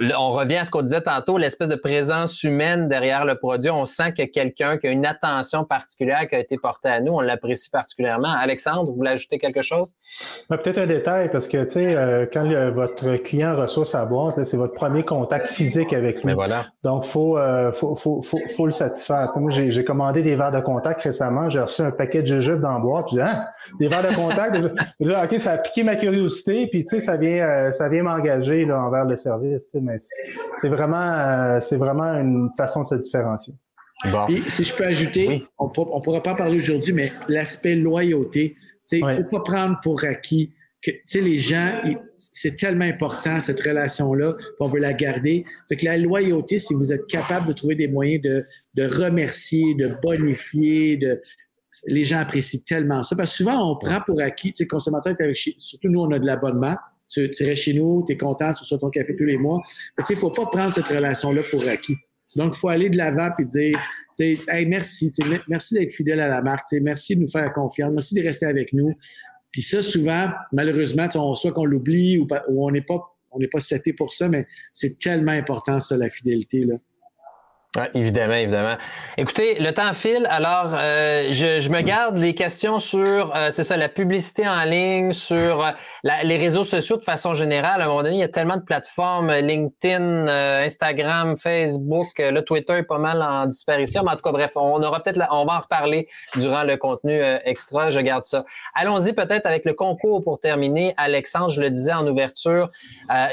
on 0.01 0.31
revient 0.31 0.57
à 0.57 0.65
ce 0.65 0.71
qu'on 0.71 0.83
disait 0.83 1.01
tantôt, 1.01 1.39
l'espèce 1.39 1.69
de 1.69 1.75
présence 1.75 2.43
humaine 2.45 2.89
derrière 2.89 3.25
le 3.25 3.37
produit. 3.37 3.71
On 3.71 3.85
sent 3.85 4.13
que 4.13 4.23
quelqu'un 4.23 4.79
qui 4.79 4.87
a 4.87 4.91
une 4.91 5.05
attention 5.05 5.65
particulière 5.65 6.29
qui 6.29 6.37
a 6.37 6.39
été 6.39 6.57
portée 6.57 6.89
à 6.89 7.01
nous, 7.01 7.13
on 7.13 7.21
l'apprécie 7.21 7.71
particulièrement. 7.71 8.29
Alexandre, 8.29 8.91
vous 8.91 8.97
voulez 8.97 9.11
ajouter 9.11 9.39
quelque 9.39 9.63
chose? 9.63 9.95
Peut-être 10.49 10.79
un 10.79 10.87
détail, 10.87 11.31
parce 11.31 11.49
que 11.49 11.65
tu 11.65 11.71
sais, 11.71 11.97
euh, 11.97 12.27
quand 12.33 12.47
votre 12.73 13.17
client 13.23 13.57
reçoit 13.57 13.87
sa 13.87 14.07
boîte, 14.07 14.45
c'est 14.45 14.57
votre 14.57 14.75
premier 14.75 15.05
contact 15.05 15.49
physique 15.49 15.93
avec 15.93 16.17
lui. 16.19 16.27
Mais 16.27 16.35
voilà. 16.35 16.67
Donc, 16.85 17.05
faut, 17.05 17.37
euh, 17.37 17.73
faut, 17.73 17.97
faut, 17.97 18.23
faut, 18.23 18.67
le 18.67 18.73
satisfaire. 18.73 19.31
moi, 19.37 19.51
j'ai 19.51 19.85
commandé 19.85 20.23
des 20.23 20.37
verres 20.37 20.53
de 20.53 20.61
contact 20.61 21.03
récemment. 21.03 21.51
J'ai 21.51 21.61
reçu 21.61 21.83
un 21.83 21.91
paquet 21.91 22.23
de 22.23 22.27
jujubes 22.27 22.61
dans 22.61 22.75
la 22.75 22.79
boîte. 22.79 23.09
Je 23.11 23.17
dis, 23.17 23.21
hein, 23.21 23.45
des 23.81 23.89
verres 23.89 24.09
de 24.09 24.15
contact? 24.15 24.57
OK, 25.01 25.41
ça 25.41 25.53
a 25.53 25.59
piqué 25.59 25.83
ma 25.83 25.97
curiosité, 25.97 26.69
puis 26.69 26.85
tu 26.85 26.97
sais, 26.97 27.01
ça 27.01 27.17
vient, 27.17 27.45
euh, 27.45 27.73
ça 27.73 27.89
vient 27.89 28.05
m'engager 28.05 28.71
envers 28.71 29.05
le 29.05 29.17
service 29.17 29.72
mais 29.81 29.97
c'est 30.57 30.69
vraiment, 30.69 30.97
euh, 30.97 31.61
c'est 31.61 31.77
vraiment 31.77 32.15
une 32.19 32.51
façon 32.57 32.83
de 32.83 32.87
se 32.89 32.95
différencier. 32.97 33.55
si 34.49 34.65
je 34.65 34.75
peux 34.75 34.85
ajouter, 34.85 35.47
on 35.59 35.69
ne 35.69 36.03
pourra 36.03 36.23
pas 36.23 36.35
parler 36.35 36.57
aujourd'hui, 36.57 36.93
mais 36.93 37.11
l'aspect 37.29 37.77
loyauté, 37.77 38.57
il 38.91 39.05
ne 39.05 39.15
faut 39.15 39.25
pas 39.25 39.41
prendre 39.41 39.81
pour 39.83 40.05
acquis 40.05 40.53
que 40.83 41.19
les 41.19 41.39
gens, 41.39 41.81
c'est 42.17 42.57
tellement 42.57 42.85
important 42.85 43.39
cette 43.39 43.61
relation-là, 43.61 44.35
on 44.59 44.69
veut 44.69 44.81
la 44.81 44.93
garder. 44.93 45.45
Fait 45.69 45.77
que 45.77 45.85
la 45.85 45.97
loyauté, 45.97 46.59
si 46.59 46.75
vous 46.75 46.93
êtes 46.93 47.07
capable 47.07 47.47
de 47.47 47.53
trouver 47.53 47.77
des 47.77 47.87
moyens 47.87 48.23
de, 48.23 48.45
de 48.75 48.87
remercier, 48.87 49.75
de 49.77 49.95
bonifier, 50.03 50.97
de, 50.97 51.23
les 51.87 52.05
gens 52.05 52.19
apprécient 52.19 52.61
tellement 52.67 53.05
ça. 53.05 53.15
Parce 53.15 53.31
que 53.31 53.37
souvent, 53.39 53.71
on 53.71 53.77
prend 53.77 54.01
pour 54.05 54.21
acquis, 54.21 54.53
tu 54.53 54.65
sais, 54.65 54.67
consommateur 54.67 55.15
avec, 55.19 55.37
surtout 55.37 55.89
nous, 55.89 56.01
on 56.01 56.11
a 56.11 56.19
de 56.19 56.27
l'abonnement 56.27 56.77
tu, 57.13 57.31
tu 57.31 57.45
restes 57.45 57.63
chez 57.63 57.75
nous, 57.75 58.05
tu 58.07 58.15
es 58.15 58.17
content, 58.17 58.53
tu 58.53 58.61
reçois 58.61 58.79
ton 58.79 58.91
café 58.91 59.15
tous 59.17 59.25
les 59.25 59.37
mois. 59.37 59.61
Il 59.99 60.05
ne 60.11 60.17
faut 60.17 60.31
pas 60.31 60.47
prendre 60.47 60.73
cette 60.73 60.87
relation-là 60.87 61.43
pour 61.51 61.67
acquis. 61.69 61.97
Donc, 62.37 62.55
il 62.55 62.59
faut 62.59 62.69
aller 62.69 62.89
de 62.89 62.97
l'avant 62.97 63.31
et 63.39 63.45
dire 63.45 63.79
hey, 64.19 64.67
merci, 64.67 65.13
merci 65.49 65.75
d'être 65.75 65.93
fidèle 65.93 66.21
à 66.21 66.29
la 66.29 66.41
marque, 66.41 66.67
merci 66.81 67.17
de 67.17 67.21
nous 67.21 67.29
faire 67.29 67.53
confiance, 67.53 67.93
merci 67.93 68.15
de 68.15 68.23
rester 68.23 68.47
avec 68.47 68.73
nous. 68.73 68.95
Puis 69.51 69.63
ça, 69.63 69.83
souvent, 69.83 70.31
malheureusement, 70.53 71.07
on, 71.15 71.35
soit 71.35 71.53
qu'on 71.53 71.67
l'oublie 71.67 72.19
ou, 72.19 72.27
ou, 72.49 72.67
on 72.67 72.71
n'est 72.71 72.83
pas 72.83 73.01
on 73.35 73.39
n'est 73.39 73.49
pas 73.49 73.61
seté 73.61 73.93
pour 73.95 74.13
ça, 74.13 74.29
mais 74.29 74.47
c'est 74.73 74.99
tellement 74.99 75.33
important, 75.33 75.81
ça, 75.81 75.97
la 75.97 76.11
fidélité. 76.11 76.65
Là. 76.65 76.77
Évidemment, 77.95 78.35
évidemment. 78.35 78.77
Écoutez, 79.17 79.59
le 79.59 79.73
temps 79.73 79.95
file, 79.95 80.27
alors 80.29 80.73
euh, 80.75 81.29
je, 81.31 81.59
je, 81.59 81.71
me 81.71 81.81
garde 81.81 82.19
les 82.19 82.35
questions 82.35 82.79
sur, 82.81 83.35
euh, 83.35 83.49
c'est 83.49 83.63
ça, 83.63 83.79
la 83.79 83.89
publicité 83.89 84.47
en 84.47 84.65
ligne, 84.65 85.13
sur 85.13 85.65
euh, 85.65 85.71
les 86.23 86.37
réseaux 86.37 86.65
sociaux 86.65 86.99
de 86.99 87.05
façon 87.05 87.33
générale. 87.33 87.81
À 87.81 87.85
un 87.85 87.89
moment 87.89 88.03
donné, 88.03 88.17
il 88.17 88.21
y 88.21 88.25
a 88.25 88.29
tellement 88.29 88.59
de 88.59 88.63
plateformes, 88.63 89.33
LinkedIn, 89.33 90.29
Instagram, 90.63 91.39
Facebook, 91.39 92.11
le 92.19 92.43
Twitter 92.43 92.75
est 92.75 92.83
pas 92.83 92.99
mal 92.99 93.23
en 93.23 93.47
disparition, 93.47 94.03
mais 94.05 94.11
en 94.11 94.17
tout 94.17 94.23
cas, 94.23 94.33
bref, 94.33 94.51
on 94.55 94.83
aura 94.83 95.03
peut-être, 95.03 95.27
on 95.31 95.47
va 95.47 95.57
en 95.57 95.61
reparler 95.61 96.09
durant 96.37 96.65
le 96.65 96.77
contenu 96.77 97.23
extra. 97.47 97.91
Je 97.91 98.01
garde 98.01 98.27
ça. 98.27 98.45
Allons-y 98.75 99.15
peut-être 99.15 99.47
avec 99.47 99.65
le 99.65 99.73
concours 99.73 100.23
pour 100.23 100.41
terminer. 100.41 100.93
Alexandre, 100.99 101.49
je 101.49 101.63
le 101.63 101.71
disais 101.71 101.95
en 101.95 102.07
ouverture, 102.07 102.71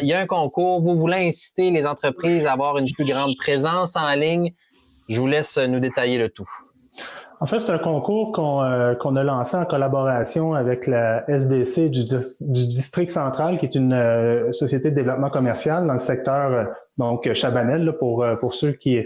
il 0.01 0.07
y 0.07 0.13
a 0.13 0.19
un 0.19 0.27
concours. 0.27 0.81
Vous 0.81 0.97
voulez 0.97 1.27
inciter 1.27 1.71
les 1.71 1.85
entreprises 1.85 2.47
à 2.47 2.53
avoir 2.53 2.77
une 2.77 2.89
plus 2.89 3.05
grande 3.05 3.35
présence 3.37 3.97
en 3.97 4.09
ligne? 4.11 4.28
Je 5.07 5.19
vous 5.19 5.27
laisse 5.27 5.57
nous 5.57 5.79
détailler 5.79 6.17
le 6.17 6.29
tout. 6.29 6.49
En 7.41 7.45
fait, 7.45 7.59
c'est 7.61 7.71
un 7.71 7.79
concours 7.79 8.33
qu'on 8.33 8.61
euh, 8.63 8.93
a 8.93 9.23
lancé 9.23 9.55
en 9.55 9.63
collaboration 9.63 10.55
avec 10.55 10.87
la 10.87 11.23
SDC 11.29 11.89
du, 11.89 12.03
District 12.03 13.09
central, 13.09 13.59
qui 13.59 13.65
est 13.65 13.75
une 13.75 13.93
euh, 13.93 14.51
société 14.51 14.91
de 14.91 14.95
développement 14.95 15.29
commercial 15.29 15.87
dans 15.87 15.93
le 15.93 15.99
secteur 15.99 16.51
euh, 16.51 16.65
donc 16.99 17.25
euh, 17.25 17.33
Chabanel 17.33 17.93
pour 17.97 18.23
euh, 18.23 18.35
pour 18.35 18.53
ceux 18.53 18.73
qui 18.73 19.03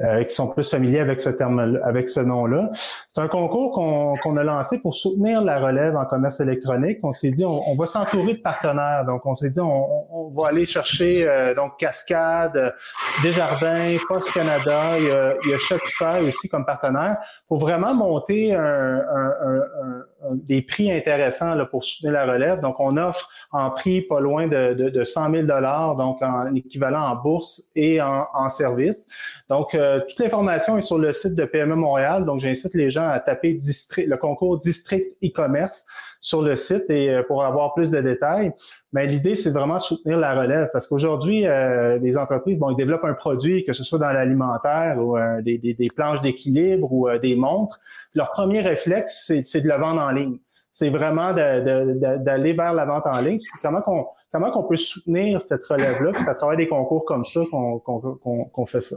euh, 0.00 0.24
qui 0.24 0.34
sont 0.34 0.52
plus 0.52 0.68
familiers 0.68 0.98
avec 0.98 1.22
ce 1.22 1.30
terme 1.30 1.78
avec 1.84 2.10
ce 2.10 2.20
nom-là. 2.20 2.70
C'est 3.14 3.22
un 3.22 3.28
concours 3.28 3.72
qu'on 3.72 4.16
qu'on 4.22 4.36
a 4.36 4.44
lancé 4.44 4.80
pour 4.80 4.94
soutenir 4.94 5.40
la 5.40 5.58
relève 5.60 5.96
en 5.96 6.04
commerce 6.04 6.40
électronique. 6.40 6.98
On 7.04 7.12
s'est 7.12 7.30
dit 7.30 7.44
on, 7.44 7.74
va 7.74 7.86
s'entourer 7.86 8.34
de 8.34 8.40
partenaires. 8.40 9.04
Donc 9.06 9.24
on 9.24 9.34
s'est 9.34 9.50
dit 9.50 9.60
on, 9.60 9.86
on, 10.10 10.28
va 10.36 10.48
aller 10.48 10.66
chercher 10.66 11.24
donc 11.56 11.78
Cascade, 11.78 12.74
Desjardins, 13.22 13.96
Post 14.08 14.32
Canada, 14.32 14.98
il 14.98 15.06
y 15.06 15.10
a, 15.10 15.34
il 15.44 15.50
y 15.50 15.54
a 15.54 15.58
Shopify 15.58 16.20
aussi 16.26 16.48
comme 16.48 16.66
partenaire 16.66 17.16
pour 17.48 17.58
vraiment 17.58 17.94
monter 17.94 18.54
un, 18.54 18.60
un, 18.60 19.28
un, 19.48 20.04
des 20.32 20.62
prix 20.62 20.90
intéressants 20.90 21.54
là, 21.54 21.66
pour 21.66 21.84
soutenir 21.84 22.12
la 22.12 22.26
relève. 22.26 22.60
Donc 22.60 22.76
on 22.78 22.96
offre 22.96 23.28
en 23.52 23.70
prix 23.70 24.02
pas 24.02 24.20
loin 24.20 24.48
de, 24.48 24.74
de, 24.74 24.88
de 24.88 25.04
100 25.04 25.30
000 25.30 25.46
donc 25.46 26.22
en 26.22 26.54
équivalent 26.54 27.00
en 27.00 27.16
bourse 27.16 27.70
et 27.74 28.00
en, 28.00 28.26
en 28.34 28.48
service. 28.48 29.08
Donc, 29.48 29.74
euh, 29.74 30.00
toute 30.00 30.18
l'information 30.18 30.76
est 30.76 30.82
sur 30.82 30.98
le 30.98 31.12
site 31.12 31.34
de 31.36 31.44
PME 31.44 31.76
Montréal. 31.76 32.24
Donc, 32.24 32.40
j'incite 32.40 32.74
les 32.74 32.90
gens 32.90 33.08
à 33.08 33.20
taper 33.20 33.54
district, 33.54 34.08
le 34.08 34.16
concours 34.16 34.58
District 34.58 35.16
e-commerce 35.24 35.86
sur 36.20 36.42
le 36.42 36.56
site 36.56 36.90
et 36.90 37.10
euh, 37.10 37.22
pour 37.22 37.44
avoir 37.44 37.74
plus 37.74 37.90
de 37.90 38.00
détails. 38.00 38.52
Mais 38.92 39.06
l'idée, 39.06 39.36
c'est 39.36 39.50
vraiment 39.50 39.78
soutenir 39.78 40.18
la 40.18 40.34
relève 40.34 40.70
parce 40.72 40.88
qu'aujourd'hui, 40.88 41.46
euh, 41.46 41.98
les 41.98 42.16
entreprises, 42.16 42.58
bon, 42.58 42.70
ils 42.70 42.76
développent 42.76 43.04
un 43.04 43.14
produit, 43.14 43.64
que 43.64 43.72
ce 43.72 43.84
soit 43.84 43.98
dans 43.98 44.12
l'alimentaire 44.12 44.98
ou 44.98 45.16
des, 45.42 45.58
des, 45.58 45.74
des, 45.74 45.88
planches 45.88 46.22
d'équilibre 46.22 46.90
ou 46.92 47.08
des 47.18 47.36
montres. 47.36 47.78
Leur 48.16 48.32
premier 48.32 48.60
réflexe, 48.60 49.30
c'est 49.44 49.60
de 49.60 49.68
le 49.68 49.76
vendre 49.76 50.00
en 50.00 50.10
ligne 50.10 50.38
c'est 50.76 50.90
vraiment 50.90 51.32
d'aller 51.32 52.52
vers 52.52 52.74
la 52.74 52.84
vente 52.84 53.06
en 53.06 53.18
ligne. 53.22 53.38
Comment 53.62 53.80
qu'on 53.80 54.08
comment 54.30 54.50
qu'on 54.50 54.64
peut 54.64 54.76
soutenir 54.76 55.40
cette 55.40 55.64
relève-là? 55.64 56.12
C'est 56.18 56.28
à 56.28 56.34
travers 56.34 56.58
des 56.58 56.68
concours 56.68 57.06
comme 57.06 57.24
ça 57.24 57.40
qu'on 57.50 58.66
fait 58.66 58.82
ça. 58.82 58.96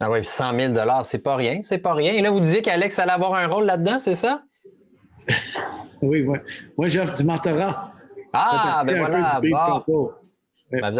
Ah 0.00 0.10
oui, 0.10 0.24
100 0.24 0.74
000 0.74 0.74
c'est 1.02 1.18
pas 1.18 1.36
rien, 1.36 1.60
c'est 1.60 1.78
pas 1.78 1.92
rien. 1.92 2.14
Et 2.14 2.22
là, 2.22 2.30
vous 2.30 2.40
disiez 2.40 2.62
qu'Alex 2.62 2.98
allait 2.98 3.12
avoir 3.12 3.34
un 3.34 3.46
rôle 3.46 3.66
là-dedans, 3.66 3.98
c'est 3.98 4.14
ça? 4.14 4.42
oui, 6.02 6.24
oui. 6.26 6.38
Moi, 6.78 6.88
j'offre 6.88 7.14
du 7.14 7.24
mentorat. 7.24 7.92
Ah, 8.32 8.80
ben 8.86 8.96
voilà. 8.96 9.40
Bon. 9.86 10.10
Ben, 10.70 10.90
vous 10.90 10.98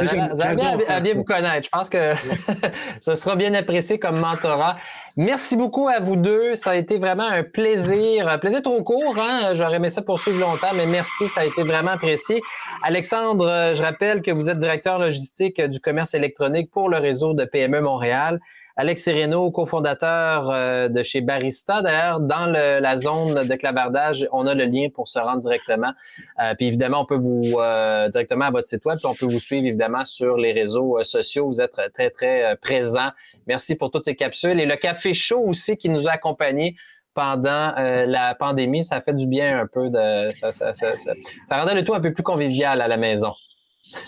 à, 0.88 1.00
bien 1.00 1.14
vous 1.14 1.24
connaître. 1.24 1.64
Je 1.64 1.70
pense 1.70 1.88
que 1.88 2.14
ce 3.00 3.14
sera 3.14 3.36
bien 3.36 3.54
apprécié 3.54 3.98
comme 3.98 4.18
mentorat. 4.18 4.76
Merci 5.20 5.56
beaucoup 5.56 5.88
à 5.88 5.98
vous 5.98 6.14
deux. 6.14 6.54
Ça 6.54 6.70
a 6.70 6.74
été 6.76 6.96
vraiment 6.96 7.24
un 7.24 7.42
plaisir. 7.42 8.28
Un 8.28 8.38
plaisir 8.38 8.62
trop 8.62 8.84
court, 8.84 9.16
hein? 9.18 9.52
J'aurais 9.52 9.74
aimé 9.74 9.88
ça 9.88 10.00
poursuivre 10.00 10.38
longtemps, 10.38 10.72
mais 10.76 10.86
merci, 10.86 11.26
ça 11.26 11.40
a 11.40 11.44
été 11.44 11.64
vraiment 11.64 11.90
apprécié. 11.90 12.40
Alexandre, 12.84 13.72
je 13.74 13.82
rappelle 13.82 14.22
que 14.22 14.30
vous 14.30 14.48
êtes 14.48 14.58
directeur 14.58 15.00
logistique 15.00 15.60
du 15.60 15.80
commerce 15.80 16.14
électronique 16.14 16.70
pour 16.70 16.88
le 16.88 16.98
réseau 16.98 17.34
de 17.34 17.44
PME 17.44 17.80
Montréal. 17.80 18.38
Alex 18.80 19.02
Sereno, 19.02 19.50
cofondateur 19.50 20.50
euh, 20.52 20.88
de 20.88 21.02
chez 21.02 21.20
Barista. 21.20 21.82
D'ailleurs, 21.82 22.20
dans 22.20 22.46
la 22.46 22.94
zone 22.94 23.34
de 23.34 23.54
clavardage, 23.56 24.28
on 24.30 24.46
a 24.46 24.54
le 24.54 24.66
lien 24.66 24.86
pour 24.88 25.08
se 25.08 25.18
rendre 25.18 25.40
directement. 25.40 25.92
Euh, 26.40 26.54
puis 26.54 26.68
évidemment, 26.68 27.00
on 27.00 27.04
peut 27.04 27.18
vous 27.18 27.58
euh, 27.58 28.08
directement 28.08 28.44
à 28.44 28.50
votre 28.52 28.68
site 28.68 28.84
web, 28.84 28.98
puis 28.98 29.08
on 29.08 29.16
peut 29.16 29.26
vous 29.26 29.40
suivre 29.40 29.66
évidemment 29.66 30.04
sur 30.04 30.36
les 30.36 30.52
réseaux 30.52 31.02
sociaux. 31.02 31.48
Vous 31.48 31.60
êtes 31.60 31.76
très, 31.92 32.10
très 32.10 32.56
présent. 32.62 33.08
Merci 33.48 33.74
pour 33.74 33.90
toutes 33.90 34.04
ces 34.04 34.14
capsules. 34.14 34.60
Et 34.60 34.66
le 34.66 34.76
café 34.76 35.12
chaud 35.12 35.40
aussi 35.40 35.76
qui 35.76 35.88
nous 35.88 36.06
a 36.06 36.12
accompagnés 36.12 36.76
pendant 37.14 37.74
la 37.76 38.36
pandémie, 38.36 38.84
ça 38.84 39.00
fait 39.00 39.12
du 39.12 39.26
bien 39.26 39.58
un 39.58 39.66
peu 39.66 39.90
de 39.90 40.30
ça, 40.32 40.52
ça, 40.52 40.72
ça, 40.72 40.92
ça, 40.96 41.14
rendait 41.50 41.74
le 41.74 41.82
tout 41.82 41.94
un 41.94 42.00
peu 42.00 42.12
plus 42.12 42.22
convivial 42.22 42.80
à 42.80 42.86
la 42.86 42.96
maison. 42.96 43.32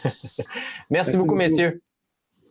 Merci, 0.90 1.16
beaucoup, 1.16 1.34
messieurs. 1.34 1.82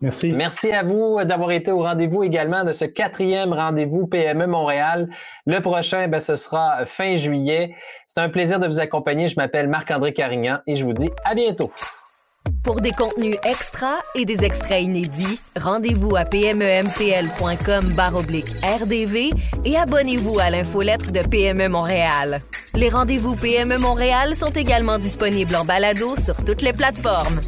Merci. 0.01 0.31
Merci 0.31 0.71
à 0.71 0.83
vous 0.83 1.23
d'avoir 1.23 1.51
été 1.51 1.71
au 1.71 1.83
rendez-vous 1.83 2.23
également 2.23 2.63
de 2.63 2.71
ce 2.71 2.85
quatrième 2.85 3.53
rendez-vous 3.53 4.07
PME 4.07 4.47
Montréal. 4.47 5.09
Le 5.45 5.59
prochain, 5.59 6.07
ben, 6.07 6.19
ce 6.19 6.35
sera 6.35 6.85
fin 6.85 7.13
juillet. 7.15 7.75
C'est 8.07 8.19
un 8.19 8.29
plaisir 8.29 8.59
de 8.59 8.67
vous 8.67 8.79
accompagner. 8.79 9.27
Je 9.27 9.35
m'appelle 9.35 9.67
Marc-André 9.67 10.13
Carignan 10.13 10.59
et 10.67 10.75
je 10.75 10.83
vous 10.83 10.93
dis 10.93 11.09
à 11.25 11.35
bientôt. 11.35 11.71
Pour 12.63 12.81
des 12.81 12.91
contenus 12.91 13.35
extra 13.43 13.99
et 14.15 14.25
des 14.25 14.43
extraits 14.43 14.83
inédits, 14.83 15.39
rendez-vous 15.57 16.15
à 16.15 16.25
pmemtl.com 16.25 17.93
RDV 18.63 19.29
et 19.65 19.77
abonnez-vous 19.77 20.39
à 20.39 20.49
l'infolettre 20.49 21.11
de 21.11 21.21
PME 21.21 21.69
Montréal. 21.69 22.41
Les 22.75 22.89
rendez-vous 22.89 23.35
PME 23.35 23.77
Montréal 23.77 24.35
sont 24.35 24.51
également 24.51 24.97
disponibles 24.97 25.55
en 25.55 25.65
balado 25.65 26.15
sur 26.17 26.43
toutes 26.43 26.61
les 26.61 26.73
plateformes. 26.73 27.39